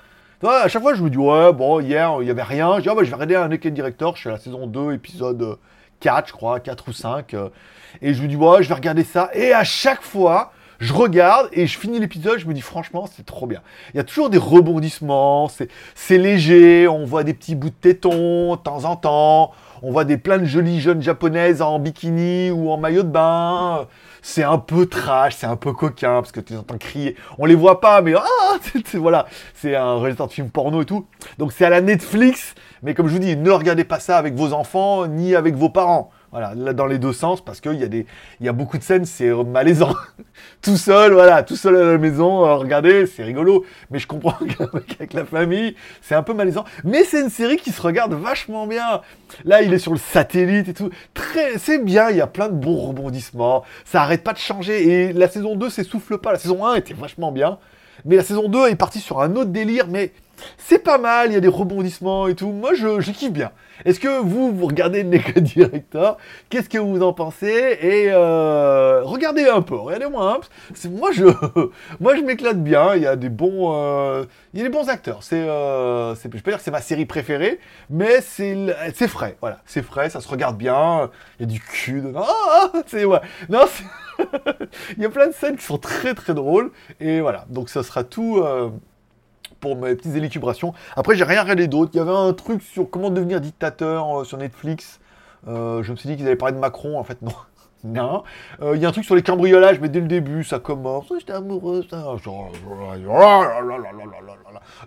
À 0.43 0.67
chaque 0.67 0.83
fois, 0.83 0.93
je 0.93 1.01
me 1.01 1.09
dis, 1.09 1.17
ouais, 1.17 1.51
bon, 1.53 1.79
hier, 1.79 2.17
il 2.21 2.27
y 2.27 2.29
avait 2.29 2.43
rien. 2.43 2.75
Je 2.77 2.81
dis, 2.81 2.89
ah, 2.89 2.93
bah, 2.93 3.03
je 3.03 3.09
vais 3.09 3.15
regarder 3.15 3.35
un 3.35 3.47
Naked 3.47 3.73
Director. 3.73 4.15
Je 4.15 4.19
suis 4.19 4.29
à 4.29 4.33
la 4.33 4.37
saison 4.37 4.67
2, 4.67 4.93
épisode 4.93 5.57
4, 6.01 6.27
je 6.27 6.33
crois, 6.33 6.59
4 6.59 6.87
ou 6.87 6.93
5. 6.93 7.33
Euh, 7.33 7.49
et 8.03 8.13
je 8.13 8.21
me 8.21 8.27
dis, 8.27 8.35
ouais, 8.35 8.61
je 8.61 8.69
vais 8.69 8.75
regarder 8.75 9.03
ça. 9.03 9.31
Et 9.33 9.53
à 9.53 9.63
chaque 9.63 10.03
fois, 10.03 10.51
je 10.79 10.93
regarde 10.93 11.49
et 11.51 11.65
je 11.65 11.79
finis 11.79 11.99
l'épisode, 11.99 12.37
je 12.37 12.45
me 12.45 12.53
dis 12.53 12.61
franchement, 12.61 13.07
c'est 13.11 13.25
trop 13.25 13.47
bien. 13.47 13.61
Il 13.93 13.97
y 13.97 13.99
a 13.99 14.03
toujours 14.03 14.29
des 14.29 14.37
rebondissements, 14.37 15.49
c'est 15.95 16.17
léger, 16.17 16.87
on 16.87 17.05
voit 17.05 17.23
des 17.23 17.33
petits 17.33 17.55
bouts 17.55 17.69
de 17.69 17.75
tétons 17.75 18.55
de 18.55 18.61
temps 18.61 18.85
en 18.85 18.95
temps, 18.97 19.51
on 19.83 19.91
voit 19.91 20.05
des 20.05 20.17
plein 20.17 20.37
de 20.37 20.45
jolies 20.45 20.79
jeunes 20.79 21.01
japonaises 21.01 21.61
en 21.61 21.77
bikini 21.77 22.51
ou 22.51 22.71
en 22.71 22.77
maillot 22.77 23.03
de 23.03 23.09
bain. 23.09 23.85
C'est 24.21 24.43
un 24.43 24.57
peu 24.57 24.85
trash, 24.85 25.35
c'est 25.35 25.45
un 25.45 25.57
peu 25.57 25.73
coquin 25.73 26.21
parce 26.21 26.31
que 26.31 26.39
tu 26.39 26.55
entends 26.55 26.77
crier. 26.77 27.17
On 27.37 27.45
les 27.45 27.55
voit 27.55 27.81
pas, 27.81 28.01
mais 28.01 28.13
ah, 28.15 28.57
voilà, 28.93 29.25
c'est 29.53 29.75
un 29.75 29.99
réalisateur 29.99 30.27
de 30.27 30.31
film 30.31 30.49
porno 30.49 30.81
et 30.81 30.85
tout. 30.85 31.05
Donc 31.37 31.51
c'est 31.51 31.65
à 31.65 31.69
la 31.69 31.81
Netflix, 31.81 32.55
mais 32.81 32.93
comme 32.93 33.09
je 33.09 33.13
vous 33.13 33.19
dis, 33.19 33.35
ne 33.35 33.51
regardez 33.51 33.83
pas 33.83 33.99
ça 33.99 34.17
avec 34.17 34.35
vos 34.35 34.53
enfants 34.53 35.05
ni 35.05 35.35
avec 35.35 35.55
vos 35.55 35.69
parents. 35.69 36.11
Voilà, 36.33 36.55
là 36.55 36.73
dans 36.73 36.87
les 36.87 36.97
deux 36.97 37.13
sens, 37.13 37.45
parce 37.45 37.61
qu'il 37.61 37.75
y, 37.75 37.83
a 37.83 37.87
des, 37.87 38.07
y 38.41 38.49
a 38.49 38.53
beaucoup 38.53 38.79
de 38.79 38.83
scènes, 38.83 39.05
c'est 39.05 39.31
malaisant. 39.31 39.93
tout 40.63 40.77
seul, 40.77 41.13
voilà, 41.13 41.43
tout 41.43 41.55
seul 41.55 41.75
à 41.75 41.91
la 41.91 41.97
maison, 41.99 42.43
euh, 42.43 42.55
regardez, 42.55 43.05
c'est 43.05 43.21
rigolo. 43.21 43.63
Mais 43.91 43.99
je 43.99 44.07
comprends 44.07 44.43
qu'avec 44.57 45.13
la 45.13 45.25
famille, 45.25 45.75
c'est 46.01 46.15
un 46.15 46.23
peu 46.23 46.33
malaisant. 46.33 46.65
Mais 46.83 47.03
c'est 47.03 47.21
une 47.21 47.29
série 47.29 47.57
qui 47.57 47.69
se 47.69 47.79
regarde 47.79 48.15
vachement 48.15 48.65
bien. 48.65 49.01
Là, 49.45 49.61
il 49.61 49.71
est 49.75 49.77
sur 49.77 49.91
le 49.91 49.99
satellite 49.99 50.69
et 50.69 50.73
tout. 50.73 50.89
Très, 51.13 51.59
c'est 51.59 51.77
bien, 51.77 52.09
il 52.09 52.17
y 52.17 52.21
a 52.21 52.25
plein 52.25 52.49
de 52.49 52.55
bons 52.55 52.87
rebondissements. 52.87 53.63
Ça 53.85 54.01
arrête 54.01 54.23
pas 54.23 54.33
de 54.33 54.39
changer. 54.39 54.87
Et 54.87 55.13
la 55.13 55.27
saison 55.27 55.55
2 55.55 55.69
s'essouffle 55.69 56.17
pas. 56.17 56.31
La 56.31 56.39
saison 56.39 56.65
1 56.65 56.77
était 56.77 56.95
vachement 56.95 57.31
bien. 57.31 57.59
Mais 58.05 58.15
la 58.15 58.23
saison 58.23 58.49
2 58.49 58.69
est 58.69 58.75
partie 58.75 59.01
sur 59.01 59.21
un 59.21 59.35
autre 59.35 59.51
délire, 59.51 59.85
mais 59.87 60.11
c'est 60.57 60.79
pas 60.79 60.97
mal, 60.97 61.29
il 61.29 61.33
y 61.33 61.37
a 61.37 61.39
des 61.39 61.47
rebondissements 61.47 62.27
et 62.27 62.35
tout. 62.35 62.51
Moi, 62.51 62.73
je, 62.73 63.11
kiffe 63.11 63.31
bien. 63.31 63.51
Est-ce 63.85 63.99
que 63.99 64.21
vous, 64.21 64.51
vous 64.51 64.67
regardez 64.67 65.03
Naked 65.03 65.43
Director? 65.43 66.17
Qu'est-ce 66.49 66.69
que 66.69 66.77
vous 66.77 67.01
en 67.01 67.13
pensez? 67.13 67.77
Et 67.81 68.07
euh, 68.09 69.01
regardez 69.03 69.45
un 69.45 69.61
peu, 69.61 69.75
regardez-moi 69.75 70.35
un 70.35 70.39
peu. 70.39 70.89
Moi, 70.89 71.11
je, 71.11 71.25
moi, 71.99 72.15
je 72.15 72.21
m'éclate 72.21 72.63
bien. 72.63 72.95
Il 72.95 73.01
y 73.01 73.07
a 73.07 73.15
des 73.15 73.29
bons, 73.29 73.73
euh, 73.73 74.25
il 74.53 74.59
y 74.59 74.61
a 74.61 74.65
des 74.65 74.71
bons 74.71 74.89
acteurs. 74.89 75.23
C'est, 75.23 75.35
euh, 75.35 76.15
je 76.15 76.27
peux 76.27 76.51
dire 76.51 76.57
que 76.57 76.63
c'est 76.63 76.71
ma 76.71 76.81
série 76.81 77.05
préférée, 77.05 77.59
mais 77.89 78.21
c'est, 78.21 78.55
c'est 78.95 79.07
frais. 79.07 79.37
Voilà, 79.41 79.59
c'est 79.65 79.83
frais, 79.83 80.09
ça 80.09 80.21
se 80.21 80.27
regarde 80.27 80.57
bien. 80.57 81.09
Il 81.39 81.43
y 81.43 81.49
a 81.49 81.51
du 81.51 81.59
cul 81.59 82.01
dedans. 82.01 82.25
Ah, 82.25 82.71
ah, 82.73 82.81
c'est 82.87 83.05
ouais. 83.05 83.21
Non, 83.49 83.65
il 84.97 85.03
y 85.03 85.05
a 85.05 85.09
plein 85.09 85.27
de 85.27 85.33
scènes 85.33 85.57
qui 85.57 85.65
sont 85.65 85.77
très 85.77 86.13
très 86.13 86.33
drôles. 86.33 86.71
Et 86.99 87.21
voilà, 87.21 87.45
donc 87.49 87.69
ça 87.69 87.83
sera 87.83 88.03
tout. 88.03 88.43
Pour 89.63 89.77
mes 89.77 89.95
petites 89.95 90.13
élucubrations. 90.17 90.73
Après, 90.97 91.15
j'ai 91.15 91.23
rien 91.23 91.41
regardé 91.41 91.69
d'autre. 91.69 91.91
Il 91.93 91.97
y 91.97 92.01
avait 92.01 92.11
un 92.11 92.33
truc 92.33 92.61
sur 92.61 92.89
comment 92.89 93.09
devenir 93.09 93.39
dictateur 93.39 94.19
euh, 94.19 94.23
sur 94.25 94.37
Netflix. 94.37 94.99
Euh, 95.47 95.81
je 95.83 95.91
me 95.93 95.95
suis 95.95 96.09
dit 96.09 96.17
qu'ils 96.17 96.25
allaient 96.27 96.35
parler 96.35 96.53
de 96.53 96.59
Macron. 96.59 96.99
En 96.99 97.05
fait, 97.05 97.21
non. 97.21 97.31
Non. 97.85 98.23
Euh, 98.61 98.75
Il 98.75 98.81
y 98.81 98.85
a 98.85 98.89
un 98.89 98.91
truc 98.91 99.05
sur 99.05 99.15
les 99.15 99.23
cambriolages, 99.23 99.79
mais 99.79 99.87
dès 99.87 100.01
le 100.01 100.07
début, 100.07 100.43
ça 100.43 100.59
commence. 100.59 101.05
Oh, 101.09 101.15
J'étais 101.17 101.31
amoureux. 101.31 101.85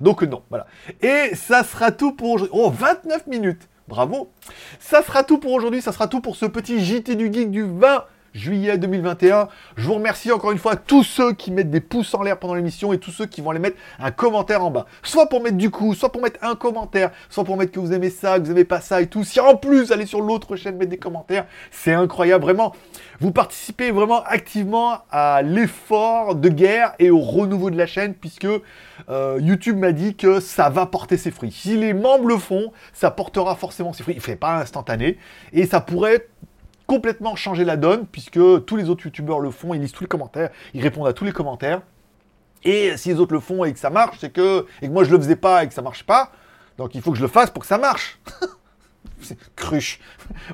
Donc 0.03 0.23
non, 0.23 0.43
voilà. 0.51 0.67
Et 1.01 1.35
ça 1.35 1.65
sera 1.65 1.91
tout 1.91 2.13
pour 2.13 2.33
aujourd'hui. 2.33 2.59
Oh, 2.59 2.71
29 2.71 3.27
minutes. 3.29 3.69
Bravo. 3.89 4.31
Ça 4.79 5.03
sera 5.03 5.25
tout 5.25 5.39
pour 5.39 5.53
aujourd'hui. 5.53 5.81
Ça 5.81 5.93
sera 5.93 6.07
tout 6.07 6.21
pour 6.21 6.37
ce 6.37 6.45
petit 6.45 6.85
JT 6.85 7.17
du 7.17 7.33
Geek 7.33 7.51
du 7.51 7.65
20 7.65 8.05
juillet 8.37 8.79
2021. 8.79 9.49
Je 9.77 9.87
vous 9.87 9.95
remercie 9.95 10.31
encore 10.31 10.53
une 10.53 10.59
fois 10.59 10.77
tous 10.77 11.03
ceux 11.03 11.33
qui 11.33 11.51
mettent 11.51 11.71
des 11.71 11.81
pouces 11.81 12.15
en 12.15 12.23
l'air 12.23 12.39
pendant 12.39 12.55
l'émission 12.55 12.93
et 12.93 12.99
tous 12.99 13.11
ceux 13.11 13.27
qui 13.27 13.41
vont 13.41 13.51
aller 13.51 13.59
mettre 13.59 13.79
un 13.99 14.11
commentaire 14.11 14.63
en 14.65 14.71
bas. 14.71 14.87
Soit 15.03 15.29
pour 15.29 15.43
mettre 15.43 15.57
du 15.57 15.71
coup, 15.71 15.95
soit 15.95 16.13
pour 16.13 16.23
mettre 16.23 16.39
un 16.43 16.55
commentaire, 16.55 17.11
soit 17.31 17.45
pour 17.45 17.57
mettre 17.57 17.73
que 17.73 17.81
vous 17.81 17.93
aimez 17.93 18.11
ça, 18.11 18.39
que 18.39 18.45
vous 18.45 18.51
aimez 18.51 18.65
pas 18.65 18.81
ça 18.81 19.01
et 19.01 19.07
tout. 19.07 19.25
Si 19.25 19.41
en 19.41 19.57
plus 19.57 19.91
allez 19.91 20.07
sur 20.07 20.21
l'autre 20.21 20.57
chaîne 20.57 20.77
mettre 20.77 20.91
des 20.91 20.99
commentaires, 20.99 21.47
c'est 21.71 21.95
incroyable 21.95 22.45
vraiment. 22.45 22.75
Vous 23.21 23.33
participez 23.33 23.91
vraiment 23.91 24.23
activement 24.25 24.99
à 25.11 25.41
l'effort 25.43 26.35
de 26.35 26.49
guerre 26.51 26.93
et 26.99 27.11
au 27.11 27.21
renouveau 27.21 27.71
de 27.71 27.79
la 27.79 27.87
chaîne 27.87 28.15
puisque 28.15 28.47
euh, 29.09 29.39
YouTube 29.41 29.79
m'a 29.79 29.93
dit 29.93 30.15
que 30.15 30.41
ça 30.41 30.69
va 30.69 30.85
porter 30.87 31.17
ses 31.17 31.31
fruits. 31.31 31.53
Si 31.53 31.77
les 31.77 31.95
membres 31.95 32.29
le 32.29 32.37
font, 32.37 32.73
ça 32.93 33.11
portera 33.11 33.57
forcément 33.57 33.95
ses 33.95 34.03
fruits. 34.03 34.15
Il 34.15 34.19
ne 34.19 34.23
fait 34.23 34.37
pas 34.37 34.59
instantané 34.59 35.19
et 35.53 35.67
ça 35.67 35.81
pourrait 35.81 36.27
complètement 36.87 37.37
changer 37.37 37.65
la 37.65 37.77
donne, 37.77 38.07
puisque 38.07 38.39
tous 38.65 38.77
les 38.77 38.89
autres 38.89 39.05
youtubeurs 39.05 39.41
le 39.41 39.51
font, 39.51 39.75
ils 39.75 39.81
lisent 39.81 39.93
tous 39.93 40.05
les 40.05 40.09
commentaires, 40.09 40.51
ils 40.75 40.83
répondent 40.83 41.09
à 41.09 41.13
tous 41.13 41.25
les 41.25 41.33
commentaires. 41.33 41.83
Et 42.65 42.97
si 42.97 43.11
les 43.11 43.21
autres 43.21 43.35
le 43.35 43.41
font 43.41 43.65
et 43.65 43.73
que 43.73 43.79
ça 43.79 43.91
marche, 43.91 44.19
c'est 44.21 44.31
que. 44.31 44.67
et 44.83 44.89
que 44.89 44.93
moi 44.93 45.05
je 45.05 45.11
le 45.11 45.19
faisais 45.19 45.37
pas 45.37 45.65
et 45.65 45.69
que 45.69 45.75
ça 45.75 45.83
marche 45.83 46.05
pas, 46.05 46.33
donc 46.79 46.95
il 46.95 47.03
faut 47.03 47.13
que 47.13 47.17
je 47.17 47.23
le 47.23 47.29
fasse 47.29 47.51
pour 47.51 47.63
que 47.63 47.69
ça 47.69 47.79
marche. 47.79 48.19
Cruche. 49.57 50.01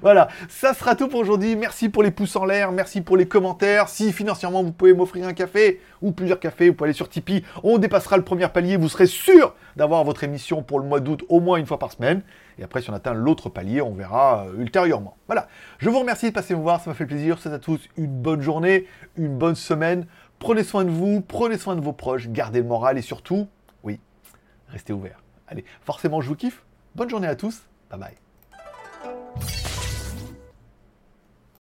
Voilà, 0.01 0.29
ça 0.49 0.75
sera 0.75 0.95
tout 0.95 1.09
pour 1.09 1.21
aujourd'hui. 1.21 1.57
Merci 1.57 1.89
pour 1.89 2.03
les 2.03 2.11
pouces 2.11 2.37
en 2.37 2.45
l'air, 2.45 2.73
merci 2.73 3.01
pour 3.01 3.17
les 3.17 3.27
commentaires. 3.27 3.89
Si 3.89 4.13
financièrement 4.13 4.63
vous 4.63 4.73
pouvez 4.73 4.95
m'offrir 4.95 5.27
un 5.27 5.33
café 5.33 5.81
ou 6.01 6.13
plusieurs 6.13 6.41
cafés, 6.41 6.69
vous 6.69 6.75
pouvez 6.75 6.89
aller 6.89 6.97
sur 6.97 7.09
Tipeee. 7.09 7.45
On 7.63 7.79
dépassera 7.79 8.17
le 8.17 8.25
premier 8.25 8.49
palier, 8.49 8.77
vous 8.77 8.89
serez 8.89 9.07
sûr 9.07 9.55
d'avoir 9.77 10.05
votre 10.05 10.25
émission 10.25 10.63
pour 10.63 10.81
le 10.81 10.87
mois 10.87 11.01
d'août 11.01 11.23
au 11.29 11.41
moins 11.41 11.59
une 11.59 11.67
fois 11.67 11.79
par 11.79 11.93
semaine. 11.93 12.23
Et 12.59 12.65
après, 12.65 12.83
si 12.83 12.91
on 12.91 12.95
atteint 12.95 13.15
l'autre 13.15 13.49
palier, 13.49 13.81
on 13.81 13.95
verra 13.95 14.47
euh, 14.47 14.61
ultérieurement. 14.61 15.17
Voilà, 15.27 15.49
je 15.79 15.89
vous 15.89 15.99
remercie 15.99 16.27
de 16.27 16.35
passer 16.35 16.55
me 16.55 16.61
voir, 16.61 16.81
ça 16.81 16.91
m'a 16.91 16.95
fait 16.95 17.07
plaisir. 17.07 17.39
Je 17.43 17.49
à 17.49 17.59
tous 17.59 17.81
une 17.97 18.07
bonne 18.07 18.43
journée, 18.43 18.87
une 19.17 19.37
bonne 19.37 19.55
semaine. 19.55 20.07
Prenez 20.39 20.65
soin 20.65 20.85
de 20.85 20.91
vous, 20.91 21.21
prenez 21.21 21.57
soin 21.57 21.77
de 21.77 21.81
vos 21.81 21.93
proches, 21.93 22.29
gardez 22.29 22.61
le 22.61 22.67
moral 22.67 22.99
et 22.99 23.03
surtout, 23.03 23.49
oui, 23.85 24.01
restez 24.69 24.93
ouverts. 24.93 25.23
Allez, 25.47 25.65
forcément, 25.83 26.21
je 26.21 26.29
vous 26.29 26.37
kiffe. 26.37 26.65
Bonne 26.95 27.09
journée 27.09 27.29
à 27.29 27.37
tous. 27.37 27.63
Bye 27.91 28.01
bye. 28.01 28.22
you 29.05 29.62